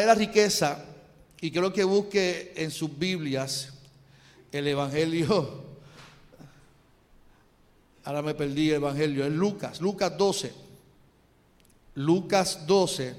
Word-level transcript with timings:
verdadera 0.00 0.14
riqueza 0.14 0.84
y 1.40 1.50
quiero 1.50 1.72
que 1.72 1.82
busque 1.84 2.52
en 2.56 2.70
sus 2.70 2.98
Biblias 2.98 3.72
el 4.50 4.66
Evangelio. 4.66 5.26
Ahora 8.04 8.22
me 8.22 8.34
perdí 8.34 8.70
el 8.70 8.76
Evangelio, 8.76 9.26
es 9.26 9.32
Lucas, 9.32 9.80
Lucas 9.80 10.16
12. 10.16 10.52
Lucas 11.96 12.66
12. 12.66 13.14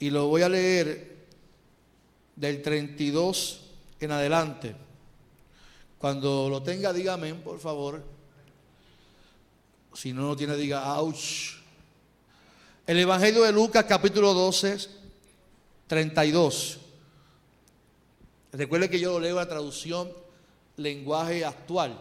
Y 0.00 0.10
lo 0.10 0.28
voy 0.28 0.42
a 0.42 0.48
leer 0.48 1.16
del 2.36 2.62
32 2.62 3.60
en 4.00 4.12
adelante. 4.12 4.76
Cuando 5.98 6.48
lo 6.50 6.62
tenga, 6.62 6.92
dígame, 6.92 7.34
por 7.34 7.58
favor. 7.58 8.04
Si 9.94 10.12
no 10.12 10.28
lo 10.28 10.36
tiene, 10.36 10.54
diga, 10.56 11.00
ouch. 11.00 11.57
El 12.88 12.98
Evangelio 12.98 13.42
de 13.42 13.52
Lucas, 13.52 13.84
capítulo 13.86 14.32
12, 14.32 14.78
32. 15.88 16.78
Recuerde 18.52 18.88
que 18.88 18.98
yo 18.98 19.12
lo 19.12 19.20
leo 19.20 19.36
la 19.36 19.46
traducción 19.46 20.10
lenguaje 20.78 21.44
actual. 21.44 22.00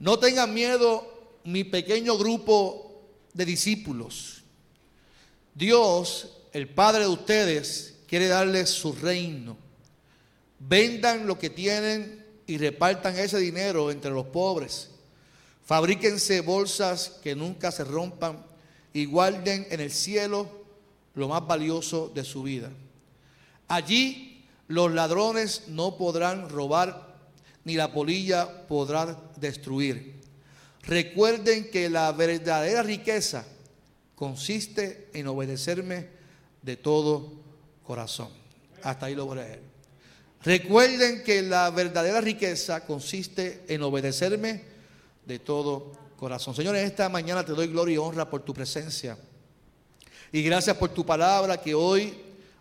No 0.00 0.18
tengan 0.18 0.52
miedo 0.52 1.38
mi 1.44 1.62
pequeño 1.62 2.18
grupo 2.18 3.04
de 3.32 3.44
discípulos. 3.44 4.42
Dios, 5.54 6.38
el 6.52 6.68
Padre 6.68 7.02
de 7.02 7.10
ustedes, 7.10 7.98
quiere 8.08 8.26
darles 8.26 8.70
su 8.70 8.92
reino. 8.94 9.56
Vendan 10.58 11.28
lo 11.28 11.38
que 11.38 11.50
tienen 11.50 12.26
y 12.48 12.58
repartan 12.58 13.16
ese 13.16 13.38
dinero 13.38 13.92
entre 13.92 14.10
los 14.10 14.26
pobres. 14.26 14.90
Fabríquense 15.64 16.40
bolsas 16.40 17.20
que 17.22 17.36
nunca 17.36 17.70
se 17.70 17.84
rompan 17.84 18.49
y 18.92 19.04
guarden 19.04 19.66
en 19.70 19.80
el 19.80 19.90
cielo 19.90 20.48
lo 21.14 21.28
más 21.28 21.46
valioso 21.46 22.10
de 22.14 22.24
su 22.24 22.42
vida. 22.42 22.70
Allí 23.68 24.44
los 24.68 24.92
ladrones 24.92 25.64
no 25.68 25.96
podrán 25.96 26.48
robar, 26.48 27.16
ni 27.64 27.74
la 27.74 27.92
polilla 27.92 28.66
podrá 28.66 29.18
destruir. 29.36 30.20
Recuerden 30.82 31.70
que 31.70 31.90
la 31.90 32.10
verdadera 32.12 32.82
riqueza 32.82 33.44
consiste 34.14 35.08
en 35.12 35.26
obedecerme 35.26 36.08
de 36.62 36.76
todo 36.76 37.32
corazón. 37.84 38.28
Hasta 38.82 39.06
ahí 39.06 39.14
lo 39.14 39.26
voy 39.26 39.38
a 39.38 39.42
leer. 39.42 39.60
Recuerden 40.42 41.22
que 41.22 41.42
la 41.42 41.68
verdadera 41.70 42.20
riqueza 42.20 42.86
consiste 42.86 43.62
en 43.68 43.82
obedecerme 43.82 44.62
de 45.26 45.38
todo 45.38 45.80
corazón. 45.80 46.09
Señor, 46.54 46.76
en 46.76 46.84
esta 46.84 47.08
mañana 47.08 47.42
te 47.42 47.52
doy 47.52 47.66
gloria 47.68 47.94
y 47.94 47.98
honra 47.98 48.28
por 48.28 48.42
tu 48.42 48.52
presencia. 48.52 49.16
Y 50.30 50.42
gracias 50.42 50.76
por 50.76 50.90
tu 50.90 51.04
palabra 51.04 51.56
que 51.56 51.74
hoy 51.74 52.14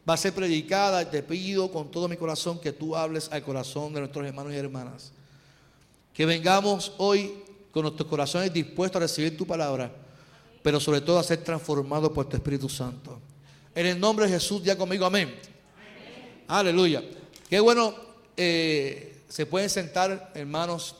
va 0.09 0.13
a 0.13 0.17
ser 0.17 0.33
predicada. 0.33 1.09
Te 1.09 1.21
pido 1.21 1.69
con 1.69 1.91
todo 1.91 2.07
mi 2.07 2.15
corazón 2.15 2.61
que 2.61 2.71
tú 2.71 2.95
hables 2.95 3.29
al 3.33 3.43
corazón 3.43 3.93
de 3.93 3.99
nuestros 3.99 4.25
hermanos 4.25 4.53
y 4.53 4.55
hermanas. 4.55 5.11
Que 6.13 6.25
vengamos 6.25 6.93
hoy 6.99 7.33
con 7.71 7.83
nuestros 7.83 8.07
corazones 8.07 8.53
dispuestos 8.53 8.95
a 8.95 9.01
recibir 9.01 9.37
tu 9.37 9.45
palabra, 9.45 9.91
pero 10.63 10.79
sobre 10.79 11.01
todo 11.01 11.19
a 11.19 11.23
ser 11.23 11.43
transformados 11.43 12.11
por 12.11 12.29
tu 12.29 12.37
Espíritu 12.37 12.69
Santo. 12.69 13.19
En 13.75 13.85
el 13.85 13.99
nombre 13.99 14.25
de 14.25 14.31
Jesús, 14.31 14.63
ya 14.63 14.77
conmigo, 14.77 15.05
amén. 15.05 15.35
Aleluya. 16.47 17.03
Qué 17.49 17.59
bueno, 17.59 17.93
eh, 18.37 19.21
se 19.27 19.45
pueden 19.45 19.69
sentar, 19.69 20.31
hermanos. 20.33 20.95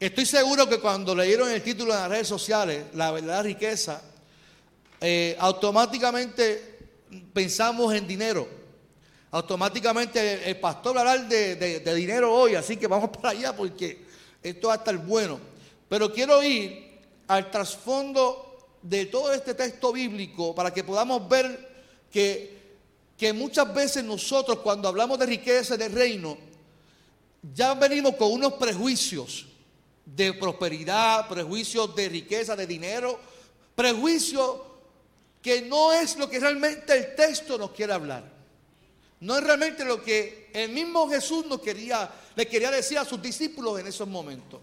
Estoy 0.00 0.24
seguro 0.24 0.66
que 0.66 0.78
cuando 0.78 1.14
leyeron 1.14 1.50
el 1.50 1.62
título 1.62 1.92
en 1.92 2.00
las 2.00 2.08
redes 2.08 2.26
sociales, 2.26 2.86
La 2.94 3.10
verdadera 3.10 3.42
riqueza, 3.42 4.00
eh, 4.98 5.36
automáticamente 5.38 6.78
pensamos 7.34 7.92
en 7.92 8.06
dinero. 8.08 8.48
Automáticamente 9.30 10.48
el, 10.48 10.58
pastor 10.58 10.96
va 10.96 11.00
a 11.00 11.12
hablar 11.12 11.28
de, 11.28 11.54
de 11.54 11.94
dinero 11.94 12.32
hoy, 12.32 12.54
así 12.54 12.78
que 12.78 12.86
vamos 12.86 13.10
para 13.20 13.28
allá 13.28 13.54
porque 13.54 14.06
esto 14.42 14.68
va 14.68 14.74
a 14.74 14.76
estar 14.78 14.96
bueno. 14.96 15.38
Pero 15.86 16.10
quiero 16.10 16.42
ir 16.42 16.98
al 17.28 17.50
trasfondo 17.50 18.70
de 18.80 19.04
todo 19.04 19.34
este 19.34 19.52
texto 19.52 19.92
bíblico 19.92 20.54
para 20.54 20.72
que 20.72 20.82
podamos 20.82 21.28
ver 21.28 21.68
que, 22.10 22.58
que 23.18 23.34
muchas 23.34 23.74
veces 23.74 24.02
nosotros 24.02 24.60
cuando 24.60 24.88
hablamos 24.88 25.18
de 25.18 25.26
riqueza 25.26 25.76
de 25.76 25.90
reino, 25.90 26.38
ya 27.54 27.74
venimos 27.74 28.14
con 28.14 28.32
unos 28.32 28.54
prejuicios 28.54 29.49
de 30.14 30.34
prosperidad, 30.34 31.28
prejuicios 31.28 31.94
de 31.94 32.08
riqueza, 32.08 32.56
de 32.56 32.66
dinero, 32.66 33.18
prejuicios 33.74 34.60
que 35.42 35.62
no 35.62 35.92
es 35.92 36.16
lo 36.16 36.28
que 36.28 36.40
realmente 36.40 36.92
el 36.96 37.14
texto 37.14 37.56
nos 37.56 37.70
quiere 37.70 37.92
hablar. 37.92 38.24
No 39.20 39.36
es 39.36 39.44
realmente 39.44 39.84
lo 39.84 40.02
que 40.02 40.50
el 40.52 40.70
mismo 40.70 41.08
Jesús 41.08 41.46
nos 41.46 41.60
quería, 41.60 42.10
le 42.34 42.46
quería 42.46 42.70
decir 42.70 42.98
a 42.98 43.04
sus 43.04 43.20
discípulos 43.20 43.78
en 43.78 43.86
esos 43.86 44.08
momentos. 44.08 44.60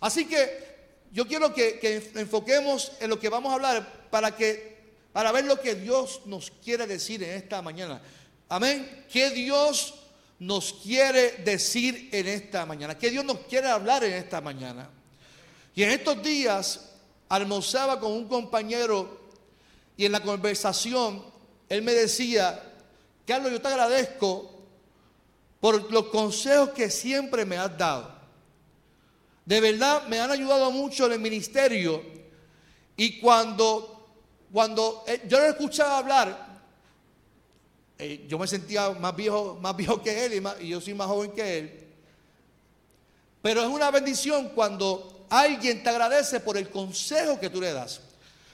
Así 0.00 0.26
que 0.26 0.68
yo 1.12 1.26
quiero 1.26 1.52
que, 1.52 1.78
que 1.78 2.10
enfoquemos 2.14 2.92
en 3.00 3.10
lo 3.10 3.18
que 3.18 3.28
vamos 3.28 3.50
a 3.50 3.54
hablar 3.54 4.08
para 4.10 4.34
que 4.36 4.78
para 5.12 5.32
ver 5.32 5.46
lo 5.46 5.60
que 5.60 5.74
Dios 5.74 6.20
nos 6.26 6.52
quiere 6.62 6.86
decir 6.86 7.22
en 7.24 7.30
esta 7.30 7.60
mañana. 7.60 8.00
Amén. 8.48 9.04
¿Qué 9.10 9.30
Dios 9.30 9.94
nos 10.38 10.72
quiere 10.72 11.32
decir 11.44 12.08
en 12.12 12.28
esta 12.28 12.64
mañana? 12.64 12.96
¿Qué 12.96 13.10
Dios 13.10 13.24
nos 13.24 13.40
quiere 13.40 13.68
hablar 13.68 14.04
en 14.04 14.14
esta 14.14 14.40
mañana? 14.40 14.88
Y 15.74 15.82
en 15.82 15.90
estos 15.90 16.22
días 16.22 16.90
almorzaba 17.28 17.98
con 17.98 18.12
un 18.12 18.28
compañero 18.28 19.18
y 19.96 20.06
en 20.06 20.12
la 20.12 20.20
conversación 20.20 21.22
él 21.68 21.82
me 21.82 21.92
decía, 21.92 22.62
Carlos, 23.26 23.52
yo 23.52 23.60
te 23.60 23.68
agradezco 23.68 24.58
por 25.60 25.92
los 25.92 26.06
consejos 26.06 26.70
que 26.70 26.90
siempre 26.90 27.44
me 27.44 27.58
has 27.58 27.76
dado. 27.76 28.16
De 29.44 29.60
verdad 29.60 30.06
me 30.06 30.20
han 30.20 30.30
ayudado 30.30 30.70
mucho 30.70 31.06
en 31.06 31.12
el 31.12 31.20
ministerio 31.20 32.02
y 32.96 33.18
cuando, 33.20 34.08
cuando 34.52 35.04
eh, 35.06 35.22
yo 35.26 35.38
lo 35.38 35.46
escuchaba 35.46 35.98
hablar, 35.98 36.47
eh, 37.98 38.26
yo 38.28 38.38
me 38.38 38.46
sentía 38.46 38.90
más 38.90 39.14
viejo, 39.16 39.58
más 39.60 39.76
viejo 39.76 40.00
que 40.00 40.24
él 40.24 40.42
y, 40.60 40.68
yo 40.68 40.80
soy 40.80 40.94
más 40.94 41.08
joven 41.08 41.32
que 41.32 41.58
él. 41.58 41.84
Pero 43.42 43.62
es 43.62 43.68
una 43.68 43.90
bendición 43.90 44.50
cuando 44.50 45.26
alguien 45.28 45.82
te 45.82 45.90
agradece 45.90 46.38
por 46.38 46.56
el 46.56 46.70
consejo 46.70 47.40
que 47.40 47.50
tú 47.50 47.60
le 47.60 47.72
das. 47.72 48.00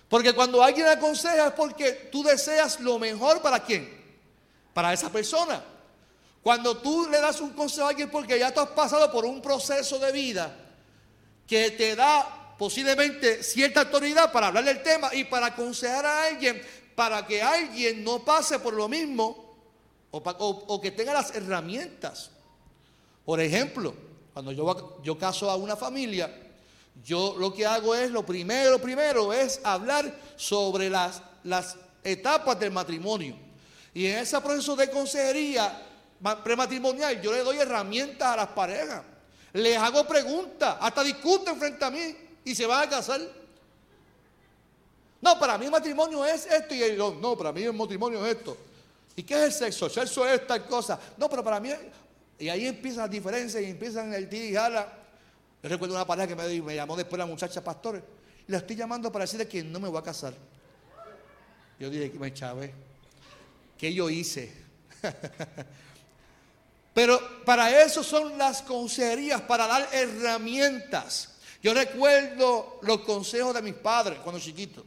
Porque 0.08 0.32
cuando 0.32 0.62
alguien 0.62 0.86
aconseja 0.86 1.48
es 1.48 1.52
porque 1.52 2.08
tú 2.10 2.22
deseas 2.22 2.80
lo 2.80 2.98
mejor 2.98 3.42
para 3.42 3.60
quién? 3.60 4.02
Para 4.72 4.92
esa 4.92 5.10
persona. 5.10 5.62
Cuando 6.42 6.78
tú 6.78 7.08
le 7.10 7.20
das 7.20 7.40
un 7.40 7.50
consejo 7.50 7.86
a 7.86 7.90
alguien 7.90 8.10
porque 8.10 8.38
ya 8.38 8.52
tú 8.52 8.60
has 8.60 8.68
pasado 8.70 9.10
por 9.12 9.26
un 9.26 9.42
proceso 9.42 9.98
de 9.98 10.12
vida 10.12 10.56
que 11.46 11.70
te 11.72 11.94
da 11.94 12.54
posiblemente 12.58 13.42
cierta 13.42 13.80
autoridad 13.80 14.32
para 14.32 14.46
hablar 14.46 14.64
del 14.64 14.82
tema 14.82 15.14
y 15.14 15.24
para 15.24 15.46
aconsejar 15.46 16.06
a 16.06 16.24
alguien 16.26 16.62
para 16.94 17.26
que 17.26 17.42
alguien 17.42 18.04
no 18.04 18.24
pase 18.24 18.58
por 18.58 18.74
lo 18.74 18.88
mismo 18.88 19.43
o, 20.14 20.80
que 20.80 20.90
tenga 20.90 21.12
las 21.12 21.34
herramientas. 21.34 22.30
Por 23.24 23.40
ejemplo, 23.40 23.94
cuando 24.32 24.52
yo, 24.52 25.00
yo 25.02 25.18
caso 25.18 25.50
a 25.50 25.56
una 25.56 25.76
familia, 25.76 26.30
yo 27.04 27.34
lo 27.38 27.52
que 27.52 27.66
hago 27.66 27.94
es, 27.94 28.10
lo 28.10 28.24
primero, 28.24 28.78
primero 28.78 29.32
es 29.32 29.60
hablar 29.64 30.14
sobre 30.36 30.88
las, 30.88 31.20
las 31.42 31.76
etapas 32.02 32.58
del 32.60 32.70
matrimonio. 32.70 33.36
Y 33.92 34.06
en 34.06 34.18
ese 34.18 34.40
proceso 34.40 34.76
de 34.76 34.90
consejería 34.90 35.82
prematrimonial 36.42 37.20
yo 37.20 37.32
le 37.32 37.40
doy 37.40 37.58
herramientas 37.58 38.28
a 38.28 38.36
las 38.36 38.48
parejas. 38.48 39.02
Les 39.52 39.76
hago 39.76 40.06
preguntas, 40.06 40.76
hasta 40.80 41.02
discuten 41.02 41.58
frente 41.58 41.84
a 41.84 41.90
mí 41.90 42.16
y 42.44 42.54
se 42.54 42.66
van 42.66 42.86
a 42.86 42.90
casar. 42.90 43.20
No, 45.20 45.38
para 45.38 45.56
mí 45.56 45.64
el 45.64 45.70
matrimonio 45.70 46.24
es 46.24 46.46
esto 46.46 46.74
y 46.74 46.96
yo, 46.96 47.16
no, 47.20 47.36
para 47.36 47.52
mí 47.52 47.62
el 47.62 47.72
matrimonio 47.72 48.24
es 48.26 48.36
esto. 48.36 48.56
¿Y 49.16 49.22
qué 49.22 49.34
es 49.34 49.42
el 49.42 49.52
sexo? 49.52 49.86
El 49.86 49.92
sexo 49.92 50.26
es 50.28 50.46
tal 50.46 50.66
cosa. 50.66 50.98
No, 51.16 51.28
pero 51.28 51.44
para 51.44 51.60
mí, 51.60 51.70
y 52.38 52.48
ahí 52.48 52.66
empiezan 52.66 53.02
las 53.02 53.10
diferencias 53.10 53.62
y 53.62 53.66
empiezan 53.66 54.12
el 54.12 54.28
tira 54.28 54.44
y 54.44 54.54
jala. 54.54 54.92
Yo 55.62 55.68
recuerdo 55.68 55.94
una 55.94 56.06
pareja 56.06 56.28
que 56.28 56.34
me, 56.34 56.62
me 56.62 56.74
llamó 56.74 56.96
después 56.96 57.18
la 57.18 57.26
muchacha 57.26 57.62
pastor. 57.62 58.02
La 58.48 58.58
estoy 58.58 58.76
llamando 58.76 59.10
para 59.10 59.24
decirle 59.24 59.48
que 59.48 59.62
no 59.62 59.80
me 59.80 59.88
voy 59.88 59.98
a 59.98 60.02
casar. 60.02 60.34
Yo 61.78 61.90
dije 61.90 62.12
me 62.18 62.32
chavé. 62.32 62.74
¿Qué 63.78 63.92
yo 63.92 64.10
hice? 64.10 64.52
Pero 66.94 67.44
para 67.44 67.82
eso 67.82 68.04
son 68.04 68.38
las 68.38 68.62
consejerías, 68.62 69.40
para 69.42 69.66
dar 69.66 69.88
herramientas. 69.92 71.34
Yo 71.62 71.74
recuerdo 71.74 72.78
los 72.82 73.00
consejos 73.00 73.54
de 73.54 73.62
mis 73.62 73.74
padres 73.74 74.20
cuando 74.20 74.40
chiquito. 74.40 74.84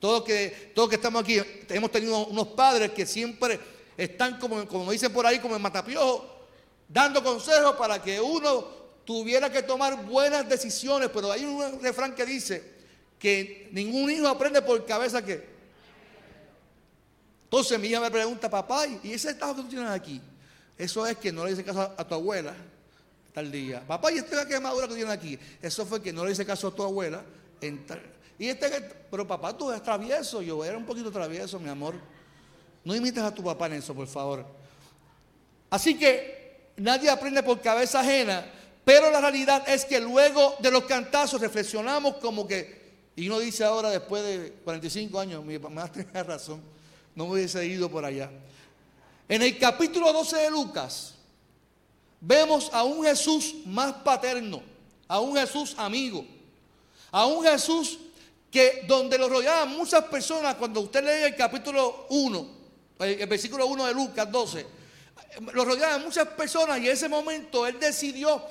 Todos 0.00 0.24
que, 0.24 0.72
todos 0.74 0.88
que 0.88 0.94
estamos 0.96 1.22
aquí 1.22 1.40
hemos 1.68 1.92
tenido 1.92 2.26
unos 2.26 2.48
padres 2.48 2.90
que 2.92 3.04
siempre 3.04 3.60
están, 3.98 4.38
como, 4.38 4.66
como 4.66 4.90
dicen 4.90 5.12
por 5.12 5.26
ahí, 5.26 5.38
como 5.38 5.54
en 5.54 5.62
matapiojo, 5.62 6.46
dando 6.88 7.22
consejos 7.22 7.76
para 7.76 8.02
que 8.02 8.18
uno 8.18 8.64
tuviera 9.04 9.52
que 9.52 9.62
tomar 9.62 10.02
buenas 10.06 10.48
decisiones. 10.48 11.10
Pero 11.12 11.30
hay 11.30 11.44
un 11.44 11.82
refrán 11.82 12.14
que 12.14 12.24
dice 12.24 12.64
que 13.18 13.68
ningún 13.72 14.10
hijo 14.10 14.26
aprende 14.26 14.62
por 14.62 14.84
cabeza 14.86 15.22
que. 15.22 15.50
Entonces 17.44 17.78
mi 17.78 17.88
hija 17.88 18.00
me 18.00 18.10
pregunta, 18.10 18.48
papá, 18.48 18.86
¿y 18.86 19.12
ese 19.12 19.30
estado 19.30 19.56
que 19.56 19.62
tú 19.62 19.68
tienes 19.68 19.90
aquí? 19.90 20.22
Eso 20.78 21.06
es 21.06 21.18
que 21.18 21.30
no 21.30 21.44
le 21.44 21.52
hice 21.52 21.62
caso 21.62 21.92
a, 21.94 22.08
tu 22.08 22.14
abuela 22.14 22.54
tal 23.34 23.52
día. 23.52 23.86
Papá, 23.86 24.10
¿y 24.12 24.18
esta 24.18 24.48
quemadura 24.48 24.88
que 24.88 24.94
tienes 24.94 25.12
aquí? 25.12 25.38
Eso 25.60 25.84
fue 25.84 26.00
que 26.00 26.10
no 26.10 26.24
le 26.24 26.32
hice 26.32 26.46
caso 26.46 26.68
a 26.68 26.74
tu 26.74 26.82
abuela 26.82 27.22
en 27.60 27.84
tal 27.84 28.00
y 28.40 28.48
este, 28.48 28.70
pero 29.10 29.26
papá, 29.26 29.54
tú 29.54 29.68
eres 29.70 29.82
travieso. 29.82 30.40
Yo 30.40 30.64
era 30.64 30.78
un 30.78 30.86
poquito 30.86 31.12
travieso, 31.12 31.60
mi 31.60 31.68
amor. 31.68 31.94
No 32.82 32.96
imites 32.96 33.22
a 33.22 33.34
tu 33.34 33.44
papá 33.44 33.66
en 33.66 33.74
eso, 33.74 33.94
por 33.94 34.06
favor. 34.06 34.46
Así 35.68 35.98
que 35.98 36.72
nadie 36.78 37.10
aprende 37.10 37.42
por 37.42 37.60
cabeza 37.60 38.00
ajena, 38.00 38.50
pero 38.82 39.10
la 39.10 39.20
realidad 39.20 39.68
es 39.68 39.84
que 39.84 40.00
luego 40.00 40.56
de 40.58 40.70
los 40.70 40.84
cantazos 40.84 41.38
reflexionamos 41.38 42.16
como 42.16 42.46
que, 42.46 42.94
y 43.14 43.28
uno 43.28 43.40
dice 43.40 43.62
ahora 43.62 43.90
después 43.90 44.24
de 44.24 44.52
45 44.64 45.20
años, 45.20 45.44
mi 45.44 45.58
mamá 45.58 45.86
tenía 45.92 46.22
razón, 46.22 46.62
no 47.14 47.26
me 47.26 47.32
hubiese 47.32 47.66
ido 47.66 47.90
por 47.90 48.06
allá. 48.06 48.30
En 49.28 49.42
el 49.42 49.58
capítulo 49.58 50.14
12 50.14 50.36
de 50.38 50.50
Lucas, 50.50 51.14
vemos 52.22 52.70
a 52.72 52.84
un 52.84 53.04
Jesús 53.04 53.56
más 53.66 53.92
paterno, 53.96 54.62
a 55.06 55.20
un 55.20 55.36
Jesús 55.36 55.74
amigo, 55.76 56.24
a 57.10 57.26
un 57.26 57.44
Jesús 57.44 57.98
que 58.50 58.84
donde 58.86 59.16
lo 59.16 59.28
rodeaban 59.28 59.70
muchas 59.70 60.04
personas, 60.04 60.56
cuando 60.56 60.80
usted 60.80 61.04
lee 61.04 61.28
el 61.28 61.36
capítulo 61.36 62.06
1, 62.10 62.50
el 63.00 63.26
versículo 63.26 63.66
1 63.66 63.86
de 63.86 63.94
Lucas 63.94 64.30
12, 64.30 64.66
lo 65.52 65.64
rodeaban 65.64 66.02
muchas 66.02 66.28
personas 66.28 66.78
y 66.78 66.86
en 66.86 66.92
ese 66.92 67.08
momento 67.08 67.66
él 67.66 67.78
decidió 67.78 68.42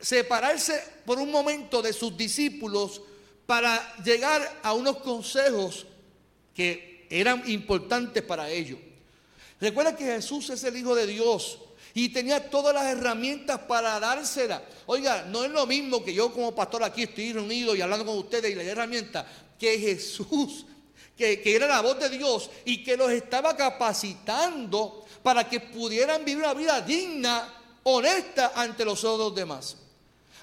separarse 0.00 0.82
por 1.04 1.18
un 1.18 1.30
momento 1.30 1.82
de 1.82 1.92
sus 1.92 2.16
discípulos 2.16 3.02
para 3.46 3.96
llegar 4.02 4.60
a 4.62 4.72
unos 4.72 4.98
consejos 4.98 5.86
que 6.54 7.06
eran 7.10 7.42
importantes 7.46 8.22
para 8.22 8.48
ellos. 8.48 8.78
Recuerda 9.60 9.96
que 9.96 10.04
Jesús 10.04 10.50
es 10.50 10.64
el 10.64 10.76
Hijo 10.76 10.94
de 10.94 11.06
Dios 11.06 11.58
y 11.94 12.08
tenía 12.08 12.50
todas 12.50 12.74
las 12.74 12.86
herramientas 12.86 13.60
para 13.60 14.00
dársela. 14.00 14.62
Oiga, 14.86 15.24
no 15.28 15.44
es 15.44 15.50
lo 15.52 15.64
mismo 15.64 16.04
que 16.04 16.12
yo 16.12 16.32
como 16.32 16.54
pastor 16.54 16.82
aquí 16.82 17.04
estoy 17.04 17.32
reunido 17.32 17.76
y 17.76 17.80
hablando 17.80 18.04
con 18.04 18.18
ustedes 18.18 18.50
y 18.50 18.56
la 18.56 18.64
herramienta 18.64 19.24
que 19.58 19.78
Jesús, 19.78 20.66
que, 21.16 21.40
que 21.40 21.54
era 21.54 21.68
la 21.68 21.80
voz 21.80 22.00
de 22.00 22.10
Dios 22.10 22.50
y 22.64 22.82
que 22.82 22.96
los 22.96 23.12
estaba 23.12 23.56
capacitando 23.56 25.06
para 25.22 25.48
que 25.48 25.60
pudieran 25.60 26.24
vivir 26.24 26.42
una 26.42 26.52
vida 26.52 26.80
digna, 26.80 27.48
honesta 27.84 28.52
ante 28.56 28.84
los 28.84 29.04
ojos 29.04 29.18
de 29.18 29.24
los 29.24 29.34
demás. 29.34 29.76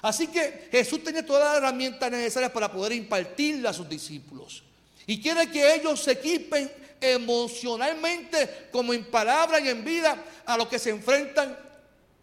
Así 0.00 0.28
que 0.28 0.68
Jesús 0.72 1.04
tenía 1.04 1.24
todas 1.24 1.44
las 1.44 1.58
herramientas 1.58 2.10
necesarias 2.10 2.50
para 2.50 2.72
poder 2.72 2.92
impartirle 2.92 3.68
a 3.68 3.72
sus 3.72 3.88
discípulos. 3.88 4.64
Y 5.06 5.20
quiere 5.20 5.50
que 5.50 5.74
ellos 5.74 6.00
se 6.00 6.12
equipen 6.12 6.81
emocionalmente, 7.02 8.68
como 8.70 8.94
en 8.94 9.04
palabra 9.04 9.60
y 9.60 9.68
en 9.68 9.84
vida, 9.84 10.24
a 10.46 10.56
lo 10.56 10.68
que 10.68 10.78
se 10.78 10.90
enfrentan 10.90 11.58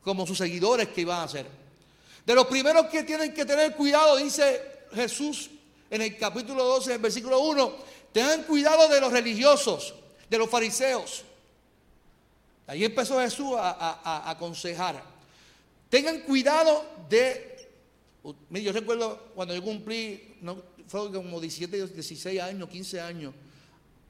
como 0.02 0.26
sus 0.26 0.38
seguidores 0.38 0.88
que 0.90 1.02
iban 1.02 1.22
a 1.22 1.28
ser. 1.28 1.46
De 2.26 2.34
los 2.34 2.48
primeros 2.48 2.88
que 2.88 3.04
tienen 3.04 3.34
que 3.34 3.46
tener 3.46 3.76
cuidado, 3.76 4.18
dice 4.18 4.62
Jesús 4.94 5.50
en 5.90 6.02
el 6.02 6.18
capítulo 6.18 6.64
12, 6.64 6.94
en 6.94 7.02
versículo 7.02 7.40
1, 7.40 7.76
tengan 8.12 8.44
cuidado 8.44 8.88
de 8.88 9.02
los 9.02 9.12
religiosos, 9.12 9.94
de 10.30 10.38
los 10.38 10.50
fariseos. 10.50 11.24
Ahí 12.68 12.86
empezó 12.86 13.20
Jesús 13.20 13.54
a, 13.58 14.30
aconsejar. 14.30 15.04
Tengan 15.90 16.20
cuidado 16.22 16.86
de... 17.10 17.68
Yo 18.52 18.72
recuerdo 18.72 19.32
cuando 19.34 19.56
yo 19.56 19.64
cumplí, 19.64 20.36
no, 20.42 20.62
fue 20.88 21.12
como 21.12 21.40
17, 21.40 21.88
16 21.88 22.42
años, 22.42 22.70
15 22.70 23.02
años. 23.02 23.34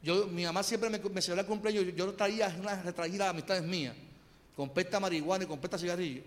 Yo, 0.02 0.28
mi 0.28 0.46
mamá 0.46 0.64
siempre 0.64 0.90
me, 0.90 0.98
me 0.98 1.22
celebraba 1.22 1.42
el 1.42 1.48
cumpleaños, 1.48 1.86
yo, 1.86 1.92
yo 1.92 2.14
traía 2.14 2.56
una 2.60 2.82
retraída 2.82 3.26
de 3.26 3.30
amistades 3.32 3.64
mías, 3.64 3.96
con 4.56 4.70
pesta 4.70 5.00
marihuana 5.00 5.44
y 5.44 5.48
con 5.48 5.60
pesta 5.60 5.78
cigarrillo, 5.78 6.24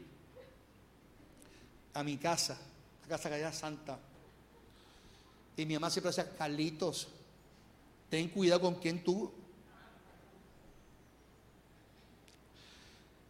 a 1.95 2.03
mi 2.03 2.19
casa, 2.19 2.59
la 3.03 3.09
casa 3.09 3.31
que 3.31 3.37
era 3.37 3.53
santa. 3.53 3.99
Y 5.57 5.67
mi 5.67 5.75
mamá 5.75 5.91
siempre 5.91 6.11
decía, 6.11 6.31
Carlitos, 6.37 7.09
ten 8.11 8.29
cuidado 8.29 8.61
con 8.61 8.75
quien 8.77 9.03
tú. 9.03 9.31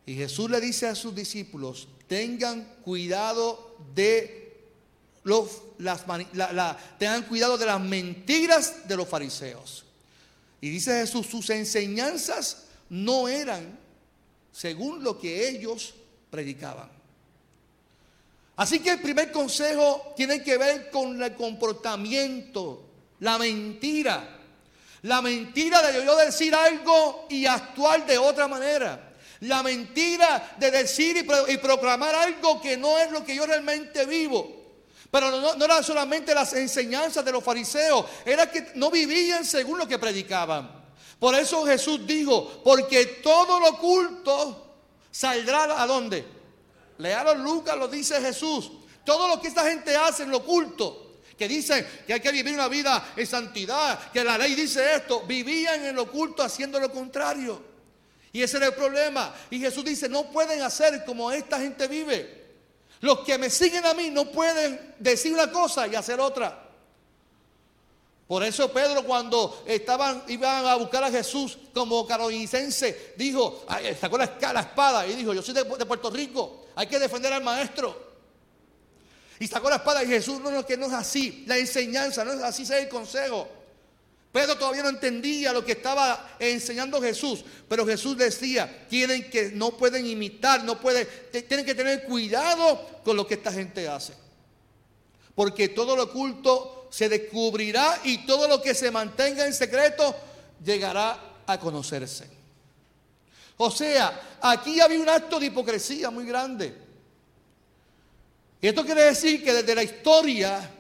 Y 0.07 0.15
Jesús 0.15 0.51
le 0.51 0.61
dice 0.61 0.89
a 0.89 0.95
sus 0.95 1.15
discípulos, 1.15 1.89
tengan 2.09 2.65
cuidado 2.85 3.77
de 3.95 4.43
los, 5.23 5.63
las, 5.79 6.05
tengan 6.99 7.23
cuidado 7.25 7.57
de 7.57 7.67
las 7.67 7.81
mentiras 7.81 8.89
de 8.89 8.97
los 8.97 9.09
fariseos. 9.09 9.85
Y 10.63 10.71
dice 10.71 11.01
Jesús, 11.01 11.27
sus 11.27 11.51
enseñanzas 11.51 12.69
no 12.89 13.27
eran 13.27 13.79
según 14.53 15.03
lo 15.03 15.19
que 15.19 15.49
ellos 15.49 15.93
predicaban. 16.31 16.89
Así 18.57 18.79
que 18.79 18.93
el 18.93 19.01
primer 19.01 19.33
consejo 19.33 20.15
tiene 20.17 20.41
que 20.41 20.57
ver 20.57 20.89
con 20.89 21.21
el 21.21 21.35
comportamiento, 21.35 22.85
la 23.19 23.39
mentira. 23.39 24.39
La 25.03 25.21
mentira 25.21 25.83
de 25.83 26.05
yo 26.05 26.17
decir 26.17 26.55
algo 26.55 27.27
y 27.29 27.45
actuar 27.45 28.07
de 28.07 28.19
otra 28.19 28.47
manera. 28.47 29.15
La 29.41 29.65
mentira 29.65 30.55
de 30.61 30.71
decir 30.71 31.27
y, 31.49 31.57
proclamar 31.57 32.15
algo 32.15 32.63
que 32.63 32.77
no 32.77 32.99
es 32.99 33.11
lo 33.11 33.25
que 33.25 33.35
yo 33.35 33.45
realmente 33.47 34.07
vivo. 34.07 34.62
Pero 35.13 35.31
no, 35.31 35.63
eran 35.63 35.85
solamente 35.85 36.35
las 36.35 36.55
enseñanzas 36.55 37.23
de 37.23 37.33
los 37.33 37.45
fariseos, 37.45 38.07
era 38.25 38.51
que 38.51 38.73
no 38.77 38.91
vivían 38.91 39.45
según 39.45 39.79
lo 39.79 39.87
que 39.87 39.99
predicaban. 39.99 40.73
Por 41.19 41.35
eso 41.35 41.67
Jesús 41.67 42.07
dijo, 42.07 42.63
porque 42.65 43.05
todo 43.23 43.61
lo 43.61 43.69
oculto 43.73 44.75
saldrá 45.11 45.83
a 45.83 45.87
dónde? 45.87 46.25
Learon 46.97 47.45
Lucas, 47.45 47.77
lo 47.77 47.89
dice 47.89 48.23
Jesús. 48.23 48.73
Todo 49.05 49.29
lo 49.29 49.39
que 49.39 49.49
esta 49.49 49.69
gente 49.69 49.95
hace 49.95 50.23
en 50.23 50.31
lo 50.31 50.39
oculto, 50.39 51.19
que 51.37 51.47
dicen 51.47 51.87
que 52.07 52.15
hay 52.15 52.21
que 52.21 52.33
vivir 52.33 52.55
una 52.55 52.69
vida 52.69 53.13
en 53.15 53.27
santidad, 53.27 54.11
que 54.13 54.25
la 54.25 54.39
ley 54.39 54.55
dice 54.55 54.95
esto, 54.95 55.25
vivían 55.27 55.85
en 55.85 55.95
lo 55.95 56.05
oculto 56.05 56.43
haciendo 56.43 56.81
lo 56.81 56.91
contrario. 56.91 57.63
Y 58.33 58.43
ese 58.43 58.57
era 58.57 58.69
el 58.69 58.75
problema. 58.75 59.35
Y 59.51 59.61
Jesús 59.61 59.85
dice, 59.85 60.09
no 60.09 60.31
pueden 60.31 60.63
hacer 60.63 61.05
como 61.05 61.31
esta 61.31 61.61
gente 61.61 61.87
vive. 61.87 62.42
Los 63.03 63.19
que 63.21 63.37
me 63.37 63.51
siguen 63.51 63.85
a 63.85 63.95
mí 63.95 64.11
no 64.11 64.31
pueden 64.31 64.95
decir 65.01 65.33
una 65.33 65.51
cosa 65.51 65.89
y 65.89 65.95
hacer 65.97 66.21
otra. 66.21 66.71
Por 68.29 68.45
eso 68.45 68.73
Pedro 68.73 69.03
cuando 69.03 69.65
estaban, 69.67 70.23
iban 70.29 70.65
a 70.65 70.77
buscar 70.77 71.03
a 71.03 71.11
Jesús 71.11 71.59
como 71.75 72.07
carolinicense, 72.07 73.15
dijo, 73.17 73.67
sacó 74.01 74.17
la, 74.17 74.25
espada 74.25 75.05
y 75.05 75.17
dijo, 75.17 75.35
yo 75.35 75.43
soy 75.43 75.53
de, 75.53 75.65
Puerto 75.65 76.11
Rico, 76.11 76.67
hay 76.77 76.87
que 76.87 77.01
defender 77.01 77.33
al 77.33 77.43
maestro. 77.43 78.13
Y 79.41 79.49
sacó 79.49 79.69
la 79.69 79.77
espada 79.77 80.05
y 80.05 80.07
Jesús, 80.07 80.41
no, 80.41 80.53
no, 80.53 80.65
que 80.65 80.77
no 80.77 80.87
es 80.87 80.93
así, 80.93 81.45
la 81.49 81.59
enseñanza, 81.59 82.25
no 82.25 82.33
es 82.35 82.41
así, 82.41 82.63
ese 82.63 82.79
es 82.79 82.85
el 82.85 82.89
consejo. 82.89 83.49
Pedro 84.33 84.57
todavía 84.57 84.83
no 84.83 84.89
entendía 84.89 85.53
lo 85.53 85.63
que 85.63 85.73
estaba 85.73 86.37
enseñando 86.39 87.03
Jesús, 87.03 87.45
pero 87.69 87.87
Jesús 87.87 88.17
decía, 88.17 88.87
tienen 88.89 89.29
que, 89.29 89.51
no 89.53 89.77
pueden 89.77 90.07
imitar, 90.07 90.65
no 90.65 90.81
pueden, 90.81 91.07
tienen 91.31 91.67
que 91.67 91.75
tener 91.75 92.05
cuidado 92.05 93.03
con 93.05 93.15
lo 93.15 93.27
que 93.27 93.35
esta 93.35 93.53
gente 93.53 93.87
hace. 93.87 94.15
Porque 95.35 95.69
todo 95.69 95.95
lo 95.95 96.05
oculto 96.05 96.89
se 96.91 97.11
descubrirá 97.11 98.01
y 98.05 98.25
todo 98.25 98.49
lo 98.49 98.63
que 98.63 98.75
se 98.75 98.91
mantenga 98.91 99.47
en 99.47 99.53
secreto 99.53 100.15
llegará 100.65 101.19
a 101.47 101.59
conocerse. 101.59 102.27
O 103.59 103.71
sea, 103.71 104.39
aquí 104.41 104.81
había 104.81 104.99
un 104.99 105.09
acto 105.11 105.39
de 105.39 105.47
hipocresía 105.47 106.11
muy 106.11 106.25
grande. 106.25 106.75
Y 108.63 108.67
esto 108.67 108.83
quiere 108.85 109.03
decir 109.03 109.45
que 109.45 109.53
desde 109.53 109.75
la 109.75 109.83
historia 109.83 110.71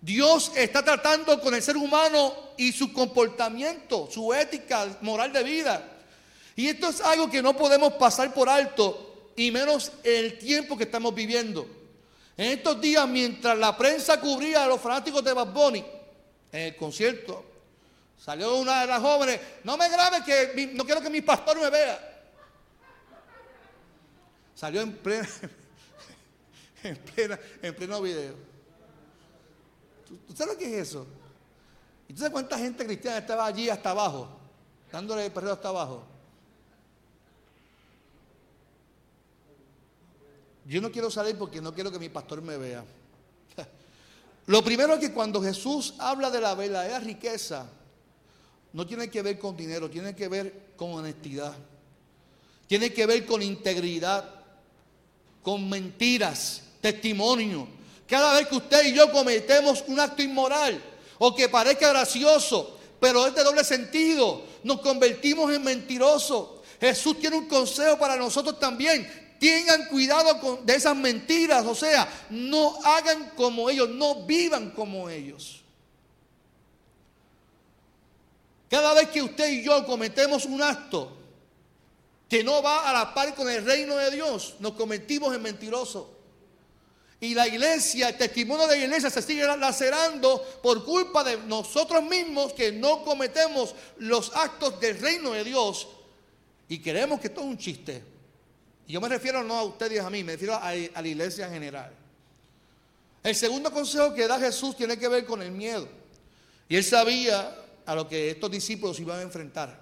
Dios 0.00 0.52
está 0.56 0.82
tratando 0.82 1.40
con 1.40 1.54
el 1.54 1.62
ser 1.62 1.76
humano 1.76 2.34
y 2.56 2.72
su 2.72 2.92
comportamiento, 2.92 4.08
su 4.10 4.32
ética 4.32 4.86
moral 5.02 5.32
de 5.32 5.42
vida. 5.42 5.86
Y 6.56 6.68
esto 6.68 6.88
es 6.88 7.00
algo 7.00 7.30
que 7.30 7.42
no 7.42 7.56
podemos 7.56 7.94
pasar 7.94 8.32
por 8.32 8.48
alto, 8.48 9.32
y 9.36 9.50
menos 9.50 9.92
en 10.02 10.24
el 10.24 10.38
tiempo 10.38 10.76
que 10.76 10.84
estamos 10.84 11.14
viviendo. 11.14 11.66
En 12.36 12.52
estos 12.52 12.80
días, 12.80 13.06
mientras 13.08 13.56
la 13.58 13.76
prensa 13.76 14.20
cubría 14.20 14.64
a 14.64 14.66
los 14.66 14.80
fanáticos 14.80 15.22
de 15.22 15.32
Bad 15.32 15.52
Bunny 15.52 15.84
en 16.52 16.60
el 16.60 16.76
concierto, 16.76 17.44
salió 18.18 18.56
una 18.56 18.80
de 18.80 18.86
las 18.86 19.00
jóvenes, 19.00 19.40
no 19.64 19.76
me 19.76 19.88
grabes 19.88 20.22
que 20.22 20.70
no 20.74 20.84
quiero 20.84 21.02
que 21.02 21.10
mi 21.10 21.20
pastor 21.20 21.60
me 21.60 21.68
vea. 21.68 22.06
Salió 24.54 24.80
en 24.80 24.92
pleno, 24.96 25.28
en 27.62 27.74
pleno 27.74 28.02
video. 28.02 28.49
¿Tú 30.26 30.34
sabes 30.36 30.54
lo 30.54 30.58
que 30.58 30.66
es 30.66 30.88
eso? 30.88 31.06
¿Y 32.08 32.12
tú 32.12 32.18
sabes 32.18 32.32
cuánta 32.32 32.58
gente 32.58 32.84
cristiana 32.84 33.18
estaba 33.18 33.46
allí 33.46 33.68
hasta 33.68 33.90
abajo? 33.90 34.28
Dándole 34.90 35.26
el 35.26 35.32
perreo 35.32 35.52
hasta 35.52 35.68
abajo. 35.68 36.02
Yo 40.66 40.80
no 40.80 40.90
quiero 40.90 41.10
salir 41.10 41.36
porque 41.36 41.60
no 41.60 41.72
quiero 41.72 41.90
que 41.90 41.98
mi 41.98 42.08
pastor 42.08 42.42
me 42.42 42.56
vea. 42.56 42.84
Lo 44.46 44.62
primero 44.62 44.94
es 44.94 45.00
que 45.00 45.12
cuando 45.12 45.42
Jesús 45.42 45.94
habla 45.98 46.30
de 46.30 46.40
la 46.40 46.54
verdadera 46.54 46.98
riqueza, 47.00 47.68
no 48.72 48.86
tiene 48.86 49.10
que 49.10 49.22
ver 49.22 49.38
con 49.38 49.56
dinero, 49.56 49.90
tiene 49.90 50.14
que 50.14 50.28
ver 50.28 50.72
con 50.76 50.92
honestidad. 50.92 51.54
Tiene 52.66 52.92
que 52.92 53.04
ver 53.04 53.26
con 53.26 53.42
integridad, 53.42 54.28
con 55.42 55.68
mentiras, 55.68 56.62
testimonio. 56.80 57.66
Cada 58.10 58.34
vez 58.34 58.48
que 58.48 58.56
usted 58.56 58.86
y 58.86 58.92
yo 58.92 59.12
cometemos 59.12 59.84
un 59.86 60.00
acto 60.00 60.20
inmoral 60.20 60.82
o 61.18 61.32
que 61.32 61.48
parezca 61.48 61.90
gracioso, 61.90 62.76
pero 62.98 63.24
es 63.24 63.34
de 63.36 63.44
doble 63.44 63.62
sentido, 63.62 64.42
nos 64.64 64.80
convertimos 64.80 65.54
en 65.54 65.62
mentirosos. 65.62 66.60
Jesús 66.80 67.20
tiene 67.20 67.36
un 67.36 67.46
consejo 67.46 67.96
para 68.00 68.16
nosotros 68.16 68.58
también. 68.58 69.36
Tengan 69.38 69.86
cuidado 69.86 70.58
de 70.64 70.74
esas 70.74 70.96
mentiras, 70.96 71.64
o 71.64 71.74
sea, 71.74 72.26
no 72.30 72.76
hagan 72.82 73.30
como 73.36 73.70
ellos, 73.70 73.88
no 73.88 74.26
vivan 74.26 74.72
como 74.72 75.08
ellos. 75.08 75.62
Cada 78.68 78.92
vez 78.94 79.08
que 79.10 79.22
usted 79.22 79.50
y 79.52 79.62
yo 79.62 79.86
cometemos 79.86 80.46
un 80.46 80.60
acto 80.62 81.16
que 82.28 82.42
no 82.42 82.60
va 82.60 82.90
a 82.90 82.92
la 82.92 83.14
par 83.14 83.36
con 83.36 83.48
el 83.48 83.64
reino 83.64 83.94
de 83.94 84.10
Dios, 84.10 84.56
nos 84.58 84.72
convertimos 84.72 85.32
en 85.32 85.42
mentirosos. 85.42 86.06
Y 87.20 87.34
la 87.34 87.46
iglesia, 87.46 88.08
el 88.08 88.16
testimonio 88.16 88.66
de 88.66 88.78
la 88.78 88.84
iglesia 88.84 89.10
se 89.10 89.20
sigue 89.20 89.44
lacerando 89.44 90.42
por 90.62 90.84
culpa 90.84 91.22
de 91.22 91.36
nosotros 91.36 92.02
mismos 92.02 92.54
que 92.54 92.72
no 92.72 93.04
cometemos 93.04 93.74
los 93.98 94.34
actos 94.34 94.80
del 94.80 94.98
reino 94.98 95.32
de 95.32 95.44
Dios 95.44 95.86
y 96.70 96.78
queremos 96.78 97.20
que 97.20 97.28
todo 97.28 97.44
es 97.44 97.50
un 97.50 97.58
chiste. 97.58 98.02
Y 98.86 98.92
yo 98.92 99.00
me 99.00 99.08
refiero 99.08 99.42
no 99.42 99.56
a 99.56 99.64
ustedes 99.64 100.00
a 100.00 100.08
mí, 100.08 100.24
me 100.24 100.32
refiero 100.32 100.54
a, 100.54 100.72
la 100.72 101.08
iglesia 101.08 101.46
en 101.46 101.52
general. 101.52 101.92
El 103.22 103.34
segundo 103.34 103.70
consejo 103.70 104.14
que 104.14 104.26
da 104.26 104.38
Jesús 104.38 104.76
tiene 104.76 104.96
que 104.96 105.08
ver 105.08 105.26
con 105.26 105.42
el 105.42 105.50
miedo. 105.50 105.88
Y 106.68 106.76
él 106.76 106.84
sabía 106.84 107.54
a 107.84 107.94
lo 107.96 108.08
que 108.08 108.30
estos 108.30 108.50
discípulos 108.50 108.98
iban 109.00 109.18
a 109.18 109.22
enfrentar. 109.22 109.78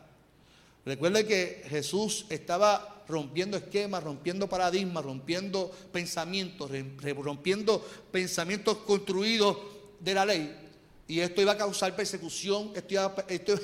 Recuerde 0.84 1.26
que 1.26 1.62
Jesús 1.68 2.24
estaba 2.30 2.97
rompiendo 3.08 3.56
esquemas, 3.56 4.02
rompiendo 4.02 4.48
paradigmas, 4.48 5.04
rompiendo 5.04 5.70
pensamientos, 5.92 6.70
rompiendo 7.02 7.84
pensamientos 8.12 8.78
construidos 8.78 9.56
de 9.98 10.14
la 10.14 10.26
ley. 10.26 10.54
Y 11.08 11.20
esto 11.20 11.40
iba 11.40 11.52
a 11.52 11.56
causar 11.56 11.96
persecución, 11.96 12.70
esto 12.74 12.94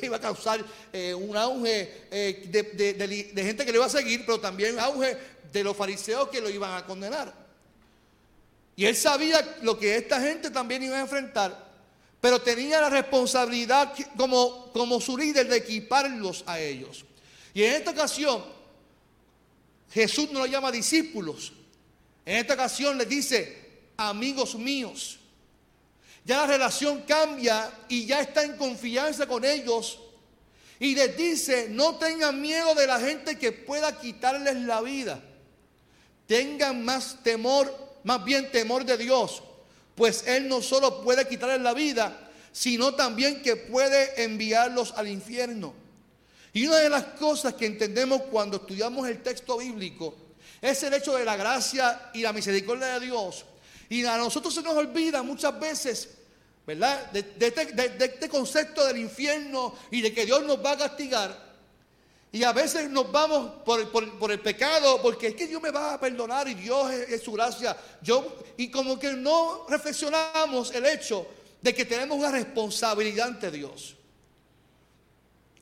iba, 0.03 0.17
a 0.17 0.21
causar 0.21 0.65
eh, 0.93 1.13
un 1.13 1.37
auge 1.37 2.07
eh, 2.11 2.49
de, 2.49 3.45
gente 3.45 3.67
que 3.67 3.71
le 3.71 3.77
iba 3.77 3.87
a 3.87 3.91
seguir, 3.91 4.25
pero 4.25 4.41
también 4.41 4.79
auge 4.79 5.17
de 5.53 5.63
los 5.63 5.77
fariseos 5.77 6.31
que 6.31 6.41
lo 6.41 6.49
iban 6.49 6.73
a 6.73 6.87
condenar. 6.87 7.45
Y 8.77 8.87
él 8.87 8.97
sabía 8.97 9.59
lo 9.61 9.79
que 9.79 9.97
esta 9.97 10.21
gente 10.23 10.51
también 10.51 10.83
iba 10.83 10.97
a 10.97 11.03
enfrentar, 11.03 11.71
pero 12.19 12.41
tenía 12.41 12.81
la 12.81 12.89
responsabilidad 12.89 13.95
como 14.17 15.01
su 15.01 15.19
líder 15.19 15.47
de 15.47 15.59
equiparlos 15.59 16.45
a 16.47 16.59
ellos. 16.59 17.05
Y 17.53 17.63
en 17.63 17.75
esta 17.75 17.91
ocasión, 17.91 18.54
Jesús 19.95 20.29
no 20.33 20.41
lo 20.41 20.47
llama 20.47 20.73
discípulos. 20.73 21.53
En 22.27 22.39
esta 22.39 22.55
ocasión 22.55 22.99
les 22.99 23.09
dice, 23.09 23.57
amigos 23.97 24.57
míos. 24.57 25.21
Ya 26.25 26.39
la 26.39 26.47
relación 26.49 27.03
cambia 27.03 27.71
y 27.89 28.05
ya 28.05 28.21
está 28.21 28.43
en 28.43 28.57
confianza 28.57 29.29
con 29.29 29.45
ellos. 29.45 30.01
Y 30.81 30.97
les 30.97 31.17
dice, 31.17 31.69
no 31.71 31.95
tengan 31.95 32.41
miedo 32.43 32.75
de 32.75 32.89
la 32.89 32.99
gente 32.99 33.39
que 33.39 33.53
pueda 33.53 33.97
quitarles 33.97 34.57
la 34.57 34.81
vida. 34.81 35.23
Tengan 36.27 36.85
más 36.85 37.23
temor, 37.23 37.73
más 38.03 38.25
bien 38.25 38.51
temor 38.51 38.85
de 38.85 38.97
Dios. 38.97 39.45
Pues 39.95 40.27
Él 40.27 40.49
no 40.49 40.61
solo 40.61 41.05
puede 41.05 41.29
quitarles 41.29 41.61
la 41.61 41.73
vida, 41.73 42.31
sino 42.51 42.95
también 42.97 43.43
que 43.43 43.55
puede 43.55 44.25
enviarlos 44.25 44.93
al 44.97 45.07
infierno. 45.07 45.84
Y 46.55 46.67
una 46.67 46.79
de 46.79 46.89
las 46.89 47.05
cosas 47.19 47.53
que 47.55 47.67
entendemos 47.67 48.23
cuando 48.31 48.57
estudiamos 48.57 49.07
el 49.07 49.23
texto 49.23 49.59
bíblico 49.59 50.15
es 50.63 50.83
el 50.83 50.95
hecho 50.95 51.15
de 51.17 51.27
la 51.27 51.37
gracia 51.37 52.11
y 52.15 52.23
la 52.23 52.33
misericordia 52.33 52.99
de 52.99 53.07
Dios 53.07 53.45
y 53.89 54.05
a 54.05 54.17
nosotros 54.17 54.55
se 54.55 54.63
nos 54.63 54.75
olvida 54.75 55.23
muchas 55.23 55.59
veces, 55.59 56.09
¿verdad? 56.67 57.11
De, 57.13 57.21
este, 57.39 58.05
este, 58.05 58.29
concepto 58.29 58.85
del 58.87 58.99
infierno 58.99 59.75
y 59.91 60.01
de 60.01 60.13
que 60.13 60.25
Dios 60.25 60.43
nos 60.45 60.65
va 60.65 60.73
a 60.73 60.79
castigar. 60.79 61.55
Y 62.33 62.43
a 62.43 62.53
veces 62.53 62.91
nos 62.91 63.13
vamos 63.13 63.63
por, 63.65 64.33
el 64.33 64.41
pecado, 64.41 65.01
porque 65.01 65.29
es 65.29 65.35
que 65.37 65.47
Dios 65.47 65.63
me 65.63 65.71
va 65.71 65.95
a 65.95 66.01
perdonar 66.01 66.49
y 66.49 66.55
Dios 66.55 66.91
es, 66.91 67.23
su 67.23 67.33
gracia. 67.33 67.77
Yo, 68.03 68.39
y 68.57 68.69
como 68.69 68.99
que 68.99 69.13
no 69.13 69.67
reflexionamos 69.69 70.73
el 70.75 70.87
hecho 70.87 71.27
de 71.63 71.73
que 71.73 71.85
tenemos 71.85 72.19
una 72.19 72.33
responsabilidad 72.33 73.29
ante 73.29 73.53
Dios. 73.53 73.95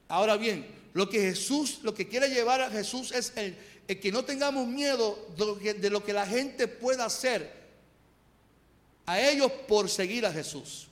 Ahora 0.08 0.36
bien, 0.36 0.81
lo 0.92 1.08
que 1.08 1.20
Jesús, 1.20 1.80
lo 1.82 1.94
que 1.94 2.08
quiere 2.08 2.28
llevar 2.28 2.60
a 2.60 2.70
Jesús 2.70 3.12
es 3.12 3.32
el, 3.36 3.56
que 3.86 4.12
no 4.12 4.24
tengamos 4.24 4.66
miedo 4.66 5.18
de 5.36 5.90
lo 5.90 6.04
que 6.04 6.12
la 6.12 6.26
gente 6.26 6.68
pueda 6.68 7.06
hacer 7.06 7.62
a 9.06 9.20
ellos 9.20 9.50
por 9.68 9.88
seguir 9.88 10.26
a 10.26 10.32
Jesús. 10.32 10.88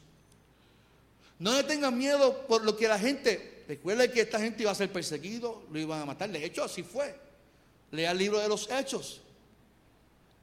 No 1.38 1.54
le 1.54 1.64
tengan 1.64 1.96
miedo 1.96 2.46
por 2.46 2.64
lo 2.64 2.76
que 2.76 2.88
la 2.88 2.98
gente, 2.98 3.64
recuerde 3.66 4.10
que 4.10 4.22
esta 4.22 4.38
gente 4.38 4.62
iba 4.62 4.70
a 4.70 4.74
ser 4.74 4.92
perseguido, 4.92 5.62
lo 5.70 5.78
iban 5.78 6.02
a 6.02 6.06
matar. 6.06 6.30
De 6.30 6.44
hecho, 6.44 6.62
así 6.64 6.82
fue. 6.82 7.14
Lea 7.90 8.10
el 8.10 8.18
libro 8.18 8.38
de 8.38 8.48
los 8.48 8.70
hechos. 8.70 9.20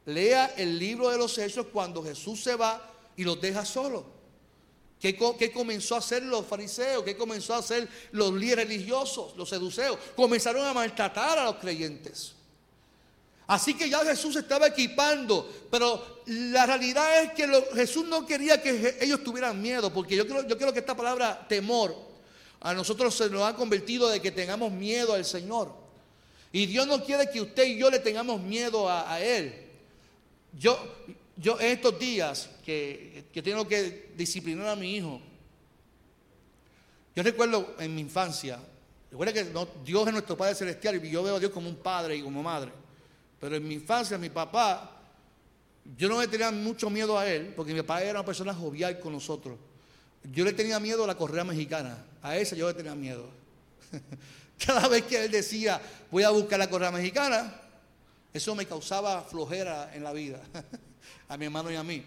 Lea 0.06 0.54
el 0.58 0.80
libro 0.80 1.10
de 1.10 1.18
los 1.18 1.38
hechos 1.38 1.68
cuando 1.72 2.04
Jesús 2.04 2.42
se 2.42 2.56
va 2.56 2.82
y 3.16 3.24
los 3.24 3.40
deja 3.40 3.66
solos. 3.66 4.04
¿Qué, 5.00 5.16
¿Qué, 5.38 5.51
comenzó 5.51 5.96
a 5.96 6.00
hacer 6.00 6.24
los 6.24 6.46
fariseos? 6.46 7.04
¿Qué 7.04 7.16
comenzó 7.16 7.54
a 7.54 7.58
hacer 7.58 7.88
los 8.12 8.34
líderes 8.34 8.68
religiosos, 8.68 9.36
los 9.38 9.50
seduceos? 9.50 9.98
Comenzaron 10.16 10.66
a 10.66 10.74
maltratar 10.74 11.38
a 11.38 11.46
los 11.46 11.56
creyentes. 11.58 12.34
Así 13.48 13.75
que 13.75 13.89
ya 13.89 14.04
Jesús 14.04 14.36
estaba 14.36 14.68
equipando, 14.68 15.50
pero 15.72 16.22
la 16.25 16.66
realidad 16.66 17.24
es 17.24 17.32
que 17.32 17.48
Jesús 17.75 18.06
no 18.06 18.25
quería 18.25 18.62
que 18.62 18.98
ellos 19.00 19.24
tuvieran 19.24 19.62
miedo, 19.62 19.94
porque 19.94 20.18
yo 20.18 20.27
creo, 20.27 20.46
yo 20.46 20.58
que 20.58 20.80
esta 20.80 20.98
palabra 20.98 21.48
temor 21.48 21.96
a 22.60 22.74
nosotros 22.74 23.16
se 23.16 23.30
nos 23.30 23.44
ha 23.44 23.56
convertido 23.56 24.10
de 24.10 24.22
que 24.22 24.32
tengamos 24.32 24.72
miedo 24.72 25.13
al 25.13 25.24
Señor. 25.24 25.72
Y 26.51 26.66
Dios 26.66 26.88
no 26.88 27.04
quiere 27.04 27.30
que 27.30 27.39
usted 27.39 27.66
y 27.66 27.77
yo 27.77 27.89
le 27.89 28.00
tengamos 28.00 28.42
miedo 28.42 28.89
a, 28.89 29.22
Él. 29.22 29.54
Yo, 30.58 30.77
yo 31.38 31.60
en 31.60 31.67
estos 31.67 31.98
días 32.00 32.50
que, 32.65 33.25
tengo 33.44 33.67
que 33.67 34.12
disciplinar 34.15 34.67
a 34.70 34.75
mi 34.75 34.96
hijo, 34.96 35.22
yo 37.15 37.24
recuerdo 37.24 37.75
en 37.79 37.96
mi 37.96 38.01
infancia, 38.01 38.60
recuerda 39.10 39.34
que 39.34 39.46
Dios 39.84 40.08
es 40.08 40.13
nuestro 40.13 40.38
Padre 40.38 40.56
Celestial 40.56 41.03
y 41.03 41.10
yo 41.10 41.24
veo 41.24 41.36
a 41.36 41.39
Dios 41.39 41.51
como 41.51 41.70
un 41.70 41.77
padre 41.77 42.15
y 42.15 42.22
como 42.22 42.44
madre. 42.44 42.72
Pero 43.39 43.56
en 43.56 43.67
mi 43.67 43.75
infancia, 43.75 44.17
mi 44.17 44.29
papá, 44.29 44.98
yo 45.98 46.10
no 46.10 46.20
le 46.20 46.27
tenía 46.27 46.51
mucho 46.51 46.89
miedo 46.89 47.17
a 47.17 47.27
él, 47.27 47.53
porque 47.56 47.74
mi 47.74 47.82
papá 47.82 48.01
era 48.01 48.20
una 48.20 48.25
persona 48.25 48.53
jovial 48.53 49.00
con 49.00 49.13
nosotros. 49.13 49.58
Yo 50.24 50.44
le 50.44 50.53
tenía 50.53 50.79
miedo 50.79 51.03
a 51.03 51.08
la 51.08 51.15
correa 51.15 51.44
mexicana. 51.44 52.03
A 52.22 52.36
esa 52.38 52.56
yo 52.56 52.67
le 52.67 52.74
tenía 52.74 52.96
miedo. 52.96 53.29
Cada 54.65 54.88
vez 54.88 55.03
que 55.03 55.24
él 55.24 55.32
decía, 55.32 55.79
voy 56.12 56.24
a 56.24 56.32
buscar 56.32 56.60
la 56.60 56.70
correa 56.70 56.91
mexicana, 56.91 57.62
eso 58.34 58.56
me 58.56 58.65
causaba 58.65 59.22
flojera 59.22 59.94
en 59.94 60.03
la 60.03 60.13
vida, 60.13 60.41
a 61.30 61.38
mi 61.38 61.46
hermano 61.46 61.72
y 61.72 61.76
a 61.76 61.84
mí. 61.84 62.04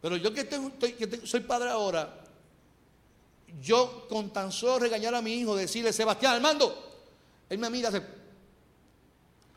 Pero 0.00 0.16
yo 0.16 0.34
que, 0.34 1.20
soy 1.24 1.40
padre 1.40 1.70
ahora, 1.70 2.22
yo 3.60 4.06
con 4.08 4.32
tan 4.32 4.52
solo 4.52 4.80
regañar 4.80 5.14
a 5.14 5.22
mi 5.22 5.34
hijo, 5.34 5.56
decirle, 5.56 5.92
Sebastián 5.92 6.34
Armando, 6.34 7.02
él 7.48 7.58
me 7.58 7.70
mira, 7.70 7.90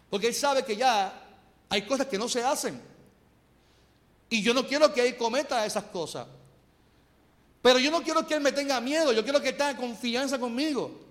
porque 0.10 0.28
Él 0.28 0.36
sabe 0.36 0.64
que 0.64 0.76
ya 0.76 1.14
hay 1.70 1.82
cosas 1.84 2.08
que 2.08 2.18
no 2.18 2.30
se 2.30 2.44
hacen. 2.44 2.82
Y 4.30 4.42
yo 4.42 4.54
no 4.54 4.66
quiero 4.66 4.94
que 4.94 5.06
Él 5.06 5.18
cometa 5.18 5.66
esas 5.66 5.86
cosas. 5.86 6.28
Pero 7.62 7.80
yo 7.80 7.92
no 7.92 8.02
quiero 8.02 8.26
que 8.26 8.36
Él 8.36 8.42
me 8.42 8.52
tenga 8.52 8.80
miedo, 8.80 9.12
yo 9.12 9.24
quiero 9.24 9.42
que 9.42 9.54
tenga 9.54 9.76
confianza 9.76 10.40
conmigo. 10.40 11.06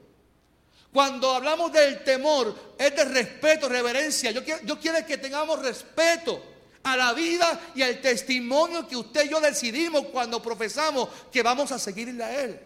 Cuando 0.92 1.30
hablamos 1.34 1.72
del 1.72 2.02
temor, 2.04 2.54
es 2.78 2.96
de 2.96 3.04
respeto, 3.04 3.68
reverencia. 3.68 4.30
Yo 4.30 4.42
quiero, 4.42 4.64
yo 4.64 4.80
quiero 4.80 5.04
que 5.04 5.18
tengamos 5.18 5.60
respeto 5.60 6.55
a 6.86 6.96
la 6.96 7.12
vida 7.12 7.60
y 7.74 7.82
al 7.82 8.00
testimonio 8.00 8.86
que 8.86 8.96
usted 8.96 9.26
y 9.26 9.30
yo 9.30 9.40
decidimos 9.40 10.06
cuando 10.06 10.40
profesamos 10.40 11.08
que 11.32 11.42
vamos 11.42 11.72
a 11.72 11.80
seguirle 11.80 12.22
a 12.22 12.42
Él. 12.44 12.60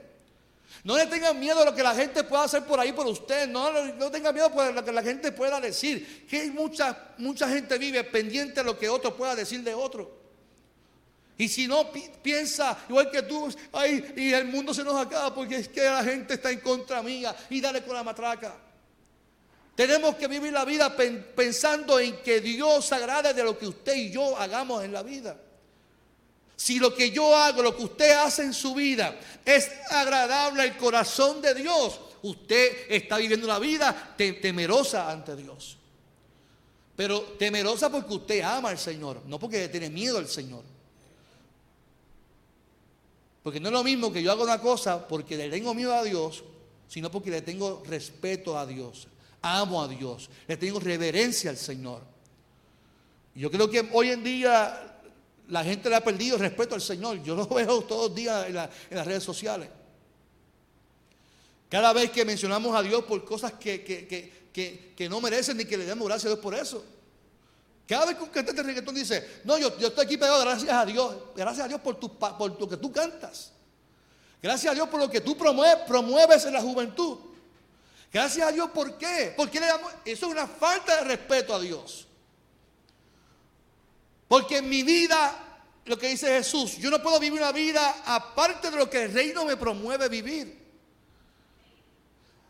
No 0.84 0.96
le 0.96 1.06
tengan 1.06 1.40
miedo 1.40 1.62
a 1.62 1.64
lo 1.64 1.74
que 1.74 1.82
la 1.82 1.94
gente 1.94 2.22
pueda 2.24 2.44
hacer 2.44 2.64
por 2.64 2.78
ahí 2.78 2.92
por 2.92 3.06
usted. 3.06 3.48
No, 3.48 3.72
no 3.94 4.10
tengan 4.10 4.34
miedo 4.34 4.50
a 4.60 4.72
lo 4.72 4.84
que 4.84 4.92
la 4.92 5.02
gente 5.02 5.32
pueda 5.32 5.58
decir. 5.58 6.26
Que 6.28 6.50
mucha, 6.50 7.14
mucha 7.16 7.48
gente 7.48 7.78
vive 7.78 8.04
pendiente 8.04 8.60
de 8.60 8.64
lo 8.64 8.78
que 8.78 8.90
otro 8.90 9.16
pueda 9.16 9.34
decir 9.34 9.62
de 9.62 9.74
otro. 9.74 10.20
Y 11.38 11.48
si 11.48 11.66
no 11.66 11.90
piensa 12.22 12.76
igual 12.90 13.10
que 13.10 13.22
tú, 13.22 13.48
ay, 13.72 14.12
y 14.16 14.34
el 14.34 14.44
mundo 14.46 14.74
se 14.74 14.84
nos 14.84 14.94
acaba 15.00 15.34
porque 15.34 15.56
es 15.56 15.68
que 15.68 15.82
la 15.82 16.04
gente 16.04 16.34
está 16.34 16.50
en 16.50 16.60
contra 16.60 17.02
mía 17.02 17.34
y 17.48 17.62
dale 17.62 17.82
con 17.82 17.94
la 17.94 18.04
matraca. 18.04 18.54
Tenemos 19.80 20.16
que 20.16 20.28
vivir 20.28 20.52
la 20.52 20.66
vida 20.66 20.94
pensando 20.94 21.98
en 21.98 22.18
que 22.18 22.42
Dios 22.42 22.92
agrade 22.92 23.32
de 23.32 23.42
lo 23.42 23.58
que 23.58 23.66
usted 23.66 23.94
y 23.96 24.10
yo 24.10 24.36
hagamos 24.36 24.84
en 24.84 24.92
la 24.92 25.02
vida. 25.02 25.40
Si 26.54 26.78
lo 26.78 26.94
que 26.94 27.10
yo 27.10 27.34
hago, 27.34 27.62
lo 27.62 27.74
que 27.74 27.84
usted 27.84 28.10
hace 28.10 28.42
en 28.42 28.52
su 28.52 28.74
vida 28.74 29.18
es 29.42 29.70
agradable 29.88 30.60
al 30.60 30.76
corazón 30.76 31.40
de 31.40 31.54
Dios, 31.54 31.98
usted 32.20 32.90
está 32.90 33.16
viviendo 33.16 33.46
una 33.46 33.58
vida 33.58 34.14
temerosa 34.16 35.10
ante 35.10 35.34
Dios. 35.34 35.78
Pero 36.94 37.22
temerosa 37.38 37.90
porque 37.90 38.12
usted 38.12 38.42
ama 38.42 38.68
al 38.68 38.78
Señor, 38.78 39.22
no 39.24 39.38
porque 39.38 39.66
tiene 39.68 39.88
miedo 39.88 40.18
al 40.18 40.28
Señor. 40.28 40.62
Porque 43.42 43.60
no 43.60 43.68
es 43.68 43.72
lo 43.72 43.82
mismo 43.82 44.12
que 44.12 44.22
yo 44.22 44.30
haga 44.30 44.42
una 44.42 44.60
cosa 44.60 45.08
porque 45.08 45.38
le 45.38 45.48
tengo 45.48 45.72
miedo 45.72 45.94
a 45.94 46.04
Dios, 46.04 46.44
sino 46.86 47.10
porque 47.10 47.30
le 47.30 47.40
tengo 47.40 47.82
respeto 47.86 48.58
a 48.58 48.66
Dios, 48.66 49.06
amo 49.42 49.82
a 49.82 49.88
Dios, 49.88 50.30
le 50.46 50.56
tengo 50.56 50.80
reverencia 50.80 51.50
al 51.50 51.56
Señor. 51.56 52.02
Yo 53.34 53.50
creo 53.50 53.70
que 53.70 53.88
hoy 53.92 54.10
en 54.10 54.22
día 54.22 54.90
la 55.48 55.64
gente 55.64 55.88
le 55.88 55.96
ha 55.96 56.04
perdido 56.04 56.36
el 56.36 56.42
respeto 56.42 56.74
al 56.74 56.80
Señor. 56.80 57.22
Yo 57.22 57.34
lo 57.34 57.46
veo 57.54 57.82
todos 57.82 58.08
los 58.08 58.14
días 58.14 58.46
en, 58.46 58.54
las 58.54 59.06
redes 59.06 59.22
sociales. 59.22 59.68
Cada 61.68 61.92
vez 61.92 62.10
que 62.10 62.24
mencionamos 62.24 62.74
a 62.74 62.82
Dios 62.82 63.04
por 63.04 63.24
cosas 63.24 63.52
que, 63.52 65.08
no 65.08 65.20
merecen 65.20 65.56
ni 65.56 65.64
que 65.64 65.76
le 65.76 65.84
demos 65.84 66.06
gracias 66.08 66.26
a 66.26 66.34
Dios 66.34 66.40
por 66.40 66.54
eso. 66.54 66.84
Cada 67.86 68.06
vez 68.06 68.16
que 68.16 68.22
un 68.22 68.30
cantante 68.30 68.62
de 68.62 68.68
reggaetón 68.68 68.94
dice, 68.94 69.40
no, 69.44 69.58
yo, 69.58 69.76
yo 69.78 69.88
estoy 69.88 70.04
aquí 70.04 70.16
pegado, 70.16 70.40
gracias 70.40 70.72
a 70.72 70.84
Dios. 70.86 71.16
Gracias 71.34 71.64
a 71.64 71.68
Dios 71.68 71.80
por, 71.80 71.98
tu, 71.98 72.16
por 72.18 72.60
lo 72.60 72.68
que 72.68 72.76
tú 72.76 72.92
cantas. 72.92 73.52
Gracias 74.42 74.72
a 74.72 74.74
Dios 74.74 74.88
por 74.88 75.00
lo 75.00 75.10
que 75.10 75.20
tú 75.20 75.36
promueves, 75.36 75.84
promueves 75.86 76.44
en 76.44 76.52
la 76.52 76.60
juventud. 76.60 77.18
Gracias 78.12 78.48
a 78.48 78.52
Dios, 78.52 78.70
¿por 78.70 78.98
qué? 78.98 79.32
Porque 79.36 79.60
le 79.60 79.66
damos, 79.66 79.92
eso 80.04 80.26
es 80.26 80.32
una 80.32 80.46
falta 80.46 80.96
de 80.96 81.02
respeto 81.02 81.54
a 81.54 81.60
Dios. 81.60 82.08
Porque 84.26 84.58
en 84.58 84.68
mi 84.68 84.82
vida, 84.82 85.62
lo 85.84 85.96
que 85.96 86.08
dice 86.08 86.26
Jesús, 86.26 86.76
yo 86.78 86.90
no 86.90 87.00
puedo 87.00 87.20
vivir 87.20 87.40
una 87.40 87.52
vida 87.52 88.02
aparte 88.04 88.70
de 88.70 88.76
lo 88.76 88.90
que 88.90 89.04
el 89.04 89.12
reino 89.12 89.44
me 89.44 89.56
promueve 89.56 90.08
vivir. 90.08 90.58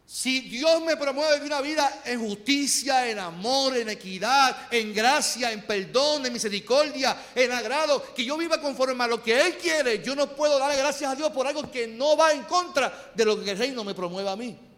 Si 0.06 0.40
Dios 0.40 0.82
me 0.82 0.96
promueve 0.96 1.36
vivir 1.36 1.52
una 1.52 1.60
vida 1.60 2.02
en 2.04 2.20
justicia, 2.20 3.08
en 3.08 3.18
amor, 3.18 3.76
en 3.76 3.90
equidad, 3.90 4.72
en 4.72 4.92
gracia, 4.92 5.52
en 5.52 5.64
perdón, 5.66 6.26
en 6.26 6.32
misericordia, 6.32 7.16
en 7.34 7.52
agrado, 7.52 8.12
que 8.14 8.24
yo 8.24 8.36
viva 8.36 8.60
conforme 8.60 9.04
a 9.04 9.06
lo 9.06 9.22
que 9.22 9.40
Él 9.40 9.56
quiere, 9.56 10.02
yo 10.02 10.16
no 10.16 10.34
puedo 10.34 10.58
darle 10.58 10.78
gracias 10.78 11.12
a 11.12 11.14
Dios 11.14 11.30
por 11.30 11.46
algo 11.46 11.70
que 11.70 11.86
no 11.86 12.16
va 12.16 12.32
en 12.32 12.42
contra 12.44 13.12
de 13.14 13.24
lo 13.24 13.42
que 13.44 13.52
el 13.52 13.58
reino 13.58 13.84
me 13.84 13.94
promueve 13.94 14.30
a 14.30 14.36
mí. 14.36 14.69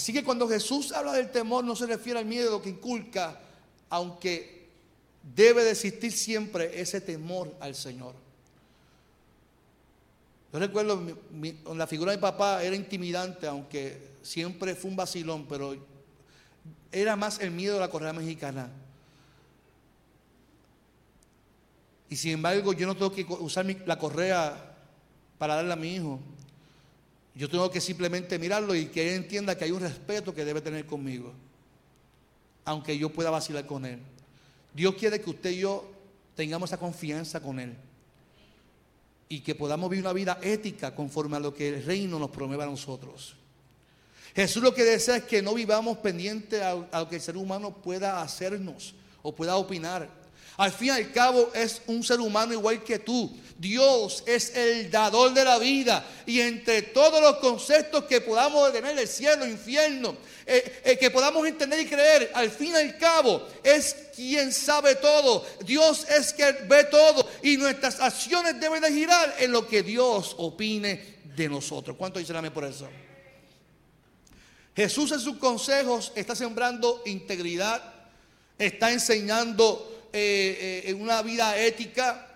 Así 0.00 0.14
que 0.14 0.24
cuando 0.24 0.48
Jesús 0.48 0.92
habla 0.92 1.12
del 1.12 1.30
temor 1.30 1.62
no 1.62 1.76
se 1.76 1.84
refiere 1.84 2.18
al 2.18 2.24
miedo 2.24 2.62
que 2.62 2.70
inculca 2.70 3.38
aunque 3.90 4.66
debe 5.36 5.62
de 5.62 5.72
existir 5.72 6.10
siempre 6.10 6.80
ese 6.80 7.02
temor 7.02 7.54
al 7.60 7.74
Señor. 7.74 8.14
Yo 10.50 10.58
recuerdo, 10.58 11.02
la 11.74 11.86
figura 11.86 12.12
de 12.12 12.16
mi 12.16 12.22
papá 12.22 12.64
era 12.64 12.74
intimidante, 12.74 13.46
aunque 13.46 14.12
siempre 14.22 14.74
fue 14.74 14.90
un 14.90 14.96
vacilón, 14.96 15.44
pero 15.46 15.76
era 16.90 17.14
más 17.14 17.38
el 17.38 17.50
miedo 17.50 17.74
de 17.74 17.80
la 17.80 17.90
correa 17.90 18.14
mexicana. 18.14 18.70
Y 22.08 22.16
sin 22.16 22.32
embargo, 22.32 22.72
yo 22.72 22.86
no 22.86 22.94
tengo 22.94 23.12
que 23.12 23.26
usar 23.38 23.66
la 23.84 23.98
correa 23.98 24.78
para 25.36 25.56
darle 25.56 25.74
a 25.74 25.76
mi 25.76 25.94
hijo. 25.94 26.18
Yo 27.34 27.48
tengo 27.48 27.70
que 27.70 27.80
simplemente 27.80 28.38
mirarlo 28.38 28.74
y 28.74 28.86
que 28.86 29.08
él 29.08 29.22
entienda 29.22 29.56
que 29.56 29.64
hay 29.64 29.70
un 29.70 29.80
respeto 29.80 30.34
que 30.34 30.44
debe 30.44 30.60
tener 30.60 30.86
conmigo 30.86 31.32
aunque 32.64 32.96
yo 32.96 33.10
pueda 33.10 33.30
vacilar 33.30 33.66
con 33.66 33.84
Él. 33.84 33.98
Dios 34.72 34.94
quiere 34.94 35.20
que 35.20 35.30
usted 35.30 35.50
y 35.50 35.58
yo 35.58 35.90
tengamos 36.36 36.70
esa 36.70 36.78
confianza 36.78 37.40
con 37.40 37.58
Él 37.58 37.74
y 39.28 39.40
que 39.40 39.54
podamos 39.54 39.90
vivir 39.90 40.04
una 40.04 40.12
vida 40.12 40.38
ética 40.42 40.94
conforme 40.94 41.36
a 41.36 41.40
lo 41.40 41.54
que 41.54 41.68
el 41.68 41.84
reino 41.84 42.18
nos 42.18 42.30
promueve 42.30 42.62
a 42.64 42.66
nosotros. 42.66 43.34
Jesús 44.34 44.62
lo 44.62 44.72
que 44.72 44.84
desea 44.84 45.16
es 45.16 45.24
que 45.24 45.42
no 45.42 45.54
vivamos 45.54 45.98
pendientes 45.98 46.62
a, 46.62 46.70
a, 46.70 47.00
lo 47.00 47.08
que 47.08 47.16
el 47.16 47.20
ser 47.20 47.36
humano 47.36 47.74
pueda 47.74 48.22
hacernos 48.22 48.94
o 49.22 49.34
pueda 49.34 49.56
opinar. 49.56 50.08
Al 50.60 50.72
fin 50.72 50.88
y 50.88 50.90
al 50.90 51.10
cabo 51.10 51.50
es 51.54 51.80
un 51.86 52.04
ser 52.04 52.20
humano 52.20 52.52
igual 52.52 52.84
que 52.84 52.98
tú. 52.98 53.34
Dios 53.56 54.22
es 54.26 54.54
el 54.54 54.90
dador 54.90 55.32
de 55.32 55.42
la 55.42 55.58
vida. 55.58 56.04
Y 56.26 56.42
entre 56.42 56.82
todos 56.82 57.18
los 57.22 57.36
conceptos 57.36 58.04
que 58.04 58.20
podamos 58.20 58.70
tener 58.70 58.94
del 58.94 59.08
cielo, 59.08 59.46
infierno, 59.46 60.18
eh, 60.44 60.82
eh, 60.84 60.98
que 60.98 61.10
podamos 61.10 61.46
entender 61.46 61.80
y 61.80 61.86
creer, 61.86 62.30
al 62.34 62.50
fin 62.50 62.72
y 62.72 62.76
al 62.76 62.98
cabo 62.98 63.48
es 63.64 63.96
quien 64.14 64.52
sabe 64.52 64.96
todo. 64.96 65.46
Dios 65.64 66.06
es 66.10 66.34
quien 66.34 66.68
ve 66.68 66.84
todo. 66.84 67.26
Y 67.42 67.56
nuestras 67.56 67.98
acciones 67.98 68.60
deben 68.60 68.82
de 68.82 68.92
girar 68.92 69.36
en 69.38 69.52
lo 69.52 69.66
que 69.66 69.82
Dios 69.82 70.34
opine 70.36 71.20
de 71.24 71.48
nosotros. 71.48 71.96
¿Cuánto 71.96 72.18
dicen 72.18 72.36
amén 72.36 72.52
por 72.52 72.66
eso? 72.66 72.86
Jesús 74.76 75.10
en 75.12 75.20
sus 75.20 75.38
consejos 75.38 76.12
está 76.14 76.36
sembrando 76.36 77.00
integridad, 77.06 77.82
está 78.58 78.92
enseñando 78.92 79.89
eh, 80.12 80.82
eh, 80.84 80.90
en 80.90 81.00
una 81.00 81.22
vida 81.22 81.56
ética, 81.56 82.26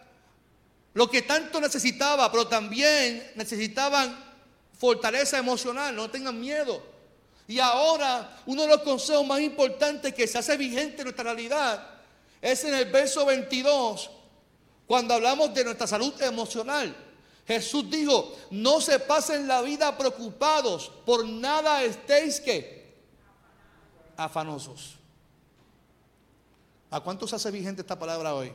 lo 0.93 1.11
que 1.11 1.23
tanto 1.23 1.61
necesitaba, 1.61 2.31
pero 2.31 2.47
también 2.47 3.33
necesitaban 3.35 4.17
fortaleza 4.79 5.39
emocional, 5.39 5.95
no 5.95 6.11
tengan 6.11 6.39
miedo. 6.39 6.83
Y 7.47 7.59
ahora 7.59 8.43
uno 8.47 8.63
de 8.63 8.69
los 8.69 8.83
consejos 8.83 9.27
más 9.27 9.41
importantes 9.41 10.15
que 10.15 10.27
se 10.27 10.39
hace 10.39 10.57
vigente 10.57 10.99
en 10.99 11.05
nuestra 11.05 11.25
realidad 11.25 11.91
es 12.41 12.65
en 12.65 12.75
el 12.75 12.91
verso 12.91 13.25
22, 13.27 14.11
cuando 14.87 15.15
hablamos 15.15 15.53
de 15.55 15.65
nuestra 15.65 15.87
salud 15.87 16.21
emocional. 16.23 16.95
Jesús 17.47 17.91
dijo, 17.91 18.35
no 18.51 18.81
se 18.81 18.99
pasen 18.99 19.47
la 19.47 19.61
vida 19.63 19.97
preocupados, 19.99 20.91
por 21.05 21.27
nada 21.27 21.83
estéis 21.85 22.41
que 22.41 22.95
afanosos. 24.17 24.97
¿A 26.95 27.01
cuántos 27.01 27.33
hace 27.33 27.51
vigente 27.51 27.81
esta 27.81 27.99
palabra 27.99 28.37
hoy? 28.37 28.53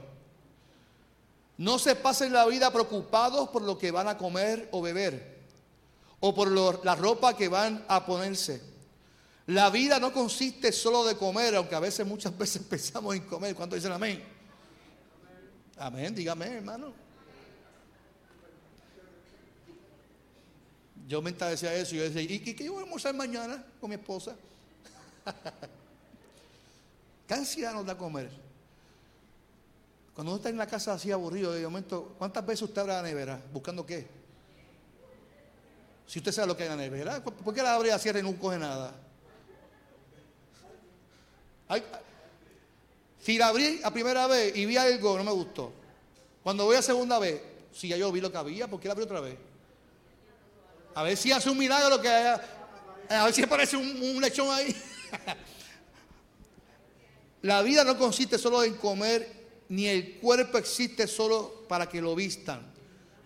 No 1.57 1.77
se 1.77 1.93
pasen 1.93 2.31
la 2.31 2.45
vida 2.45 2.71
preocupados 2.71 3.49
por 3.49 3.61
lo 3.61 3.77
que 3.77 3.91
van 3.91 4.07
a 4.07 4.17
comer 4.17 4.69
o 4.71 4.81
beber, 4.81 5.41
o 6.21 6.33
por 6.33 6.49
la 6.85 6.95
ropa 6.95 7.35
que 7.35 7.49
van 7.49 7.83
a 7.89 8.05
ponerse. 8.05 8.61
La 9.47 9.69
vida 9.69 9.99
no 9.99 10.13
consiste 10.13 10.71
solo 10.71 11.03
de 11.03 11.17
comer, 11.17 11.53
aunque 11.53 11.75
a 11.75 11.81
veces, 11.81 12.07
muchas 12.07 12.37
veces 12.37 12.61
pensamos 12.69 13.13
en 13.13 13.23
comer. 13.23 13.53
¿Cuántos 13.53 13.75
dicen 13.75 13.91
amén? 13.91 14.23
Amén, 15.77 16.15
dígame, 16.15 16.45
hermano. 16.45 16.93
Yo 21.09 21.21
me 21.21 21.33
decía 21.33 21.73
eso 21.73 21.93
y 21.93 21.97
yo 21.97 22.03
decía, 22.05 22.21
¿y 22.21 22.39
qué 22.39 22.63
yo 22.63 22.71
voy 22.71 22.83
a 22.83 22.85
almorzar 22.85 23.13
mañana 23.13 23.65
con 23.81 23.89
mi 23.89 23.97
esposa? 23.97 24.33
¿Qué 27.29 27.35
ansiedad 27.35 27.73
nos 27.75 27.85
da 27.85 27.95
comer? 27.95 28.27
Cuando 30.15 30.31
uno 30.31 30.37
está 30.37 30.49
en 30.49 30.57
la 30.57 30.65
casa 30.65 30.93
así 30.93 31.11
aburrido, 31.11 31.53
de 31.53 31.61
momento, 31.61 32.15
¿cuántas 32.17 32.43
veces 32.43 32.63
usted 32.63 32.81
abre 32.81 32.93
la 32.93 33.03
nevera? 33.03 33.39
¿Buscando 33.53 33.85
qué? 33.85 34.07
Si 36.07 36.17
usted 36.17 36.31
sabe 36.31 36.47
lo 36.47 36.57
que 36.57 36.63
hay 36.63 36.71
en 36.71 36.77
la 36.77 36.81
nevera, 36.81 37.23
¿por 37.23 37.53
qué 37.53 37.61
la 37.61 37.75
abre 37.75 37.95
y 37.95 37.99
cierra 37.99 38.17
y 38.17 38.23
no 38.23 38.35
coge 38.35 38.57
nada? 38.57 38.95
si 43.21 43.37
la 43.37 43.49
abrí 43.49 43.79
a 43.83 43.93
primera 43.93 44.25
vez 44.25 44.55
y 44.55 44.65
vi 44.65 44.77
algo, 44.77 45.15
no 45.15 45.23
me 45.23 45.31
gustó. 45.31 45.71
Cuando 46.41 46.65
voy 46.65 46.77
a 46.77 46.81
segunda 46.81 47.19
vez, 47.19 47.39
si 47.71 47.89
ya 47.89 47.97
yo 47.97 48.11
vi 48.11 48.21
lo 48.21 48.31
que 48.31 48.39
había, 48.39 48.67
¿por 48.67 48.79
qué 48.79 48.87
la 48.87 48.93
abrí 48.93 49.03
otra 49.03 49.19
vez? 49.19 49.37
A 50.95 51.03
ver 51.03 51.15
si 51.15 51.31
hace 51.31 51.47
un 51.51 51.59
milagro 51.59 52.01
que 52.01 52.09
haya, 52.09 52.41
a 53.07 53.25
ver 53.25 53.33
si 53.35 53.43
aparece 53.43 53.77
un, 53.77 54.01
un 54.01 54.19
lechón 54.19 54.49
ahí. 54.49 54.75
La 57.41 57.61
vida 57.61 57.83
no 57.83 57.97
consiste 57.97 58.37
solo 58.37 58.63
en 58.63 58.75
comer, 58.75 59.39
ni 59.69 59.87
el 59.87 60.17
cuerpo 60.19 60.57
existe 60.57 61.07
solo 61.07 61.65
para 61.67 61.87
que 61.87 62.01
lo 62.01 62.15
vistan. 62.15 62.61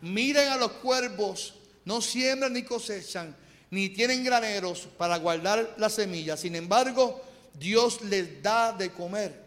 Miren 0.01 0.49
a 0.49 0.57
los 0.57 0.73
cuervos, 0.73 1.55
no 1.85 2.01
siembran 2.01 2.53
ni 2.53 2.63
cosechan, 2.63 3.35
ni 3.71 3.89
tienen 3.89 4.23
graneros 4.23 4.87
para 4.97 5.17
guardar 5.17 5.75
las 5.77 5.93
semillas. 5.93 6.41
Sin 6.41 6.55
embargo, 6.55 7.21
Dios 7.57 8.01
les 8.01 8.41
da 8.43 8.71
de 8.73 8.91
comer. 8.91 9.41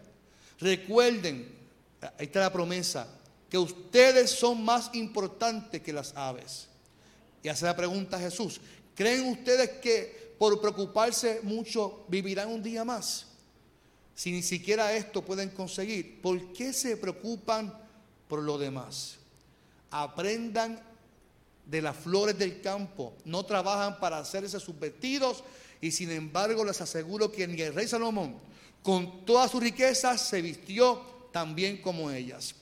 Recuerden, 0.59 1.55
ahí 2.01 2.27
está 2.27 2.41
la 2.41 2.53
promesa, 2.53 3.07
que 3.49 3.59
ustedes 3.59 4.31
son 4.31 4.65
más 4.65 4.91
importantes 4.95 5.83
que 5.83 5.93
las 5.93 6.17
aves. 6.17 6.67
Y 7.43 7.49
hace 7.49 7.67
la 7.67 7.77
pregunta 7.77 8.17
a 8.17 8.21
Jesús, 8.21 8.61
¿creen 8.95 9.29
ustedes 9.29 9.79
que 9.81 10.35
por 10.39 10.61
preocuparse 10.61 11.41
mucho 11.43 12.05
vivirán 12.09 12.49
un 12.49 12.63
día 12.63 12.85
más? 12.85 13.27
Si 14.17 14.33
ni 14.33 14.43
siquiera 14.43 14.95
esto 14.95 15.21
pueden 15.21 15.51
conseguir, 15.51 16.23
¿por 16.23 16.55
qué 16.55 16.73
se 16.73 16.97
preocupan 16.97 17.73
por 18.27 18.43
lo 18.43 18.57
demás? 18.57 19.19
Aprendan 19.91 20.81
de 21.67 21.83
las 21.83 21.95
flores 21.95 22.39
del 22.39 22.63
campo, 22.63 23.13
no 23.27 23.45
trabajan 23.45 24.01
para 24.01 24.19
hacerse 24.19 24.59
sus 24.59 24.81
vestidos 24.81 25.45
y 25.83 25.93
sin 25.93 26.11
embargo 26.11 26.65
les 26.65 26.81
aseguro 26.81 27.31
que 27.31 27.47
ni 27.47 27.61
el 27.61 27.75
rey 27.75 27.87
Salomón 27.87 28.37
con 28.83 29.27
todas 29.27 29.51
sus 29.51 29.63
riquezas 29.63 30.23
se 30.23 30.41
vistió 30.41 31.29
tan 31.31 31.55
bien 31.55 31.83
como 31.83 32.11
ellas. 32.11 32.55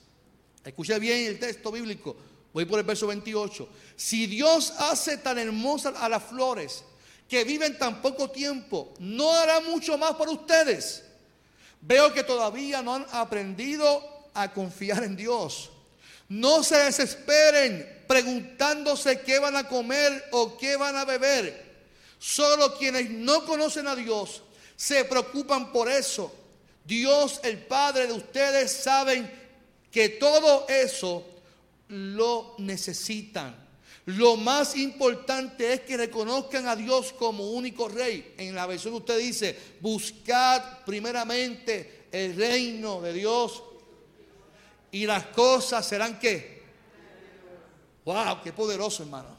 Escuche 0.61 0.99
bien 0.99 1.25
el 1.25 1.39
texto 1.39 1.71
bíblico, 1.71 2.17
voy 2.51 2.65
por 2.65 2.79
el 2.79 2.85
verso 2.85 3.07
28. 3.07 3.69
Si 3.95 4.27
Dios 4.27 4.73
hace 4.77 5.19
tan 5.19 5.39
hermosas 5.39 5.95
a 5.97 6.09
las 6.09 6.23
flores 6.23 6.83
que 7.29 7.45
viven 7.45 7.77
tan 7.77 8.01
poco 8.01 8.29
tiempo, 8.29 8.93
¿no 8.99 9.31
hará 9.31 9.61
mucho 9.61 9.97
más 9.97 10.15
por 10.15 10.27
ustedes? 10.27 11.04
Veo 11.81 12.13
que 12.13 12.23
todavía 12.23 12.81
no 12.81 12.95
han 12.95 13.05
aprendido 13.11 14.03
a 14.33 14.51
confiar 14.51 15.03
en 15.03 15.15
Dios. 15.15 15.71
No 16.27 16.63
se 16.63 16.77
desesperen 16.77 18.03
preguntándose 18.07 19.21
qué 19.21 19.39
van 19.39 19.55
a 19.55 19.67
comer 19.67 20.25
o 20.31 20.57
qué 20.57 20.75
van 20.75 20.95
a 20.95 21.05
beber. 21.05 21.65
Solo 22.19 22.77
quienes 22.77 23.09
no 23.09 23.45
conocen 23.45 23.87
a 23.87 23.95
Dios 23.95 24.41
se 24.75 25.05
preocupan 25.05 25.71
por 25.71 25.89
eso. 25.89 26.33
Dios, 26.83 27.39
el 27.43 27.59
Padre 27.59 28.07
de 28.07 28.13
ustedes, 28.13 28.71
saben 28.71 29.31
que 29.91 30.09
todo 30.09 30.67
eso 30.67 31.25
lo 31.87 32.55
necesitan. 32.57 33.64
Lo 34.05 34.35
más 34.35 34.75
importante 34.75 35.73
es 35.73 35.81
que 35.81 35.97
reconozcan 35.97 36.67
a 36.67 36.75
Dios 36.75 37.11
como 37.13 37.49
único 37.51 37.87
rey. 37.87 38.35
En 38.37 38.53
la 38.53 38.67
versión 38.67 38.93
usted 38.93 39.17
dice, 39.17 39.57
buscad 39.81 40.83
primeramente 40.85 42.05
el 42.11 42.35
reino 42.35 43.01
de 43.01 43.13
Dios 43.13 43.63
y 44.91 45.07
las 45.07 45.25
cosas 45.27 45.85
serán 45.87 46.19
que. 46.19 46.63
Wow, 48.05 48.41
qué 48.43 48.53
poderoso, 48.53 49.01
hermano. 49.01 49.35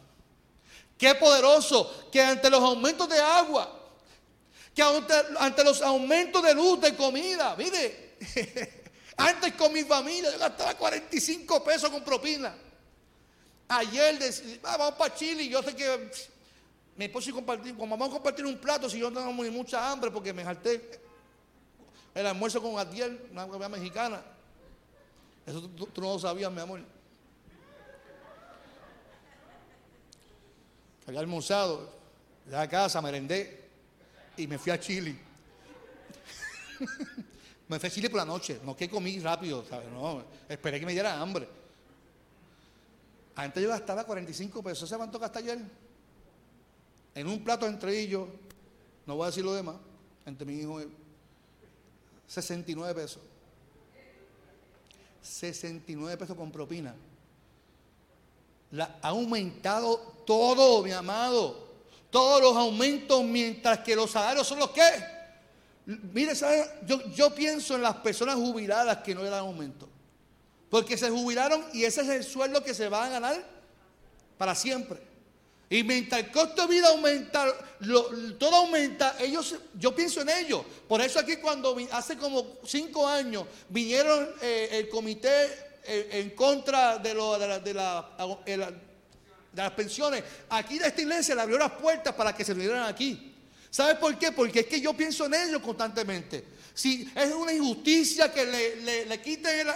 Qué 0.99 1.15
poderoso 1.15 2.09
que 2.11 2.21
ante 2.21 2.51
los 2.51 2.61
aumentos 2.61 3.09
de 3.09 3.21
agua, 3.21 3.73
que 4.75 4.83
ante, 4.83 5.63
los 5.63 5.81
aumentos 5.81 6.43
de 6.43 6.55
luz, 6.55 6.81
de 6.81 6.97
comida, 6.97 7.55
mire, 7.57 8.17
antes 9.17 9.53
con 9.53 9.73
mi 9.73 9.85
familia 9.85 10.33
yo 10.33 10.39
gastaba 10.39 10.75
45 10.75 11.63
pesos 11.63 11.89
con 11.89 12.03
propina. 12.03 12.66
Ayer 13.69 14.19
decía, 14.19 14.59
ah, 14.63 14.77
vamos 14.77 14.95
para 14.95 15.15
Chile 15.15 15.43
y 15.45 15.49
yo 15.49 15.63
sé 15.63 15.75
que 15.75 16.11
mi 16.97 17.07
esposo 17.07 17.31
y 17.31 17.33
compartir, 17.33 17.77
como 17.77 17.97
vamos 17.97 18.09
a 18.11 18.13
compartir 18.13 18.47
un 18.47 18.59
plato, 18.59 18.89
si 18.89 18.99
yo 18.99 19.11
no 19.11 19.21
tengo 19.21 19.33
mucha 19.33 19.91
hambre 19.91 20.11
porque 20.11 20.33
me 20.33 20.45
jalté 20.45 21.01
el 22.15 22.27
almuerzo 22.27 22.63
con 22.63 22.79
Adiel, 22.79 23.21
una 23.33 23.47
comida 23.47 23.69
mexicana. 23.69 24.23
Eso 25.45 25.69
tú, 25.69 25.89
no 25.97 26.15
lo 26.15 26.19
sabías, 26.19 26.51
mi 26.51 26.61
amor. 26.61 26.81
Había 31.07 31.21
almorzado, 31.21 31.93
llegué 32.47 32.57
a 32.57 32.69
casa, 32.69 33.03
merendé 33.03 33.69
y 34.37 34.47
me 34.47 34.59
fui 34.59 34.73
a 34.73 34.81
Chile. 34.81 35.17
me 37.69 37.79
fui 37.79 37.87
a 37.89 37.93
Chile 37.93 38.09
por 38.09 38.19
la 38.19 38.25
noche, 38.25 38.61
no 38.65 38.77
que 38.77 38.89
comí 38.89 39.19
rápido, 39.21 39.65
¿sabes? 39.69 39.89
No, 39.91 40.25
esperé 40.49 40.81
que 40.81 40.87
me 40.87 40.93
diera 40.93 41.21
hambre. 41.21 41.47
Antes 43.37 43.63
yo 43.63 43.69
gastaba 43.69 44.05
45 44.05 44.63
pesos, 44.63 44.89
¿se 44.89 44.97
cuánto 44.97 45.19
gasté 45.19 45.41
ayer? 45.41 45.59
En 47.15 47.27
un 47.27 47.45
plato 47.45 47.67
entre 47.67 47.99
ellos, 47.99 48.29
no 49.05 49.15
voy 49.15 49.25
a 49.25 49.27
decir 49.27 49.45
lo 49.45 49.55
demás, 49.55 49.77
entre 50.25 50.47
mi 50.47 50.55
hijo, 50.55 50.81
69 52.27 52.95
pesos. 52.95 53.23
69 55.21 56.17
pesos 56.17 56.35
con 56.35 56.51
propina. 56.51 56.95
ha 58.81 59.09
aumentado 59.09 59.99
todo, 60.27 60.83
mi 60.83 60.93
amado. 60.93 61.67
Todos 62.11 62.41
los 62.41 62.57
aumentos, 62.57 63.23
mientras 63.23 63.81
que 63.81 63.95
los 63.95 64.11
salarios 64.11 64.47
son 64.47 64.61
los 64.61 64.71
que. 64.71 64.83
Mire, 65.85 66.33
Yo, 66.87 67.03
yo 67.11 67.35
pienso 67.35 67.75
en 67.75 67.83
las 67.83 67.97
personas 67.97 68.37
jubiladas 68.37 68.99
que 68.99 69.15
no 69.15 69.23
le 69.23 69.29
dan 69.29 69.41
aumento. 69.41 69.89
Porque 70.71 70.97
se 70.97 71.11
jubilaron 71.11 71.65
y 71.73 71.85
ese 71.85 72.03
es 72.03 72.09
el 72.09 72.25
sueldo 72.25 72.63
que 72.63 72.75
se 72.75 72.89
va 72.89 73.07
a 73.07 73.09
ganar 73.09 73.45
para 74.37 74.55
siempre. 74.55 75.01
Y 75.69 75.83
mientras 75.83 76.23
el 76.23 76.31
costo 76.31 76.67
de 76.67 76.75
vida 76.75 76.89
aumenta, 76.89 77.53
todo 78.39 78.55
aumenta, 78.55 79.17
ellos, 79.19 79.57
yo 79.75 79.95
pienso 79.95 80.21
en 80.21 80.29
ellos. 80.29 80.63
Por 80.87 81.01
eso 81.01 81.19
aquí 81.19 81.37
cuando 81.37 81.77
hace 81.91 82.17
como 82.17 82.59
cinco 82.65 83.07
años 83.07 83.47
vinieron 83.69 84.29
eh, 84.41 84.69
el 84.73 84.89
comité 84.89 85.67
eh, 85.85 86.09
en 86.13 86.31
contra 86.31 86.99
de, 86.99 87.15
lo, 87.15 87.37
de, 87.39 87.61
de, 87.61 87.75
las 87.75 89.73
pensiones, 89.73 90.23
aquí 90.49 90.79
de 90.79 90.87
esta 90.87 91.01
iglesia 91.01 91.35
le 91.35 91.41
abrió 91.41 91.59
las 91.59 91.73
puertas 91.73 92.15
para 92.15 92.35
que 92.35 92.45
se 92.45 92.55
vinieran 92.55 92.85
aquí. 92.85 93.35
¿Sabe 93.69 93.97
por 93.97 94.17
qué? 94.17 94.31
Porque 94.31 94.61
es 94.61 94.67
que 94.67 94.81
yo 94.81 94.95
pienso 94.95 95.27
en 95.27 95.35
ellos 95.35 95.61
constantemente. 95.63 96.45
Si 96.77 97.11
es 97.15 97.33
una 97.33 97.55
injusticia 97.55 98.31
que 98.31 98.45
le, 98.45 99.07
le, 99.07 99.23
quiten, 99.23 99.67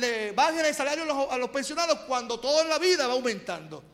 le 0.00 0.32
bajen 0.32 0.66
el 0.66 0.74
salario 0.74 1.04
a 1.04 1.06
los, 1.06 1.30
a 1.30 1.38
los 1.38 1.48
pensionados 1.50 2.00
cuando 2.08 2.40
todo 2.40 2.60
en 2.60 2.68
la 2.68 2.80
vida 2.80 3.06
va 3.06 3.12
aumentando. 3.12 3.84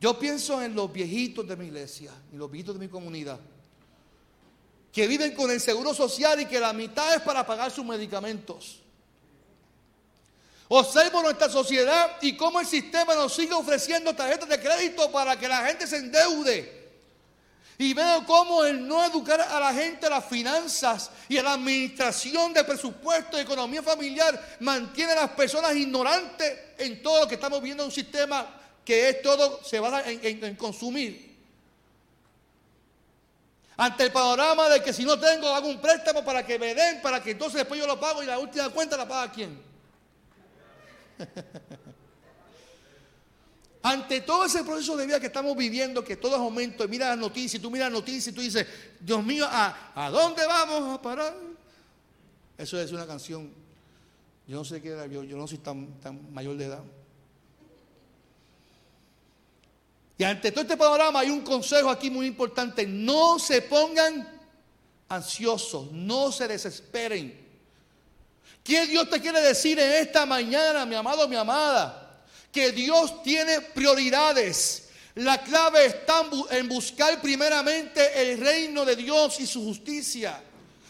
Yo 0.00 0.18
pienso 0.18 0.62
en 0.62 0.74
los 0.74 0.90
viejitos 0.90 1.46
de 1.46 1.56
mi 1.56 1.66
iglesia, 1.66 2.10
y 2.32 2.36
los 2.36 2.50
viejitos 2.50 2.78
de 2.78 2.86
mi 2.86 2.90
comunidad, 2.90 3.38
que 4.90 5.06
viven 5.06 5.34
con 5.34 5.50
el 5.50 5.60
seguro 5.60 5.92
social 5.92 6.40
y 6.40 6.46
que 6.46 6.58
la 6.58 6.72
mitad 6.72 7.14
es 7.14 7.20
para 7.20 7.44
pagar 7.44 7.70
sus 7.70 7.84
medicamentos. 7.84 8.80
Observo 10.68 11.20
nuestra 11.20 11.50
sociedad 11.50 12.16
y 12.22 12.34
cómo 12.34 12.60
el 12.60 12.66
sistema 12.66 13.14
nos 13.14 13.34
sigue 13.34 13.52
ofreciendo 13.52 14.14
tarjetas 14.14 14.48
de 14.48 14.58
crédito 14.58 15.12
para 15.12 15.38
que 15.38 15.48
la 15.48 15.66
gente 15.66 15.86
se 15.86 15.98
endeude. 15.98 16.83
Y 17.76 17.92
veo 17.92 18.24
cómo 18.24 18.64
el 18.64 18.86
no 18.86 19.04
educar 19.04 19.40
a 19.40 19.58
la 19.58 19.72
gente 19.72 20.06
a 20.06 20.10
las 20.10 20.24
finanzas 20.26 21.10
y 21.28 21.38
a 21.38 21.42
la 21.42 21.54
administración 21.54 22.52
de 22.52 22.62
presupuesto 22.62 23.36
y 23.36 23.40
economía 23.40 23.82
familiar 23.82 24.56
mantiene 24.60 25.12
a 25.12 25.22
las 25.22 25.30
personas 25.30 25.74
ignorantes 25.74 26.56
en 26.78 27.02
todo 27.02 27.22
lo 27.22 27.28
que 27.28 27.34
estamos 27.34 27.60
viendo 27.60 27.82
en 27.82 27.88
un 27.88 27.94
sistema 27.94 28.46
que 28.84 29.08
es 29.08 29.22
todo, 29.22 29.64
se 29.64 29.80
basa 29.80 30.08
en, 30.08 30.44
en, 30.44 30.54
consumir. 30.54 31.34
Ante 33.76 34.04
el 34.04 34.12
panorama 34.12 34.68
de 34.68 34.80
que 34.80 34.92
si 34.92 35.04
no 35.04 35.18
tengo, 35.18 35.48
hago 35.48 35.68
un 35.68 35.80
préstamo 35.80 36.24
para 36.24 36.46
que 36.46 36.58
me 36.60 36.76
den, 36.76 37.02
para 37.02 37.20
que 37.20 37.32
entonces 37.32 37.56
después 37.56 37.80
yo 37.80 37.88
lo 37.88 37.98
pago 37.98 38.22
y 38.22 38.26
la 38.26 38.38
última 38.38 38.68
cuenta 38.68 38.96
la 38.96 39.08
paga 39.08 39.32
quién. 39.32 39.60
Ante 43.84 44.22
todo 44.22 44.46
ese 44.46 44.64
proceso 44.64 44.96
de 44.96 45.04
vida 45.04 45.20
que 45.20 45.26
estamos 45.26 45.54
viviendo, 45.54 46.02
que 46.02 46.16
todo 46.16 46.36
es 46.36 46.40
aumento, 46.40 46.86
y 46.86 46.88
mira 46.88 47.10
las 47.10 47.18
noticias, 47.18 47.60
tú 47.60 47.70
miras 47.70 47.92
las 47.92 48.00
noticias 48.00 48.28
y 48.28 48.32
tú 48.32 48.40
dices, 48.40 48.66
Dios 48.98 49.22
mío, 49.22 49.46
¿a, 49.46 50.08
dónde 50.10 50.46
vamos 50.46 50.98
a 50.98 51.02
parar? 51.02 51.36
Eso 52.56 52.80
es 52.80 52.92
una 52.92 53.06
canción. 53.06 53.52
Yo 54.46 54.56
no 54.56 54.64
sé 54.64 54.80
qué 54.80 54.88
era, 54.88 55.06
yo, 55.06 55.22
yo 55.22 55.36
no 55.36 55.46
soy 55.46 55.58
tan, 55.58 56.00
tan 56.00 56.32
mayor 56.32 56.56
de 56.56 56.64
edad. 56.64 56.82
Y 60.16 60.24
ante 60.24 60.50
todo 60.50 60.62
este 60.62 60.78
panorama 60.78 61.20
hay 61.20 61.28
un 61.28 61.42
consejo 61.42 61.90
aquí 61.90 62.10
muy 62.10 62.24
importante. 62.24 62.86
No 62.86 63.38
se 63.38 63.60
pongan 63.60 64.26
ansiosos, 65.10 65.92
no 65.92 66.32
se 66.32 66.48
desesperen. 66.48 67.38
¿Qué 68.62 68.86
Dios 68.86 69.10
te 69.10 69.20
quiere 69.20 69.42
decir 69.42 69.78
en 69.78 69.92
esta 69.92 70.24
mañana, 70.24 70.86
mi 70.86 70.94
amado, 70.94 71.28
mi 71.28 71.36
amada? 71.36 72.03
Que 72.54 72.70
Dios 72.70 73.20
tiene 73.24 73.60
prioridades. 73.60 74.84
La 75.16 75.42
clave 75.42 75.86
está 75.86 76.22
en 76.52 76.68
buscar 76.68 77.20
primeramente 77.20 78.22
el 78.22 78.38
reino 78.38 78.84
de 78.84 78.94
Dios 78.94 79.40
y 79.40 79.46
su 79.46 79.64
justicia. 79.64 80.40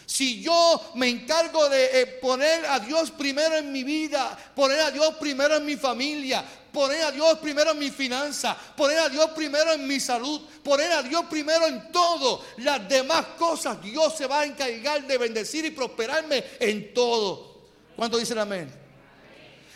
Si 0.04 0.42
yo 0.42 0.92
me 0.96 1.08
encargo 1.08 1.68
de 1.70 2.02
eh, 2.02 2.06
poner 2.20 2.66
a 2.66 2.78
Dios 2.80 3.10
primero 3.10 3.56
en 3.56 3.72
mi 3.72 3.82
vida, 3.82 4.36
poner 4.54 4.80
a 4.80 4.90
Dios 4.90 5.14
primero 5.14 5.56
en 5.56 5.64
mi 5.64 5.76
familia, 5.76 6.44
poner 6.70 7.02
a 7.02 7.10
Dios 7.10 7.38
primero 7.38 7.70
en 7.70 7.78
mi 7.78 7.90
finanza, 7.90 8.54
poner 8.76 8.98
a 8.98 9.08
Dios 9.08 9.30
primero 9.30 9.72
en 9.72 9.86
mi 9.86 9.98
salud, 9.98 10.42
poner 10.62 10.92
a 10.92 11.02
Dios 11.02 11.24
primero 11.30 11.66
en 11.66 11.90
todo, 11.90 12.44
las 12.58 12.86
demás 12.86 13.24
cosas 13.38 13.80
Dios 13.82 14.14
se 14.16 14.26
va 14.26 14.40
a 14.40 14.44
encargar 14.44 15.06
de 15.06 15.16
bendecir 15.16 15.64
y 15.64 15.70
prosperarme 15.70 16.44
en 16.60 16.92
todo. 16.92 17.62
¿Cuánto 17.96 18.18
dicen 18.18 18.38
amén? 18.38 18.83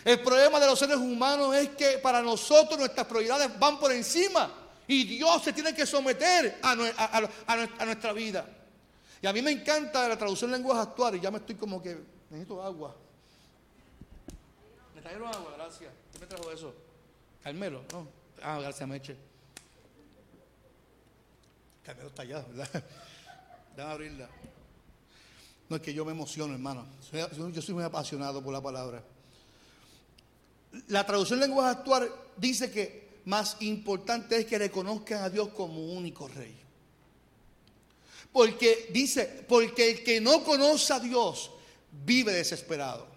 El 0.05 0.21
problema 0.21 0.59
de 0.59 0.65
los 0.65 0.79
seres 0.79 0.97
humanos 0.97 1.55
es 1.55 1.69
que 1.69 1.97
para 1.97 2.21
nosotros 2.21 2.79
nuestras 2.79 3.05
prioridades 3.05 3.57
van 3.59 3.79
por 3.79 3.91
encima 3.91 4.51
y 4.87 5.03
Dios 5.03 5.43
se 5.43 5.53
tiene 5.53 5.73
que 5.73 5.85
someter 5.85 6.59
a, 6.61 7.85
nuestra 7.85 8.13
vida. 8.13 8.45
Y 9.21 9.27
a 9.27 9.33
mí 9.33 9.41
me 9.41 9.51
encanta 9.51 10.07
la 10.07 10.17
traducción 10.17 10.51
de 10.51 10.57
lenguaje 10.57 10.81
actual 10.81 11.15
y 11.15 11.19
ya 11.19 11.29
me 11.29 11.39
estoy 11.39 11.55
como 11.55 11.81
que 11.81 11.97
necesito 12.29 12.63
agua. 12.63 12.95
¿Me 14.95 15.01
trajeron 15.01 15.27
agua? 15.27 15.53
Gracias. 15.57 15.91
¿Quién 16.11 16.21
me 16.21 16.27
trajo 16.27 16.51
eso? 16.51 16.73
Carmelo, 17.43 17.83
¿no? 17.91 18.07
Ah, 18.41 18.59
gracias, 18.61 18.87
Meche. 18.87 19.17
Carmelo 21.83 22.09
está 22.09 22.21
allá, 22.21 22.45
¿verdad? 22.49 22.83
Déjame 23.75 23.93
abrirla. 23.93 24.29
No 25.67 25.75
es 25.75 25.81
que 25.81 25.93
yo 25.93 26.03
me 26.03 26.13
emociono, 26.13 26.53
hermano. 26.53 26.87
Yo 27.53 27.61
soy 27.61 27.75
muy 27.75 27.83
apasionado 27.83 28.41
por 28.41 28.53
la 28.53 28.61
palabra. 28.61 29.03
La 30.87 31.05
traducción 31.05 31.39
lenguaje 31.39 31.77
actual 31.77 32.11
dice 32.37 32.71
que 32.71 33.09
más 33.25 33.57
importante 33.61 34.37
es 34.39 34.45
que 34.45 34.57
reconozcan 34.57 35.23
a 35.23 35.29
Dios 35.29 35.49
como 35.49 35.93
único 35.93 36.27
rey. 36.27 36.55
Porque 38.31 38.89
dice, 38.91 39.45
porque 39.47 39.91
el 39.91 40.03
que 40.03 40.21
no 40.21 40.43
conoce 40.43 40.93
a 40.93 40.99
Dios 40.99 41.51
vive 42.05 42.33
desesperado. 42.33 43.07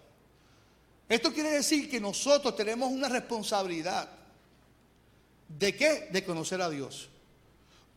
Esto 1.08 1.32
quiere 1.32 1.50
decir 1.50 1.90
que 1.90 2.00
nosotros 2.00 2.56
tenemos 2.56 2.90
una 2.90 3.08
responsabilidad. 3.08 4.08
¿De 5.46 5.76
qué? 5.76 6.08
De 6.10 6.24
conocer 6.24 6.62
a 6.62 6.70
Dios. 6.70 7.10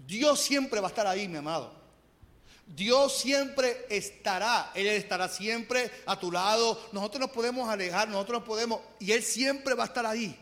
Dios 0.05 0.41
siempre 0.41 0.81
va 0.81 0.87
a 0.87 0.89
estar 0.89 1.07
ahí, 1.07 1.27
mi 1.27 1.37
amado. 1.37 1.84
Dios 2.65 3.19
siempre 3.19 3.85
estará, 3.89 4.71
Él 4.75 4.87
estará 4.87 5.29
siempre 5.29 5.91
a 6.05 6.19
tu 6.19 6.31
lado. 6.31 6.79
Nosotros 6.91 7.21
nos 7.21 7.31
podemos 7.31 7.69
alejar, 7.69 8.07
nosotros 8.07 8.39
nos 8.39 8.47
podemos, 8.47 8.81
y 8.99 9.11
Él 9.11 9.23
siempre 9.23 9.73
va 9.73 9.83
a 9.83 9.87
estar 9.87 10.05
ahí. 10.05 10.37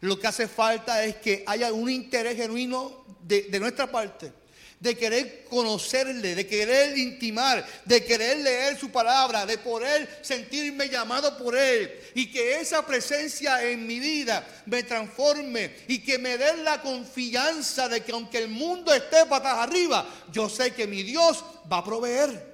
Lo 0.00 0.18
que 0.18 0.26
hace 0.26 0.48
falta 0.48 1.04
es 1.04 1.16
que 1.16 1.44
haya 1.46 1.72
un 1.72 1.88
interés 1.88 2.36
genuino 2.36 3.04
de, 3.20 3.42
de 3.42 3.60
nuestra 3.60 3.90
parte 3.90 4.41
de 4.82 4.96
querer 4.96 5.44
conocerle, 5.48 6.34
de 6.34 6.44
querer 6.44 6.98
intimar, 6.98 7.64
de 7.84 8.04
querer 8.04 8.38
leer 8.38 8.76
su 8.76 8.90
palabra, 8.90 9.46
de 9.46 9.56
poder 9.56 10.18
sentirme 10.22 10.88
llamado 10.88 11.38
por 11.38 11.56
él 11.56 12.00
y 12.16 12.26
que 12.32 12.60
esa 12.60 12.84
presencia 12.84 13.62
en 13.62 13.86
mi 13.86 14.00
vida 14.00 14.44
me 14.66 14.82
transforme 14.82 15.72
y 15.86 16.00
que 16.00 16.18
me 16.18 16.36
dé 16.36 16.56
la 16.64 16.82
confianza 16.82 17.88
de 17.88 18.00
que 18.00 18.10
aunque 18.10 18.38
el 18.38 18.48
mundo 18.48 18.92
esté 18.92 19.24
patas 19.26 19.56
arriba, 19.58 20.04
yo 20.32 20.48
sé 20.48 20.72
que 20.72 20.88
mi 20.88 21.04
Dios 21.04 21.44
va 21.70 21.78
a 21.78 21.84
proveer, 21.84 22.44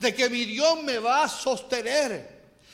de 0.00 0.14
que 0.14 0.30
mi 0.30 0.46
Dios 0.46 0.82
me 0.82 0.98
va 0.98 1.24
a 1.24 1.28
sostener. 1.28 2.32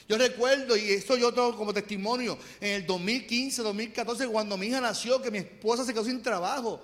Yo 0.08 0.16
recuerdo, 0.16 0.76
y 0.76 0.92
esto 0.92 1.16
yo 1.16 1.34
tengo 1.34 1.56
como 1.56 1.74
testimonio, 1.74 2.38
en 2.60 2.76
el 2.76 2.86
2015, 2.86 3.60
2014, 3.60 4.28
cuando 4.28 4.56
mi 4.56 4.68
hija 4.68 4.80
nació, 4.80 5.20
que 5.20 5.32
mi 5.32 5.38
esposa 5.38 5.84
se 5.84 5.92
quedó 5.92 6.04
sin 6.04 6.22
trabajo. 6.22 6.80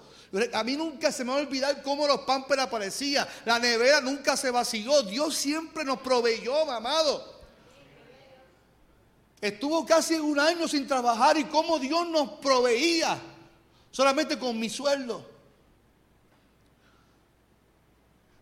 A 0.53 0.65
mí 0.65 0.77
nunca 0.77 1.13
se 1.13 1.25
me 1.25 1.31
va 1.31 1.39
a 1.39 1.43
olvidar 1.43 1.81
cómo 1.83 2.09
los 2.09 2.21
pampers 2.23 2.63
aparecían. 2.63 3.27
La 3.45 3.59
nevera 3.61 4.01
nunca 4.01 4.37
se 4.37 4.51
vació. 4.51 5.03
Dios 5.03 5.37
siempre 5.37 5.85
nos 5.85 6.01
proveyó, 6.01 6.69
amado. 6.71 7.35
Estuvo 9.41 9.87
casi 9.87 10.15
un 10.15 10.41
año 10.41 10.67
sin 10.67 10.89
trabajar 10.89 11.37
y 11.37 11.45
cómo 11.45 11.79
Dios 11.79 12.09
nos 12.09 12.31
proveía. 12.39 13.21
Solamente 13.93 14.37
con 14.37 14.59
mi 14.59 14.69
sueldo. 14.69 15.25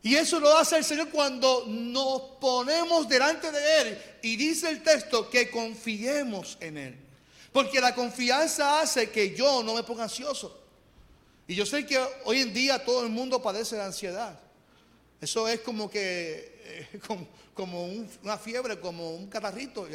Y 0.02 0.14
eso 0.16 0.40
lo 0.40 0.56
hace 0.56 0.78
el 0.78 0.84
Señor 0.84 1.10
cuando 1.10 1.64
nos 1.66 2.22
ponemos 2.40 3.06
delante 3.06 3.52
de 3.52 3.80
Él. 3.80 4.02
Y 4.22 4.36
dice 4.36 4.70
el 4.70 4.82
texto 4.82 5.28
que 5.28 5.50
confiemos 5.50 6.56
en 6.60 6.78
Él. 6.78 6.98
Porque 7.52 7.82
la 7.82 7.94
confianza 7.94 8.80
hace 8.80 9.10
que 9.10 9.36
yo 9.36 9.62
no 9.62 9.74
me 9.74 9.82
ponga 9.82 10.04
ansioso. 10.04 10.61
Y 11.46 11.54
yo 11.54 11.66
sé 11.66 11.84
que 11.84 11.98
hoy 12.24 12.40
en 12.40 12.52
día 12.52 12.84
todo 12.84 13.04
el 13.04 13.10
mundo 13.10 13.42
padece 13.42 13.76
de 13.76 13.82
ansiedad. 13.82 14.38
Eso 15.20 15.46
es 15.48 15.60
como 15.60 15.88
que, 15.88 16.60
eh, 16.64 17.00
como, 17.54 17.86
una 18.22 18.38
fiebre, 18.38 18.78
como 18.80 19.14
un 19.14 19.28
catarrito. 19.28 19.86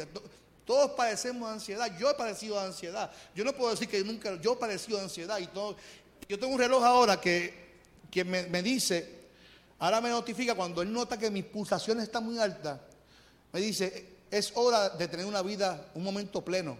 Todos 0.64 0.92
padecemos 0.92 1.48
de 1.48 1.54
ansiedad. 1.54 1.98
Yo 1.98 2.10
he 2.10 2.14
padecido 2.14 2.60
de 2.60 2.66
ansiedad. 2.66 3.10
Yo 3.34 3.44
no 3.44 3.52
puedo 3.52 3.70
decir 3.70 3.88
que 3.88 4.02
nunca, 4.04 4.40
yo 4.40 4.54
he 4.54 4.56
padecido 4.56 4.98
de 4.98 5.04
ansiedad. 5.04 5.38
Y 5.38 5.46
todo. 5.48 5.76
Yo 6.28 6.38
tengo 6.38 6.52
un 6.52 6.58
reloj 6.58 6.84
ahora 6.84 7.20
que, 7.20 7.74
me, 8.24 8.44
me 8.44 8.62
dice, 8.62 9.16
ahora 9.78 10.00
me 10.00 10.10
notifica 10.10 10.54
cuando 10.54 10.82
él 10.82 10.92
nota 10.92 11.18
que 11.18 11.30
mis 11.30 11.44
pulsaciones 11.44 12.04
están 12.04 12.24
muy 12.24 12.38
altas. 12.38 12.80
Me 13.52 13.60
dice, 13.60 14.06
es 14.30 14.52
hora 14.54 14.90
de 14.90 15.08
tener 15.08 15.24
una 15.26 15.42
vida, 15.42 15.90
un 15.94 16.04
momento 16.04 16.44
pleno. 16.44 16.76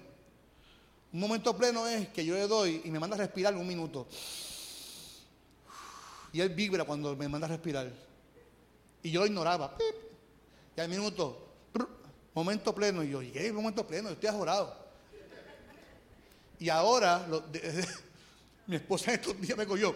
Un 1.12 1.20
momento 1.20 1.56
pleno 1.56 1.86
es 1.86 2.08
que 2.08 2.24
yo 2.24 2.34
le 2.34 2.46
doy 2.46 2.82
y 2.84 2.90
me 2.90 2.98
manda 2.98 3.16
a 3.16 3.18
respirar 3.18 3.54
un 3.54 3.66
minuto. 3.66 4.06
Y 6.38 6.40
él 6.40 6.50
vibra 6.50 6.84
cuando 6.84 7.16
me 7.16 7.28
manda 7.28 7.48
a 7.48 7.50
respirar. 7.50 7.90
Y 9.02 9.10
yo 9.10 9.18
lo 9.18 9.26
ignoraba. 9.26 9.76
Y 10.76 10.80
al 10.80 10.88
minuto, 10.88 11.48
momento 12.32 12.72
pleno. 12.72 13.02
Y 13.02 13.10
yo, 13.10 13.20
¿y 13.20 13.32
qué 13.32 13.52
momento 13.52 13.84
pleno? 13.84 14.10
Yo 14.10 14.12
estoy 14.12 14.28
ajorado. 14.28 14.72
Y 16.60 16.68
ahora, 16.68 17.26
mi 18.68 18.76
esposa 18.76 19.14
estos 19.14 19.40
días 19.40 19.58
me 19.58 19.66
cogió. 19.66 19.92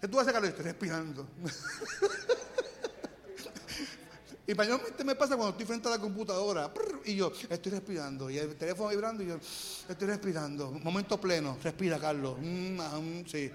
¿Qué 0.00 0.08
tú 0.08 0.18
a 0.18 0.24
sacar? 0.24 0.42
Estoy 0.46 0.64
respirando. 0.64 1.26
y 4.46 4.54
mayormente 4.54 5.04
me 5.04 5.14
pasa 5.14 5.36
cuando 5.36 5.50
estoy 5.50 5.66
frente 5.66 5.88
a 5.88 5.90
la 5.90 5.98
computadora. 5.98 6.72
Y 7.04 7.16
yo, 7.16 7.34
estoy 7.50 7.72
respirando. 7.72 8.30
Y 8.30 8.38
el 8.38 8.56
teléfono 8.56 8.88
vibrando 8.88 9.22
y 9.22 9.26
yo, 9.26 9.36
estoy 9.86 10.08
respirando. 10.08 10.70
Momento 10.70 11.20
pleno. 11.20 11.58
Respira, 11.62 11.98
Carlos. 11.98 12.38
Mm, 12.40 12.80
ah, 12.80 12.98
mm, 12.98 13.26
sí. 13.26 13.52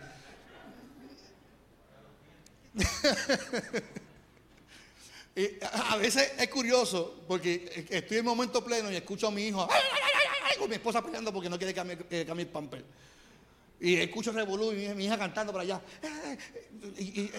a 5.71 5.97
veces 5.97 6.33
es 6.37 6.47
curioso 6.49 7.23
porque 7.27 7.85
estoy 7.89 8.17
en 8.17 8.25
momento 8.25 8.63
pleno 8.63 8.91
y 8.91 8.95
escucho 8.95 9.27
a 9.27 9.31
mi 9.31 9.47
hijo 9.47 9.67
con 10.57 10.69
mi 10.69 10.75
esposa 10.75 11.03
peleando 11.03 11.33
porque 11.33 11.49
no 11.49 11.57
quiere 11.57 11.73
cambiar, 11.73 12.05
el 12.09 12.47
pamper. 12.47 12.85
Y 13.79 13.95
escucho 13.95 14.31
revolú 14.31 14.71
y 14.71 14.87
mi, 14.95 15.05
hija 15.05 15.17
cantando 15.17 15.51
para 15.51 15.63
allá. 15.63 15.81
Y, 16.97 17.29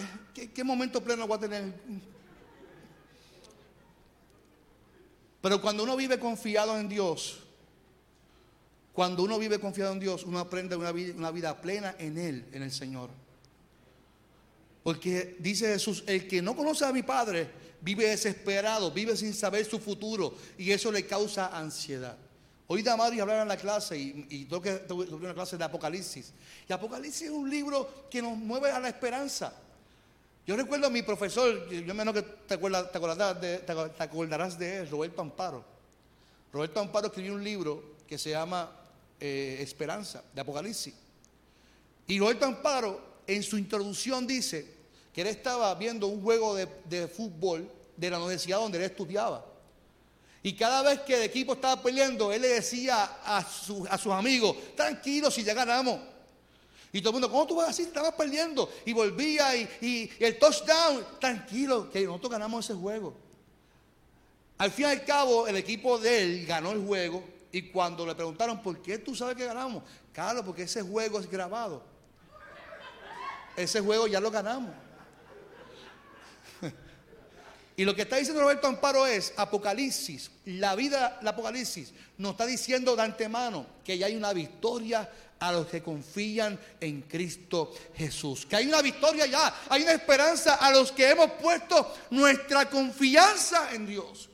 ¿qué, 0.53 0.63
momento 0.63 1.03
pleno 1.03 1.27
voy 1.27 1.37
a 1.37 1.39
tener? 1.39 1.73
Pero 5.41 5.61
cuando 5.61 5.83
uno 5.83 5.95
vive 5.95 6.19
confiado 6.19 6.77
en 6.77 6.87
Dios, 6.87 7.39
cuando 8.93 9.23
uno 9.23 9.39
vive 9.39 9.59
confiado 9.59 9.93
en 9.93 9.99
Dios, 9.99 10.23
uno 10.23 10.39
aprende 10.39 10.75
una 10.75 11.31
vida 11.31 11.59
plena 11.59 11.95
en 11.97 12.17
Él, 12.17 12.45
en 12.51 12.63
el 12.63 12.71
Señor. 12.71 13.09
Porque 14.87 15.35
dice 15.39 15.67
Jesús, 15.67 16.01
el 16.07 16.29
que 16.29 16.41
no 16.41 16.55
conoce 16.55 16.85
a 16.85 16.93
mi 16.93 17.03
Padre 17.03 17.49
vive 17.81 18.07
desesperado, 18.07 18.89
vive 18.89 19.17
sin 19.17 19.33
saber 19.33 19.65
su 19.65 19.79
futuro 19.79 20.33
y 20.57 20.71
eso 20.71 20.93
le 20.93 21.05
causa 21.05 21.47
ansiedad. 21.47 22.15
Hoy 22.67 22.83
Damari 22.83 23.19
hablar 23.19 23.41
en 23.41 23.49
la 23.49 23.57
clase 23.57 23.97
y, 23.97 24.25
y 24.29 24.45
que 24.45 24.87
una 25.11 25.33
clase 25.33 25.57
de 25.57 25.65
Apocalipsis. 25.65 26.31
Y 26.69 26.71
Apocalipsis 26.71 27.23
es 27.23 27.31
un 27.31 27.49
libro 27.49 28.05
que 28.09 28.21
nos 28.21 28.37
mueve 28.37 28.71
a 28.71 28.79
la 28.79 28.87
esperanza. 28.87 29.53
Yo 30.45 30.55
recuerdo 30.55 30.87
a 30.87 30.89
mi 30.89 31.01
profesor, 31.01 31.67
yo 31.69 31.93
menos 31.93 32.13
que 32.13 32.21
te, 32.21 32.53
acuerdas, 32.53 32.89
te, 32.89 32.97
acordarás 32.97 33.41
de, 33.41 33.57
te 33.57 34.03
acordarás 34.03 34.57
de 34.57 34.77
él, 34.77 34.89
Roberto 34.89 35.21
Amparo. 35.21 35.65
Roberto 36.53 36.79
Amparo 36.79 37.07
escribió 37.07 37.33
un 37.33 37.43
libro 37.43 37.97
que 38.07 38.17
se 38.17 38.29
llama 38.29 38.71
eh, 39.19 39.57
Esperanza, 39.59 40.23
de 40.33 40.39
Apocalipsis. 40.39 40.93
Y 42.07 42.17
Roberto 42.19 42.45
Amparo 42.45 43.17
en 43.27 43.43
su 43.43 43.57
introducción 43.57 44.25
dice 44.25 44.76
que 45.17 45.21
él 45.21 45.29
estaba 45.29 45.73
viendo 45.73 46.05
un 46.05 46.21
juego 46.21 46.53
de, 46.53 47.07
fútbol 47.07 47.67
de 47.95 48.11
la 48.11 48.19
universidad 48.19 48.59
donde 48.59 48.77
él 48.77 48.83
estudiaba. 48.83 49.43
Y 50.43 50.53
cada 50.53 50.83
vez 50.83 50.99
que 50.99 51.15
el 51.15 51.23
equipo 51.23 51.53
estaba 51.53 51.81
peleando, 51.81 52.31
él 52.31 52.43
le 52.43 52.49
decía 52.49 53.17
a, 53.23 53.37
a 53.39 53.43
sus 53.97 54.13
amigos, 54.13 54.55
tranquilos 54.75 55.33
si 55.33 55.43
ya 55.43 55.55
ganamos. 55.55 56.01
Y 56.93 57.01
todo 57.01 57.09
el 57.09 57.13
mundo, 57.13 57.31
¿cómo 57.31 57.47
tú 57.47 57.55
vas 57.55 57.69
así? 57.69 57.81
Estabas 57.81 58.13
perdiendo. 58.13 58.69
Y 58.85 58.93
volvía 58.93 59.55
y, 59.55 59.67
y, 59.81 60.11
el 60.23 60.37
touchdown, 60.37 61.03
tranquilo, 61.19 61.89
que 61.89 62.05
nosotros 62.05 62.33
ganamos 62.33 62.65
ese 62.65 62.75
juego. 62.79 63.15
Al 64.59 64.69
fin 64.69 64.85
y 64.85 64.89
al 64.89 65.03
cabo, 65.03 65.47
el 65.47 65.55
equipo 65.55 65.97
de 65.97 66.21
él 66.21 66.45
ganó 66.45 66.73
el 66.73 66.85
juego. 66.85 67.23
Y 67.51 67.71
cuando 67.71 68.05
le 68.05 68.13
preguntaron, 68.13 68.61
¿por 68.61 68.83
qué 68.83 68.99
tú 68.99 69.15
sabes 69.15 69.35
que 69.35 69.45
ganamos? 69.45 69.81
Claro, 70.13 70.45
porque 70.45 70.61
ese 70.61 70.83
juego 70.83 71.19
es 71.19 71.27
grabado. 71.27 71.81
Ese 73.55 73.81
juego 73.81 74.05
ya 74.05 74.19
lo 74.19 74.29
ganamos. 74.29 74.85
Y 77.79 77.85
lo 77.85 77.95
que 77.95 78.01
está 78.01 78.15
diciendo 78.15 78.41
Roberto 78.41 78.67
Amparo 78.67 79.05
es 79.05 79.33
Apocalipsis, 79.37 80.31
la 80.45 80.73
vida, 80.73 81.19
la 81.21 81.29
Apocalipsis 81.29 81.93
nos 82.17 82.31
está 82.31 82.47
diciendo 82.47 82.95
de 82.95 83.03
antemano 83.03 83.67
que 83.85 83.99
ya 83.99 84.07
hay 84.07 84.15
una 84.15 84.33
victoria 84.33 85.07
a 85.39 85.51
los 85.51 85.67
que 85.67 85.83
confían 85.83 86.59
en 86.81 87.03
Cristo 87.03 87.71
Jesús. 87.95 88.47
Que 88.47 88.55
hay 88.55 88.67
una 88.67 88.81
victoria 88.81 89.27
ya, 89.27 89.53
hay 89.69 89.83
una 89.83 89.91
esperanza 89.91 90.55
a 90.55 90.71
los 90.71 90.91
que 90.91 91.07
hemos 91.07 91.29
puesto 91.33 91.93
nuestra 92.09 92.67
confianza 92.67 93.71
en 93.71 93.85
Dios. 93.85 94.27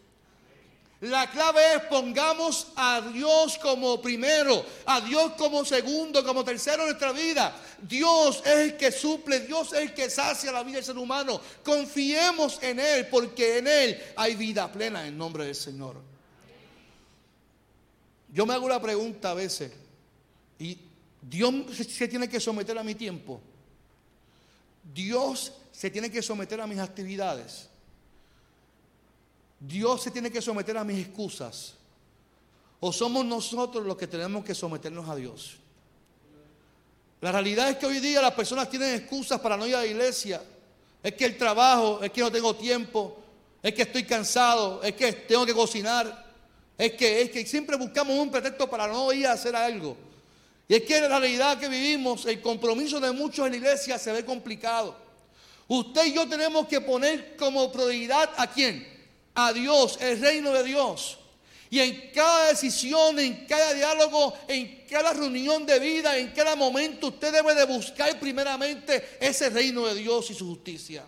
La 1.04 1.30
clave 1.30 1.60
es 1.76 1.82
pongamos 1.88 2.68
a 2.78 3.02
Dios 3.02 3.58
como 3.58 4.02
primero, 4.02 4.66
a 4.86 5.02
Dios 5.02 5.34
como 5.34 5.66
segundo, 5.66 6.24
como 6.24 6.46
tercero 6.46 6.84
en 6.84 6.90
nuestra 6.90 7.12
vida. 7.12 7.54
Dios 7.82 8.42
es 8.46 8.54
el 8.54 8.78
que 8.78 8.90
suple, 8.90 9.42
Dios 9.42 9.74
es 9.74 9.80
el 9.80 9.94
que 9.94 10.10
sacia 10.10 10.54
la 10.54 10.64
vida 10.64 10.78
del 10.78 10.86
ser 10.86 10.98
humano. 10.98 11.42
Confiemos 11.62 12.58
en 12.64 12.80
Él 12.80 13.08
porque 13.08 13.58
en 13.58 13.68
Él 13.68 14.02
hay 14.16 14.36
vida 14.36 14.72
plena 14.72 15.06
en 15.06 15.18
nombre 15.18 15.44
del 15.44 15.56
Señor. 15.56 15.98
Yo 18.32 18.46
me 18.46 18.54
hago 18.54 18.66
una 18.66 18.82
pregunta 18.82 19.32
a 19.32 19.34
veces 19.34 19.74
y 20.58 20.78
Dios 21.22 21.54
se 21.86 22.08
tiene 22.08 22.30
que 22.30 22.40
someter 22.40 22.78
a 22.78 22.84
mi 22.84 22.96
tiempo. 22.96 23.42
Dios 24.94 25.52
se 25.74 25.90
tiene 25.90 26.10
que 26.10 26.22
someter 26.22 26.62
a 26.62 26.68
mis 26.68 26.80
actividades. 26.80 27.68
Dios 29.66 30.04
se 30.04 30.12
tiene 30.12 30.30
que 30.30 30.42
someter 30.42 30.78
a 30.78 30.84
mis 30.84 31.08
excusas. 31.08 31.76
¿O 32.82 32.92
somos 32.92 33.24
nosotros 33.24 33.86
los 33.86 33.96
que 33.96 34.08
tenemos 34.08 34.44
que 34.44 34.54
someternos 34.54 35.08
a 35.08 35.16
Dios? 35.16 35.56
La 37.22 37.32
realidad 37.32 37.70
es 37.70 37.78
que 37.78 37.86
hoy 37.86 38.02
día 38.02 38.22
las 38.22 38.34
personas 38.34 38.70
tienen 38.70 38.94
excusas 38.94 39.40
para 39.40 39.56
no 39.56 39.66
ir 39.66 39.76
a 39.76 39.80
la 39.80 39.86
iglesia. 39.86 40.44
Es 41.02 41.14
que 41.14 41.24
el 41.24 41.38
trabajo, 41.38 42.04
es 42.04 42.12
que 42.12 42.20
no 42.20 42.30
tengo 42.30 42.54
tiempo, 42.54 43.18
es 43.62 43.74
que 43.74 43.84
estoy 43.84 44.04
cansado, 44.04 44.84
es 44.84 44.94
que 44.96 45.14
tengo 45.14 45.46
que 45.46 45.54
cocinar, 45.54 46.26
es 46.78 46.92
que, 46.94 47.22
es 47.22 47.30
que 47.30 47.46
siempre 47.46 47.78
buscamos 47.78 48.18
un 48.20 48.30
pretexto 48.30 48.70
para 48.70 48.86
no 48.88 49.14
ir 49.14 49.28
a 49.28 49.32
hacer 49.32 49.56
algo. 49.56 49.96
Y 50.68 50.76
es 50.76 50.82
que 50.84 50.98
en 50.98 51.04
la 51.04 51.20
realidad 51.20 51.58
que 51.58 51.70
vivimos, 51.70 52.26
el 52.26 52.42
compromiso 52.42 53.00
de 53.00 53.14
muchos 53.14 53.46
en 53.46 53.54
la 53.54 53.58
iglesia 53.58 53.98
se 53.98 54.12
ve 54.12 54.26
complicado. 54.26 54.94
Usted 55.70 56.08
y 56.08 56.14
yo 56.14 56.28
tenemos 56.28 56.68
que 56.68 56.82
poner 56.82 57.38
como 57.38 57.72
prioridad 57.72 58.30
a 58.36 58.48
quién? 58.48 58.93
A 59.36 59.54
Dios, 59.54 59.98
el 60.02 60.20
reino 60.20 60.52
de 60.52 60.64
Dios. 60.64 61.18
Y 61.70 61.80
en 61.80 62.12
cada 62.14 62.50
decisión, 62.50 63.18
en 63.18 63.48
cada 63.48 63.74
diálogo, 63.74 64.36
en 64.48 64.84
cada 64.88 65.12
reunión 65.12 65.66
de 65.66 65.80
vida, 65.80 66.16
en 66.18 66.32
cada 66.32 66.56
momento, 66.56 67.08
usted 67.08 67.34
debe 67.34 67.56
de 67.56 67.66
buscar 67.66 68.20
primeramente 68.20 69.18
ese 69.20 69.50
reino 69.50 69.88
de 69.88 69.96
Dios 69.96 70.30
y 70.30 70.36
su 70.36 70.46
justicia. 70.46 71.04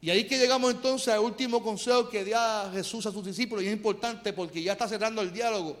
Y 0.00 0.10
ahí 0.10 0.28
que 0.28 0.38
llegamos 0.38 0.70
entonces 0.70 1.08
al 1.08 1.20
último 1.20 1.62
consejo 1.62 2.08
que 2.08 2.24
da 2.24 2.70
Jesús 2.72 3.06
a 3.06 3.10
sus 3.10 3.24
discípulos 3.24 3.64
y 3.64 3.68
es 3.68 3.72
importante 3.72 4.32
porque 4.32 4.62
ya 4.62 4.72
está 4.72 4.86
cerrando 4.86 5.22
el 5.22 5.32
diálogo. 5.32 5.76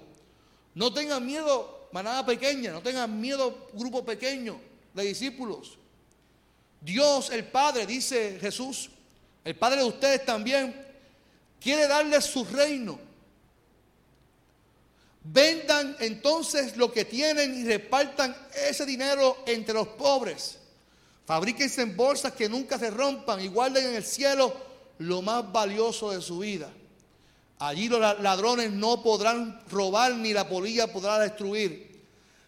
No 0.74 0.92
tengan 0.92 1.24
miedo, 1.24 1.88
manada 1.92 2.26
pequeña, 2.26 2.72
no 2.72 2.80
tengan 2.80 3.20
miedo, 3.20 3.68
grupo 3.74 4.04
pequeño 4.04 4.58
de 4.92 5.04
discípulos. 5.04 5.78
Dios, 6.80 7.30
el 7.30 7.44
Padre, 7.44 7.86
dice 7.86 8.38
Jesús, 8.40 8.90
el 9.44 9.56
Padre 9.56 9.80
de 9.80 9.84
ustedes 9.84 10.24
también, 10.24 10.74
quiere 11.60 11.86
darles 11.86 12.24
su 12.24 12.44
reino. 12.44 12.98
Vendan 15.22 15.96
entonces 16.00 16.76
lo 16.76 16.92
que 16.92 17.04
tienen 17.04 17.54
y 17.58 17.64
repartan 17.64 18.36
ese 18.68 18.84
dinero 18.84 19.38
entre 19.46 19.74
los 19.74 19.88
pobres. 19.88 20.58
Fabríquense 21.26 21.82
en 21.82 21.96
bolsas 21.96 22.32
que 22.32 22.48
nunca 22.48 22.78
se 22.78 22.90
rompan 22.90 23.40
y 23.40 23.48
guarden 23.48 23.86
en 23.86 23.94
el 23.94 24.04
cielo 24.04 24.54
lo 24.98 25.22
más 25.22 25.50
valioso 25.50 26.10
de 26.10 26.20
su 26.20 26.38
vida. 26.38 26.70
Allí 27.58 27.88
los 27.88 28.00
ladrones 28.20 28.70
no 28.72 29.02
podrán 29.02 29.62
robar 29.70 30.14
ni 30.14 30.32
la 30.32 30.48
polilla 30.48 30.92
podrá 30.92 31.18
destruir. 31.18 32.02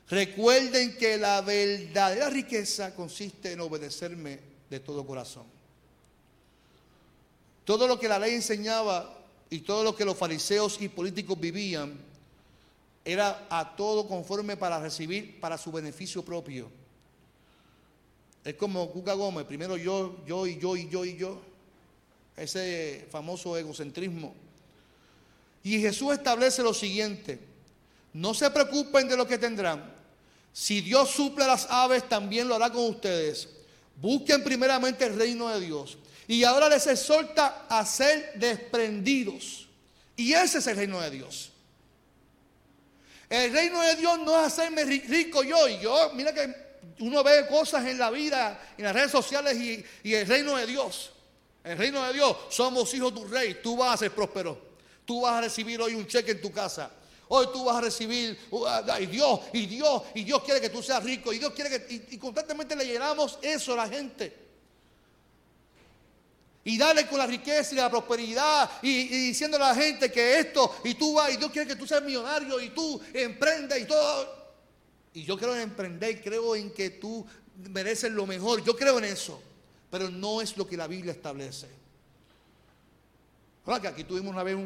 Recuerden 0.09 0.97
que 0.97 1.17
la 1.17 1.41
verdadera 1.41 2.29
riqueza 2.29 2.95
consiste 2.95 3.53
en 3.53 3.61
obedecerme 3.61 4.39
de 4.69 4.81
todo 4.81 5.07
corazón. 5.07 5.56
Todo 7.67 7.89
lo 7.89 7.99
que 7.99 8.09
la 8.09 8.21
ley 8.21 8.33
enseñaba 8.33 9.13
y 9.51 9.59
todo 9.59 9.83
lo 9.83 9.97
que 9.97 10.05
los 10.05 10.17
fariseos 10.17 10.81
y 10.81 10.89
políticos 10.89 11.39
vivían 11.39 11.99
era 13.05 13.45
a 13.51 13.75
todo 13.75 14.07
conforme 14.07 14.57
para 14.57 14.79
recibir 14.79 15.41
para 15.41 15.59
su 15.59 15.73
beneficio 15.73 16.25
propio. 16.25 16.71
Es 18.45 18.55
como 18.55 18.89
Cuca 18.93 19.15
Gómez, 19.15 19.47
primero 19.47 19.77
yo, 19.77 20.25
yo 20.25 20.47
y 20.47 20.61
yo 20.61 20.77
y 20.77 20.89
yo 20.89 21.05
y 21.05 21.17
yo. 21.17 21.43
Ese 22.37 23.09
famoso 23.11 23.57
egocentrismo. 23.57 24.33
Y 25.65 25.81
Jesús 25.81 26.13
establece 26.13 26.63
lo 26.63 26.73
siguiente, 26.73 27.41
no 28.13 28.33
se 28.33 28.49
preocupen 28.49 29.09
de 29.09 29.17
lo 29.17 29.27
que 29.27 29.39
tendrán. 29.39 29.93
Si 30.53 30.83
Dios 30.83 31.11
suple 31.11 31.43
a 31.43 31.49
las 31.49 31.67
aves, 31.69 32.09
también 32.09 32.47
lo 32.47 32.55
hará 32.55 32.71
con 32.71 32.85
ustedes. 32.85 33.49
Busquen 34.01 34.45
primeramente 34.45 35.05
el 35.05 35.17
reino 35.17 35.49
de 35.49 35.67
Dios 35.67 35.99
y 36.29 36.43
ahora 36.45 36.69
les 36.69 36.87
exhorta 36.87 37.67
a 37.69 37.85
ser 37.87 38.33
desprendidos. 38.35 39.69
Y 40.17 40.33
ese 40.33 40.59
es 40.59 40.67
el 40.67 40.77
reino 40.77 41.01
de 41.01 41.11
Dios. 41.11 41.53
El 43.29 43.53
reino 43.53 43.81
de 43.83 43.97
Dios 43.97 44.19
no 44.21 44.39
es 44.41 44.47
hacerme 44.47 44.85
rico 44.85 45.43
yo. 45.43 45.69
Y 45.69 45.79
yo, 45.79 46.11
mira 46.15 46.33
que 46.33 46.53
uno 47.01 47.23
ve 47.23 47.47
cosas 47.49 47.87
en 47.87 47.99
la 47.99 48.11
vida, 48.11 48.61
en 48.77 48.85
las 48.85 48.95
redes 48.95 49.11
sociales 49.11 49.57
y, 49.57 50.15
el 50.15 50.27
reino 50.27 50.57
de 50.57 50.67
Dios. 50.67 51.13
El 51.63 51.79
reino 51.79 52.03
de 52.05 52.13
Dios, 52.13 52.37
somos 52.51 52.93
hijos 52.95 53.15
de 53.15 53.21
un 53.21 53.31
rey. 53.31 53.59
Tú 53.63 53.77
vas 53.77 53.95
a 53.95 53.97
ser 53.99 54.13
próspero. 54.13 54.67
Tú 55.05 55.21
vas 55.21 55.35
a 55.35 55.41
recibir 55.43 55.81
hoy 55.81 55.95
un 55.95 56.07
cheque 56.07 56.33
en 56.33 56.41
tu 56.41 56.51
casa. 56.51 56.91
Hoy 57.29 57.49
tú 57.53 57.65
vas 57.65 57.77
a 57.77 57.81
recibir, 57.81 58.39
uh, 58.53 58.67
y 59.01 59.07
Dios, 59.07 59.41
y 59.53 59.67
Dios, 59.67 60.03
y 60.15 60.23
Dios 60.23 60.45
quiere 60.45 60.61
que 60.61 60.71
tú 60.71 60.81
seas 60.81 61.03
rico, 61.03 61.33
y 61.33 61.41
Dios 61.41 61.53
quiere 61.53 61.71
que, 61.71 61.93
y, 61.93 62.15
y 62.15 62.19
constantemente 62.19 62.77
le 62.77 62.85
llenamos 62.85 63.41
eso 63.43 63.73
a 63.73 63.77
la 63.77 63.89
gente 63.89 64.46
y 66.67 66.77
dale 66.77 67.07
con 67.07 67.19
la 67.19 67.29
riqueza 67.29 67.75
y 67.75 67.77
la 67.77 67.89
prosperidad 67.89 68.69
y, 68.83 69.07
diciéndole 69.07 69.63
a 69.63 69.69
la 69.69 69.75
gente 69.77 70.11
que 70.11 70.41
esto 70.41 70.79
y 70.83 70.95
tú 70.95 71.15
vas 71.15 71.33
y 71.33 71.37
Dios 71.37 71.53
quiere 71.53 71.69
que 71.69 71.77
tú 71.77 71.87
seas 71.87 72.03
millonario 72.03 72.61
y 72.61 72.71
tú 72.71 73.01
emprendes 73.15 73.83
y 73.83 73.85
todo. 73.85 74.35
Y 75.15 75.23
yo 75.23 75.39
creo 75.39 75.55
en 75.55 75.61
emprender, 75.61 76.21
creo 76.21 76.57
en 76.57 76.73
que 76.73 76.91
tú 76.91 77.25
mereces 77.71 78.11
lo 78.11 78.27
mejor, 78.27 78.65
yo 78.65 78.75
creo 78.77 78.99
en 78.99 79.05
eso, 79.05 79.41
pero 79.93 80.11
no 80.11 80.43
es 80.43 80.57
lo 80.57 80.67
que 80.67 80.77
la 80.77 80.89
Biblia 80.89 81.13
establece. 81.13 81.69
Ahora 83.65 83.81
que 83.81 83.87
aquí 83.87 84.03
tuvimos 84.03 84.33
una 84.33 84.43
vez 84.43 84.57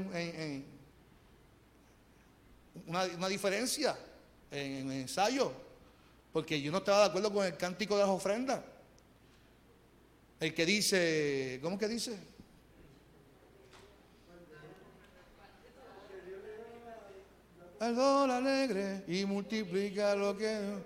una, 2.86 3.28
diferencia 3.28 3.94
en, 4.50 4.72
en 4.72 4.90
el 4.90 5.00
ensayo, 5.02 5.52
porque 6.32 6.62
yo 6.62 6.72
no 6.72 6.78
estaba 6.78 7.00
de 7.00 7.06
acuerdo 7.08 7.30
con 7.30 7.44
el 7.44 7.58
cántico 7.58 7.94
de 7.96 8.00
las 8.00 8.10
ofrendas. 8.10 8.60
El 10.40 10.54
que 10.54 10.64
dice, 10.64 11.60
¿cómo 11.62 11.78
que 11.78 11.86
dice? 11.86 12.18
El 17.78 17.94
dólar 17.94 18.38
alegre 18.38 19.04
y 19.06 19.26
multiplica 19.26 20.14
lo 20.14 20.36
que... 20.36 20.78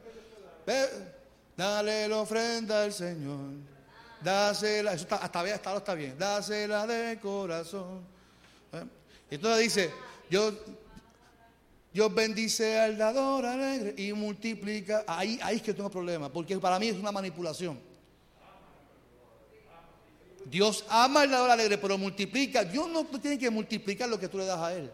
Dale 1.56 2.08
la 2.08 2.18
ofrenda 2.18 2.82
al 2.82 2.92
Señor. 2.92 3.52
Dásela, 4.20 4.94
eso 4.94 5.02
está, 5.02 5.16
hasta 5.16 5.42
bien, 5.44 5.54
hasta 5.54 5.76
está 5.76 5.94
bien. 5.94 6.18
Dásela 6.18 6.84
de 6.86 7.20
corazón. 7.20 8.00
¿Eh? 8.72 8.84
Entonces 9.30 9.62
dice, 9.62 9.90
yo, 10.28 10.52
Dios 11.92 12.12
bendice 12.12 12.80
al 12.80 12.98
dador 12.98 13.46
alegre 13.46 13.94
y 13.96 14.12
multiplica. 14.12 15.04
Ahí, 15.06 15.38
ahí 15.42 15.56
es 15.56 15.62
que 15.62 15.74
tengo 15.74 15.90
problema, 15.90 16.32
porque 16.32 16.58
para 16.58 16.80
mí 16.80 16.88
es 16.88 16.96
una 16.96 17.12
manipulación. 17.12 17.93
Dios 20.46 20.84
ama 20.88 21.22
al 21.22 21.30
dador 21.30 21.50
alegre, 21.50 21.78
pero 21.78 21.96
multiplica. 21.98 22.64
Dios 22.64 22.88
no 22.88 23.04
tiene 23.20 23.38
que 23.38 23.50
multiplicar 23.50 24.08
lo 24.08 24.18
que 24.18 24.28
tú 24.28 24.38
le 24.38 24.46
das 24.46 24.58
a 24.58 24.74
Él. 24.74 24.90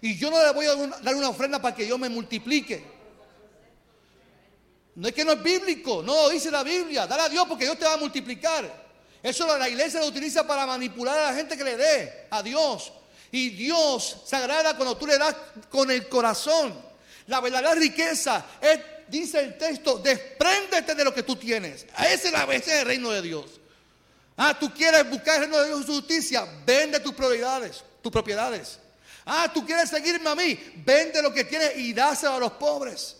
Y 0.00 0.16
yo 0.16 0.30
no 0.30 0.42
le 0.42 0.52
voy 0.52 0.66
a 0.66 0.74
dar 1.02 1.14
una 1.14 1.30
ofrenda 1.30 1.60
para 1.60 1.74
que 1.74 1.84
Dios 1.84 1.98
me 1.98 2.08
multiplique. 2.08 2.84
No 4.96 5.08
es 5.08 5.14
que 5.14 5.24
no 5.24 5.32
es 5.32 5.42
bíblico, 5.42 6.02
no, 6.02 6.28
dice 6.28 6.50
la 6.50 6.62
Biblia. 6.62 7.06
Dale 7.06 7.22
a 7.22 7.28
Dios 7.28 7.46
porque 7.48 7.64
Dios 7.64 7.78
te 7.78 7.84
va 7.84 7.94
a 7.94 7.96
multiplicar. 7.96 8.84
Eso 9.22 9.58
la 9.58 9.68
iglesia 9.68 10.00
lo 10.00 10.06
utiliza 10.06 10.46
para 10.46 10.66
manipular 10.66 11.18
a 11.18 11.22
la 11.30 11.34
gente 11.34 11.56
que 11.56 11.64
le 11.64 11.76
dé 11.76 12.26
a 12.30 12.42
Dios. 12.42 12.92
Y 13.32 13.50
Dios 13.50 14.18
se 14.26 14.36
agrada 14.36 14.76
cuando 14.76 14.96
tú 14.96 15.06
le 15.06 15.18
das 15.18 15.34
con 15.70 15.90
el 15.90 16.08
corazón. 16.08 16.74
La 17.26 17.40
verdadera 17.40 17.74
riqueza 17.74 18.44
es, 18.60 18.78
dice 19.08 19.40
el 19.40 19.58
texto, 19.58 19.98
despréndete 19.98 20.94
de 20.94 21.04
lo 21.04 21.14
que 21.14 21.22
tú 21.22 21.34
tienes. 21.36 21.86
Ese 21.98 22.28
es, 22.28 22.32
la, 22.32 22.44
el 22.44 22.86
reino 22.86 23.10
de 23.10 23.22
Dios. 23.22 23.46
Ah, 24.36 24.56
tú 24.58 24.72
quieres 24.72 25.08
buscar 25.08 25.36
el 25.36 25.42
reino 25.42 25.58
de 25.60 25.68
Dios 25.68 25.82
y 25.82 25.86
su 25.86 25.94
justicia, 25.94 26.46
vende 26.66 26.98
tus 27.00 27.14
propiedades, 27.14 27.84
tus 28.02 28.10
propiedades. 28.10 28.78
Ah, 29.24 29.50
tú 29.52 29.64
quieres 29.64 29.88
seguirme 29.88 30.28
a 30.28 30.34
mí, 30.34 30.58
vende 30.84 31.22
lo 31.22 31.32
que 31.32 31.44
tienes 31.44 31.76
y 31.76 31.92
dáselo 31.92 32.34
a 32.34 32.38
los 32.38 32.52
pobres. 32.52 33.16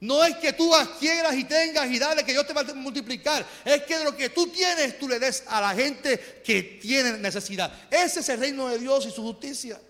No 0.00 0.22
es 0.22 0.36
que 0.36 0.52
tú 0.52 0.74
adquieras 0.74 1.34
y 1.34 1.44
tengas 1.44 1.86
y 1.90 1.98
dale 1.98 2.24
que 2.24 2.32
Dios 2.32 2.46
te 2.46 2.52
va 2.52 2.60
a 2.60 2.74
multiplicar. 2.74 3.44
Es 3.64 3.84
que 3.84 3.98
de 3.98 4.04
lo 4.04 4.14
que 4.14 4.28
tú 4.28 4.48
tienes, 4.48 4.98
tú 4.98 5.08
le 5.08 5.18
des 5.18 5.44
a 5.46 5.62
la 5.62 5.74
gente 5.74 6.42
que 6.44 6.62
tiene 6.62 7.12
necesidad. 7.16 7.72
Ese 7.90 8.20
es 8.20 8.28
el 8.28 8.38
reino 8.38 8.68
de 8.68 8.78
Dios 8.78 9.06
y 9.06 9.10
su 9.10 9.22
justicia. 9.22 9.80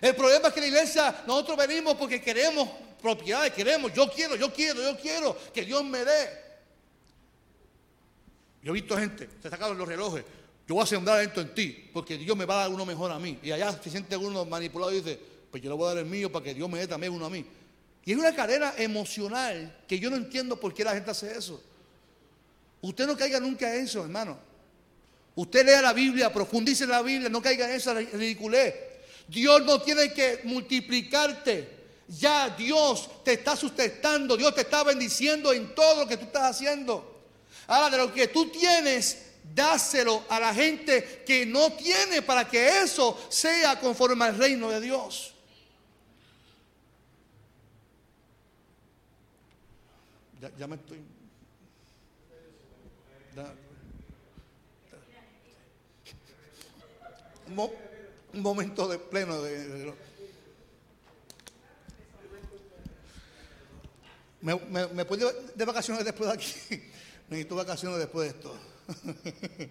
El 0.00 0.16
problema 0.16 0.48
es 0.48 0.54
que 0.54 0.60
la 0.60 0.66
iglesia, 0.68 1.22
nosotros 1.26 1.58
venimos 1.58 1.96
porque 1.96 2.22
queremos 2.22 2.66
propiedades, 3.02 3.52
queremos, 3.52 3.92
yo 3.92 4.10
quiero, 4.10 4.36
yo 4.36 4.50
quiero, 4.52 4.80
yo 4.82 4.96
quiero 4.98 5.36
que 5.52 5.66
Dios 5.66 5.84
me 5.84 6.02
dé. 6.02 6.49
Yo 8.62 8.70
he 8.70 8.74
visto 8.74 8.96
gente, 8.96 9.28
se 9.42 9.50
sacaron 9.50 9.76
los 9.78 9.88
relojes. 9.88 10.24
Yo 10.68 10.74
voy 10.74 10.84
a 10.84 10.86
sembrar 10.86 11.20
esto 11.22 11.40
en 11.40 11.54
ti, 11.54 11.90
porque 11.92 12.16
Dios 12.16 12.36
me 12.36 12.44
va 12.44 12.54
a 12.54 12.58
dar 12.62 12.70
uno 12.70 12.86
mejor 12.86 13.10
a 13.10 13.18
mí. 13.18 13.38
Y 13.42 13.50
allá 13.50 13.72
se 13.82 13.90
siente 13.90 14.16
uno 14.16 14.44
manipulado 14.44 14.92
y 14.92 14.96
dice, 14.96 15.18
pues 15.50 15.62
yo 15.62 15.70
le 15.70 15.76
voy 15.76 15.86
a 15.86 15.88
dar 15.88 15.98
el 15.98 16.06
mío 16.06 16.30
para 16.30 16.44
que 16.44 16.54
Dios 16.54 16.68
me 16.70 16.78
dé 16.78 16.86
también 16.86 17.12
uno 17.12 17.26
a 17.26 17.30
mí. 17.30 17.44
Y 18.04 18.12
es 18.12 18.18
una 18.18 18.34
cadena 18.34 18.74
emocional 18.78 19.84
que 19.88 19.98
yo 19.98 20.10
no 20.10 20.16
entiendo 20.16 20.58
por 20.58 20.72
qué 20.72 20.84
la 20.84 20.94
gente 20.94 21.10
hace 21.10 21.36
eso. 21.36 21.62
Usted 22.82 23.06
no 23.06 23.16
caiga 23.16 23.40
nunca 23.40 23.74
en 23.74 23.84
eso, 23.84 24.02
hermano. 24.02 24.38
Usted 25.34 25.66
lea 25.66 25.82
la 25.82 25.92
Biblia, 25.92 26.32
profundice 26.32 26.84
en 26.84 26.90
la 26.90 27.02
Biblia, 27.02 27.28
no 27.28 27.42
caiga 27.42 27.68
en 27.68 27.76
esa 27.76 27.94
ridiculez. 27.94 28.74
Dios 29.28 29.64
no 29.64 29.80
tiene 29.80 30.12
que 30.12 30.40
multiplicarte. 30.44 31.80
Ya 32.08 32.48
Dios 32.50 33.08
te 33.22 33.34
está 33.34 33.54
sustentando, 33.54 34.36
Dios 34.36 34.54
te 34.54 34.62
está 34.62 34.82
bendiciendo 34.82 35.52
en 35.52 35.74
todo 35.74 36.02
lo 36.02 36.08
que 36.08 36.16
tú 36.16 36.24
estás 36.24 36.56
haciendo. 36.56 37.09
Ahora, 37.70 37.88
de 37.88 37.98
lo 37.98 38.12
que 38.12 38.26
tú 38.26 38.50
tienes, 38.50 39.16
dáselo 39.54 40.24
a 40.28 40.40
la 40.40 40.52
gente 40.52 41.22
que 41.24 41.46
no 41.46 41.72
tiene 41.74 42.20
para 42.20 42.48
que 42.48 42.82
eso 42.82 43.16
sea 43.28 43.78
conforme 43.78 44.24
al 44.24 44.36
reino 44.36 44.70
de 44.70 44.80
Dios. 44.80 45.32
Ya, 50.58 50.66
me 50.66 50.74
estoy... 50.74 50.98
un, 58.32 58.42
momento 58.42 58.88
de 58.88 58.98
pleno 58.98 59.42
de, 59.42 59.94
me, 64.40 64.56
me, 64.56 64.86
me 64.88 65.04
puedo 65.04 65.32
de 65.54 65.64
vacaciones 65.64 66.04
después 66.04 66.30
de 66.30 66.34
aquí. 66.34 66.89
Necesito 67.30 67.54
vacaciones 67.54 67.98
después 67.98 68.32
de 68.32 68.38
esto. 68.38 68.56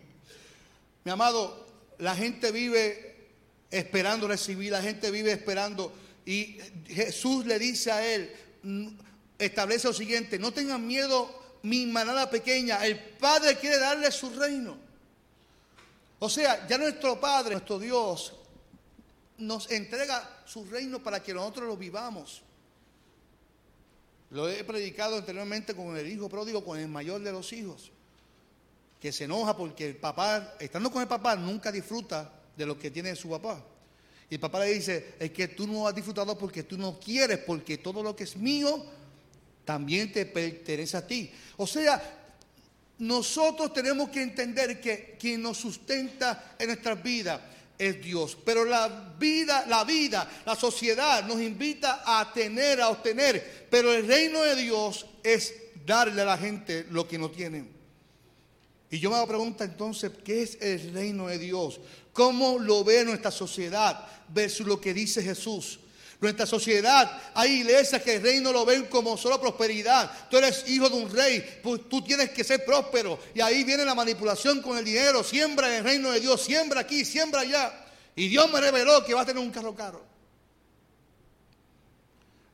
Mi 1.03 1.11
amado, 1.11 1.67
la 1.97 2.15
gente 2.15 2.53
vive 2.53 3.27
esperando 3.69 4.29
recibir, 4.29 4.71
la 4.71 4.81
gente 4.81 5.11
vive 5.11 5.33
esperando. 5.33 5.93
Y 6.25 6.57
Jesús 6.87 7.45
le 7.45 7.59
dice 7.59 7.91
a 7.91 8.05
él, 8.05 8.33
establece 9.37 9.87
lo 9.87 9.93
siguiente, 9.93 10.39
no 10.39 10.53
tengan 10.53 10.87
miedo 10.87 11.37
mi 11.63 11.85
manada 11.85 12.29
pequeña, 12.29 12.85
el 12.85 12.97
Padre 12.97 13.57
quiere 13.57 13.77
darle 13.77 14.09
su 14.11 14.29
reino. 14.29 14.77
O 16.19 16.29
sea, 16.29 16.65
ya 16.65 16.77
nuestro 16.77 17.19
Padre, 17.19 17.51
nuestro 17.51 17.77
Dios, 17.77 18.35
nos 19.37 19.69
entrega 19.69 20.43
su 20.45 20.63
reino 20.63 21.03
para 21.03 21.21
que 21.21 21.33
nosotros 21.33 21.67
lo 21.67 21.75
vivamos. 21.75 22.41
Lo 24.31 24.47
he 24.47 24.63
predicado 24.63 25.17
anteriormente 25.17 25.73
con 25.73 25.97
el 25.97 26.07
hijo 26.07 26.29
pródigo, 26.29 26.63
con 26.63 26.79
el 26.79 26.87
mayor 26.87 27.21
de 27.21 27.31
los 27.31 27.51
hijos, 27.51 27.91
que 28.99 29.11
se 29.11 29.23
enoja 29.23 29.57
porque 29.57 29.87
el 29.87 29.95
papá, 29.95 30.55
estando 30.59 30.91
con 30.91 31.01
el 31.01 31.07
papá, 31.07 31.35
nunca 31.35 31.71
disfruta 31.71 32.31
de 32.55 32.65
lo 32.65 32.77
que 32.77 32.91
tiene 32.91 33.15
su 33.15 33.29
papá. 33.29 33.63
Y 34.29 34.35
el 34.35 34.39
papá 34.39 34.59
le 34.59 34.73
dice, 34.73 35.15
es 35.19 35.31
que 35.31 35.47
tú 35.47 35.65
no 35.65 35.87
has 35.87 35.95
disfrutado 35.95 36.37
porque 36.37 36.63
tú 36.63 36.77
no 36.77 36.99
quieres, 36.99 37.39
porque 37.39 37.79
todo 37.79 38.03
lo 38.03 38.15
que 38.15 38.25
es 38.25 38.37
mío 38.37 38.85
también 39.65 40.11
te 40.11 40.25
pertenece 40.25 40.97
a 40.97 41.07
ti. 41.07 41.31
O 41.57 41.65
sea, 41.65 42.01
nosotros 42.99 43.73
tenemos 43.73 44.09
que 44.09 44.21
entender 44.21 44.79
que 44.79 45.15
quien 45.19 45.41
nos 45.41 45.57
sustenta 45.57 46.55
en 46.59 46.67
nuestras 46.67 47.01
vidas 47.01 47.41
es 47.77 48.01
Dios. 48.01 48.37
Pero 48.43 48.65
la 48.65 49.15
vida, 49.17 49.65
la 49.67 49.85
vida, 49.85 50.29
la 50.45 50.55
sociedad 50.55 51.25
nos 51.25 51.41
invita 51.41 52.03
a 52.05 52.31
tener, 52.31 52.81
a 52.81 52.89
obtener. 52.89 53.58
Pero 53.69 53.93
el 53.93 54.07
reino 54.07 54.41
de 54.41 54.55
Dios 54.55 55.05
es 55.23 55.53
darle 55.85 56.21
a 56.21 56.25
la 56.25 56.37
gente 56.37 56.85
lo 56.89 57.07
que 57.07 57.17
no 57.17 57.29
tienen. 57.29 57.79
Y 58.91 58.99
yo 58.99 59.09
me 59.09 59.17
hago 59.17 59.27
pregunta 59.27 59.63
entonces, 59.63 60.11
¿qué 60.23 60.41
es 60.41 60.57
el 60.61 60.93
reino 60.93 61.27
de 61.27 61.37
Dios? 61.37 61.79
¿Cómo 62.11 62.57
lo 62.57 62.83
ve 62.83 63.05
nuestra 63.05 63.31
sociedad 63.31 64.07
versus 64.29 64.65
lo 64.65 64.81
que 64.81 64.93
dice 64.93 65.21
Jesús? 65.21 65.79
Nuestra 66.19 66.45
sociedad, 66.45 67.21
hay 67.33 67.61
iglesias 67.61 68.01
que 68.01 68.15
el 68.15 68.21
reino 68.21 68.51
lo 68.51 68.65
ven 68.65 68.87
como 68.87 69.15
solo 69.15 69.39
prosperidad. 69.39 70.11
Tú 70.29 70.37
eres 70.37 70.65
hijo 70.67 70.89
de 70.89 70.95
un 70.97 71.09
rey, 71.09 71.59
pues 71.63 71.87
tú 71.87 72.01
tienes 72.01 72.31
que 72.31 72.43
ser 72.43 72.65
próspero. 72.65 73.19
Y 73.33 73.39
ahí 73.39 73.63
viene 73.63 73.85
la 73.85 73.95
manipulación 73.95 74.61
con 74.61 74.77
el 74.77 74.83
dinero. 74.83 75.23
Siembra 75.23 75.69
en 75.69 75.75
el 75.75 75.83
reino 75.83 76.11
de 76.11 76.19
Dios, 76.19 76.41
siembra 76.41 76.81
aquí, 76.81 77.05
siembra 77.05 77.41
allá. 77.41 77.85
Y 78.17 78.27
Dios 78.27 78.51
me 78.51 78.59
reveló 78.59 79.05
que 79.05 79.13
va 79.13 79.21
a 79.21 79.25
tener 79.25 79.41
un 79.41 79.51
carro 79.51 79.73
caro. 79.73 80.08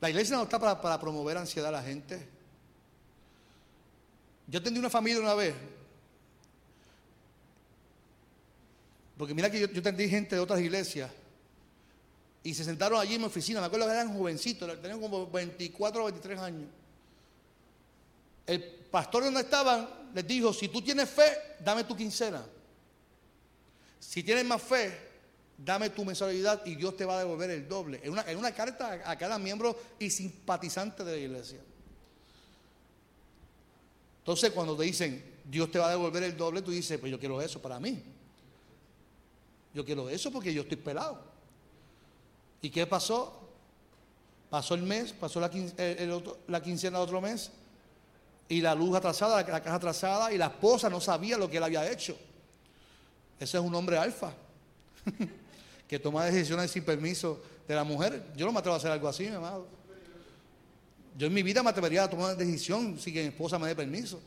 La 0.00 0.10
iglesia 0.10 0.36
no 0.36 0.42
está 0.42 0.58
para, 0.58 1.00
promover 1.00 1.36
ansiedad 1.36 1.68
a 1.68 1.72
la 1.72 1.82
gente. 1.82 2.28
Yo 4.46 4.60
atendí 4.60 4.78
una 4.78 4.90
familia 4.90 5.20
una 5.20 5.34
vez. 5.34 5.54
Porque 9.16 9.34
mira 9.34 9.50
que 9.50 9.60
yo, 9.60 9.66
yo 9.68 9.82
gente 9.82 10.36
de 10.36 10.40
otras 10.40 10.60
iglesias 10.60 11.10
y 12.46 12.54
se 12.54 12.62
sentaron 12.62 13.00
allí 13.00 13.14
en 13.14 13.22
mi 13.22 13.26
oficina. 13.26 13.60
Me 13.60 13.66
acuerdo 13.66 13.86
que 13.86 13.92
eran 13.92 14.16
jovencitos, 14.16 14.80
tenían 14.80 15.00
como 15.00 15.26
24 15.28 16.02
o 16.02 16.04
23 16.04 16.38
años. 16.38 16.68
El 18.46 18.62
pastor 18.62 19.24
donde 19.24 19.40
estaban 19.40 19.88
les 20.14 20.26
dijo, 20.26 20.52
si 20.52 20.68
tú 20.68 20.80
tienes 20.80 21.10
fe, 21.10 21.56
dame 21.58 21.82
tu 21.82 21.96
quincena. 21.96 22.44
Si 23.98 24.22
tienes 24.22 24.44
más 24.44 24.62
fe, 24.62 25.05
dame 25.58 25.90
tu 25.90 26.04
mensualidad 26.04 26.64
y 26.66 26.74
Dios 26.74 26.96
te 26.96 27.04
va 27.04 27.16
a 27.16 27.18
devolver 27.20 27.50
el 27.50 27.68
doble. 27.68 28.00
En 28.02 28.12
una, 28.12 28.22
en 28.30 28.38
una 28.38 28.52
carta 28.52 29.02
a 29.04 29.16
cada 29.16 29.38
miembro 29.38 29.78
y 29.98 30.10
simpatizante 30.10 31.04
de 31.04 31.12
la 31.12 31.18
iglesia. 31.18 31.60
Entonces 34.18 34.50
cuando 34.50 34.76
te 34.76 34.84
dicen, 34.84 35.36
Dios 35.44 35.70
te 35.70 35.78
va 35.78 35.86
a 35.86 35.90
devolver 35.90 36.22
el 36.24 36.36
doble, 36.36 36.62
tú 36.62 36.70
dices, 36.70 36.98
pues 36.98 37.12
yo 37.12 37.18
quiero 37.18 37.40
eso 37.40 37.62
para 37.62 37.78
mí. 37.78 38.02
Yo 39.72 39.84
quiero 39.84 40.08
eso 40.08 40.32
porque 40.32 40.52
yo 40.52 40.62
estoy 40.62 40.78
pelado. 40.78 41.20
¿Y 42.62 42.70
qué 42.70 42.86
pasó? 42.86 43.46
Pasó 44.50 44.74
el 44.74 44.82
mes, 44.82 45.12
pasó 45.12 45.40
la, 45.40 45.50
la 46.48 46.62
quincena 46.62 46.98
de 46.98 47.04
otro 47.04 47.20
mes, 47.20 47.50
y 48.48 48.60
la 48.60 48.74
luz 48.74 48.96
atrasada, 48.96 49.42
la, 49.42 49.62
caja 49.62 49.74
atrasada, 49.74 50.32
y 50.32 50.38
la 50.38 50.46
esposa 50.46 50.88
no 50.88 51.00
sabía 51.00 51.36
lo 51.36 51.50
que 51.50 51.56
él 51.56 51.62
había 51.62 51.90
hecho. 51.90 52.16
Ese 53.38 53.58
es 53.58 53.62
un 53.62 53.74
hombre 53.74 53.98
alfa, 53.98 54.32
que 55.88 55.98
toma 55.98 56.24
decisiones 56.24 56.70
sin 56.70 56.84
permiso 56.84 57.40
de 57.66 57.74
la 57.74 57.84
mujer. 57.84 58.32
Yo 58.36 58.46
no 58.46 58.52
me 58.52 58.58
atrevo 58.58 58.74
a 58.74 58.78
hacer 58.78 58.90
algo 58.90 59.08
así, 59.08 59.24
mi 59.24 59.34
amado. 59.34 59.66
Yo 61.16 61.26
en 61.28 61.34
mi 61.34 61.42
vida 61.42 61.62
me 61.62 61.70
atrevería 61.70 62.04
a 62.04 62.10
tomar 62.10 62.34
una 62.34 62.44
decisión 62.44 62.98
sin 62.98 63.14
que 63.14 63.22
mi 63.22 63.28
esposa 63.28 63.58
me 63.58 63.68
dé 63.68 63.74
permiso. 63.74 64.20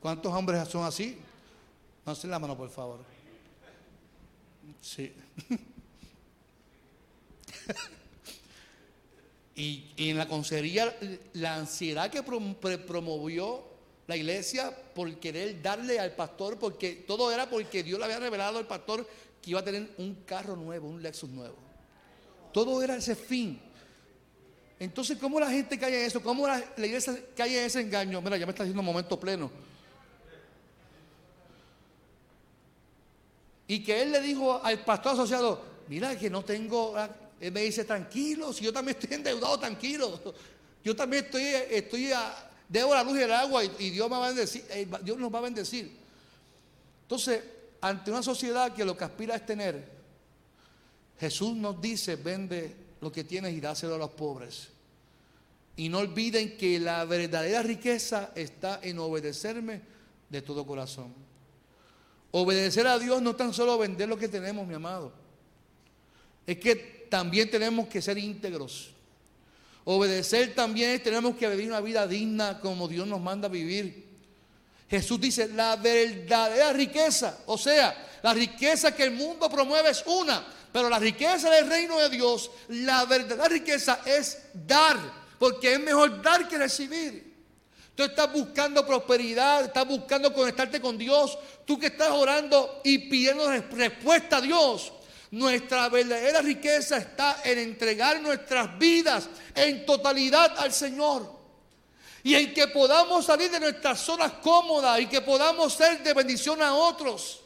¿Cuántos 0.00 0.32
hombres 0.32 0.68
son 0.68 0.84
así? 0.84 1.18
No 2.04 2.14
se 2.14 2.28
la 2.28 2.38
mano, 2.38 2.56
por 2.56 2.70
favor. 2.70 3.00
Sí. 4.80 5.12
y, 9.56 9.92
en 9.96 10.18
la 10.18 10.28
consejería, 10.28 10.96
la 11.34 11.56
ansiedad 11.56 12.10
que 12.10 12.22
promovió 12.22 13.64
la 14.06 14.16
iglesia 14.16 14.76
por 14.94 15.14
querer 15.16 15.62
darle 15.62 15.98
al 15.98 16.12
pastor, 16.12 16.58
porque 16.58 17.04
todo 17.06 17.32
era 17.32 17.48
porque 17.48 17.82
Dios 17.82 17.98
le 17.98 18.04
había 18.04 18.18
revelado 18.18 18.58
al 18.58 18.66
pastor 18.66 19.08
que 19.42 19.50
iba 19.50 19.60
a 19.60 19.64
tener 19.64 19.92
un 19.98 20.14
carro 20.24 20.56
nuevo, 20.56 20.88
un 20.88 21.02
Lexus 21.02 21.28
nuevo. 21.28 21.56
Todo 22.52 22.82
era 22.82 22.96
ese 22.96 23.16
fin. 23.16 23.60
Entonces, 24.78 25.18
¿cómo 25.18 25.40
la 25.40 25.50
gente 25.50 25.78
cae 25.78 26.00
en 26.00 26.06
eso? 26.06 26.22
¿Cómo 26.22 26.46
la, 26.46 26.62
iglesia 26.76 27.18
cae 27.36 27.58
en 27.58 27.66
ese 27.66 27.80
engaño? 27.80 28.20
Mira, 28.22 28.36
ya 28.36 28.46
me 28.46 28.52
está 28.52 28.62
haciendo 28.62 28.80
un 28.80 28.86
momento 28.86 29.18
pleno. 29.18 29.50
Y 33.66 33.82
que 33.82 34.02
él 34.02 34.12
le 34.12 34.20
dijo 34.20 34.62
al 34.62 34.84
pastor 34.84 35.12
asociado, 35.12 35.62
mira 35.88 36.16
que 36.16 36.30
no 36.30 36.44
tengo 36.44 36.94
él 37.42 37.50
me 37.50 37.62
dice, 37.62 37.84
tranquilo, 37.84 38.52
si 38.52 38.64
yo 38.64 38.72
también 38.72 38.96
estoy 38.96 39.16
endeudado, 39.16 39.58
tranquilo. 39.58 40.20
Yo 40.84 40.94
también 40.94 41.24
estoy, 41.24 41.42
estoy 41.42 42.12
a, 42.12 42.32
debo 42.68 42.94
la 42.94 43.02
luz 43.02 43.18
y 43.18 43.22
el 43.22 43.32
agua 43.32 43.64
y, 43.64 43.90
Dios, 43.90 44.08
me 44.08 44.16
va 44.16 44.26
a 44.26 44.28
bendecir, 44.28 44.64
eh, 44.70 44.88
Dios 45.02 45.18
nos 45.18 45.34
va 45.34 45.40
a 45.40 45.42
bendecir. 45.42 45.90
Entonces, 47.02 47.42
ante 47.82 48.10
una 48.10 48.22
sociedad 48.22 48.72
que 48.72 48.84
lo 48.84 48.96
que 48.96 49.04
aspira 49.04 49.34
es 49.34 49.44
tener, 49.44 49.84
Jesús 51.18 51.54
nos 51.56 51.80
dice, 51.80 52.16
vende 52.16 52.74
lo 53.00 53.10
que 53.12 53.24
tienes 53.24 53.52
y 53.52 53.60
dáselo 53.60 53.96
a 53.96 53.98
los 53.98 54.10
pobres. 54.10 54.68
Y 55.76 55.88
no 55.88 55.98
olviden 55.98 56.56
que 56.56 56.78
la 56.78 57.04
verdadera 57.04 57.62
riqueza 57.62 58.30
está 58.36 58.80
en 58.82 58.98
obedecerme 58.98 59.80
de 60.28 60.42
todo 60.42 60.64
corazón. 60.64 61.12
Obedecer 62.30 62.86
a 62.86 62.98
Dios 62.98 63.20
no 63.20 63.34
tan 63.34 63.52
solo 63.52 63.76
vender 63.76 64.08
lo 64.08 64.16
que 64.16 64.28
tenemos, 64.28 64.66
mi 64.66 64.74
amado. 64.74 65.12
Es 66.46 66.58
que 66.58 67.06
también 67.10 67.50
tenemos 67.50 67.88
que 67.88 68.00
ser 68.00 68.16
íntegros. 68.16 68.92
Obedecer 69.84 70.54
también 70.54 71.02
tenemos 71.02 71.36
que 71.36 71.48
vivir 71.48 71.68
una 71.68 71.80
vida 71.80 72.06
digna 72.06 72.60
como 72.60 72.86
Dios 72.86 73.08
nos 73.08 73.20
manda 73.20 73.48
a 73.48 73.50
vivir. 73.50 74.11
Jesús 74.92 75.18
dice, 75.18 75.48
la 75.48 75.76
verdadera 75.76 76.70
riqueza, 76.74 77.38
o 77.46 77.56
sea, 77.56 78.10
la 78.22 78.34
riqueza 78.34 78.94
que 78.94 79.04
el 79.04 79.12
mundo 79.12 79.48
promueve 79.48 79.88
es 79.88 80.04
una, 80.04 80.46
pero 80.70 80.90
la 80.90 80.98
riqueza 80.98 81.48
del 81.48 81.66
reino 81.66 81.96
de 81.96 82.10
Dios, 82.10 82.50
la 82.68 83.06
verdadera 83.06 83.48
riqueza 83.48 84.00
es 84.04 84.42
dar, 84.52 84.98
porque 85.38 85.72
es 85.72 85.80
mejor 85.80 86.20
dar 86.20 86.46
que 86.46 86.58
recibir. 86.58 87.34
Tú 87.94 88.02
estás 88.02 88.30
buscando 88.30 88.86
prosperidad, 88.86 89.64
estás 89.64 89.88
buscando 89.88 90.30
conectarte 90.30 90.78
con 90.78 90.98
Dios, 90.98 91.38
tú 91.64 91.78
que 91.78 91.86
estás 91.86 92.10
orando 92.10 92.82
y 92.84 92.98
pidiendo 93.08 93.50
respuesta 93.70 94.36
a 94.36 94.40
Dios, 94.42 94.92
nuestra 95.30 95.88
verdadera 95.88 96.42
riqueza 96.42 96.98
está 96.98 97.40
en 97.46 97.58
entregar 97.58 98.20
nuestras 98.20 98.78
vidas 98.78 99.26
en 99.54 99.86
totalidad 99.86 100.52
al 100.58 100.70
Señor. 100.70 101.41
Y 102.24 102.34
en 102.34 102.54
que 102.54 102.68
podamos 102.68 103.24
salir 103.24 103.50
de 103.50 103.58
nuestras 103.58 104.00
zonas 104.00 104.32
cómodas 104.42 105.00
y 105.00 105.06
que 105.06 105.20
podamos 105.20 105.72
ser 105.72 106.02
de 106.02 106.14
bendición 106.14 106.62
a 106.62 106.74
otros. 106.74 107.40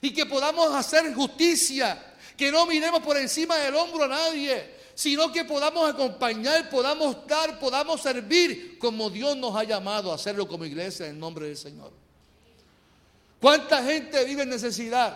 Y 0.00 0.12
que 0.12 0.24
podamos 0.24 0.74
hacer 0.74 1.12
justicia. 1.14 2.14
Que 2.36 2.50
no 2.50 2.66
miremos 2.66 3.00
por 3.00 3.16
encima 3.16 3.56
del 3.56 3.74
hombro 3.74 4.04
a 4.04 4.08
nadie. 4.08 4.74
Sino 4.94 5.30
que 5.30 5.44
podamos 5.44 5.90
acompañar, 5.90 6.70
podamos 6.70 7.26
dar, 7.26 7.58
podamos 7.58 8.00
servir 8.00 8.78
como 8.78 9.10
Dios 9.10 9.36
nos 9.36 9.54
ha 9.54 9.64
llamado 9.64 10.10
a 10.10 10.14
hacerlo 10.14 10.48
como 10.48 10.64
iglesia 10.64 11.06
en 11.06 11.20
nombre 11.20 11.48
del 11.48 11.56
Señor. 11.56 11.92
¿Cuánta 13.40 13.82
gente 13.82 14.24
vive 14.24 14.44
en 14.44 14.48
necesidad? 14.48 15.14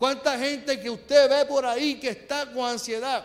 ¿Cuánta 0.00 0.36
gente 0.36 0.80
que 0.80 0.90
usted 0.90 1.30
ve 1.30 1.44
por 1.44 1.64
ahí 1.64 2.00
que 2.00 2.08
está 2.08 2.50
con 2.50 2.68
ansiedad? 2.68 3.24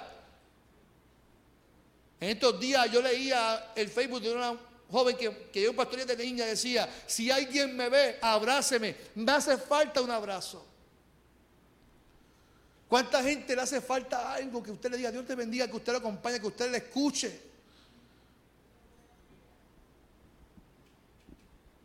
En 2.19 2.29
estos 2.29 2.59
días 2.59 2.91
yo 2.91 3.01
leía 3.01 3.71
el 3.75 3.89
Facebook 3.89 4.21
de 4.21 4.33
una 4.33 4.55
joven 4.95 5.17
que, 5.17 5.49
que 5.51 5.61
yo 5.61 5.75
pastoría 5.75 6.05
de 6.05 6.15
niña, 6.15 6.45
decía, 6.45 6.89
si 7.05 7.29
alguien 7.29 7.75
me 7.75 7.89
ve, 7.89 8.17
abráceme, 8.21 8.95
me 9.15 9.29
hace 9.29 9.57
falta 9.57 10.01
un 10.01 10.09
abrazo. 10.09 10.65
¿Cuánta 12.87 13.21
gente 13.21 13.53
le 13.53 13.61
hace 13.61 13.81
falta 13.81 14.33
algo 14.33 14.63
que 14.63 14.71
usted 14.71 14.89
le 14.89 14.95
diga, 14.95 15.11
Dios 15.11 15.25
te 15.25 15.35
bendiga, 15.35 15.67
que 15.67 15.75
usted 15.75 15.91
lo 15.91 15.97
acompañe, 15.97 16.39
que 16.39 16.47
usted 16.47 16.71
le 16.71 16.77
escuche? 16.77 17.41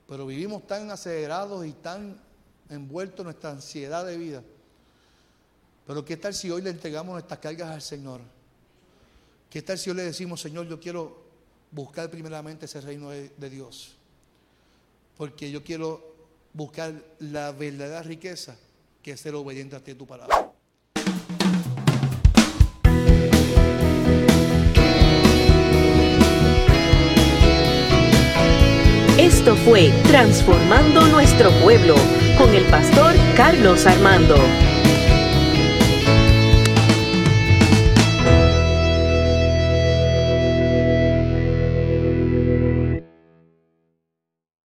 Pero 0.06 0.24
vivimos 0.26 0.64
tan 0.68 0.88
acelerados 0.92 1.66
y 1.66 1.72
tan 1.72 2.16
envueltos 2.68 3.20
en 3.20 3.24
nuestra 3.24 3.50
ansiedad 3.50 4.06
de 4.06 4.16
vida. 4.16 4.42
Pero 5.84 6.04
¿qué 6.04 6.16
tal 6.16 6.32
si 6.32 6.48
hoy 6.48 6.62
le 6.62 6.70
entregamos 6.70 7.12
nuestras 7.14 7.40
cargas 7.40 7.70
al 7.70 7.82
Señor? 7.82 8.20
¿Qué 9.50 9.62
tal 9.62 9.78
si 9.78 9.90
hoy 9.90 9.96
le 9.96 10.04
decimos, 10.04 10.40
Señor, 10.40 10.68
yo 10.68 10.78
quiero 10.78 11.19
buscar 11.70 12.10
primeramente 12.10 12.66
ese 12.66 12.80
reino 12.80 13.10
de, 13.10 13.50
Dios? 13.50 13.96
Porque 15.16 15.50
yo 15.50 15.62
quiero 15.62 16.14
buscar 16.52 16.92
la 17.18 17.52
verdadera 17.52 18.02
riqueza 18.02 18.56
que 19.02 19.12
es 19.12 19.20
ser 19.20 19.34
obediente 19.34 19.76
a 19.76 19.80
ti 19.80 19.94
tu 19.94 20.06
palabra. 20.06 20.52
Esto 29.18 29.54
fue 29.56 29.90
Transformando 30.08 31.06
Nuestro 31.08 31.50
Pueblo 31.62 31.94
con 32.36 32.54
el 32.54 32.64
pastor 32.66 33.14
Carlos 33.36 33.86
Armando. 33.86 34.36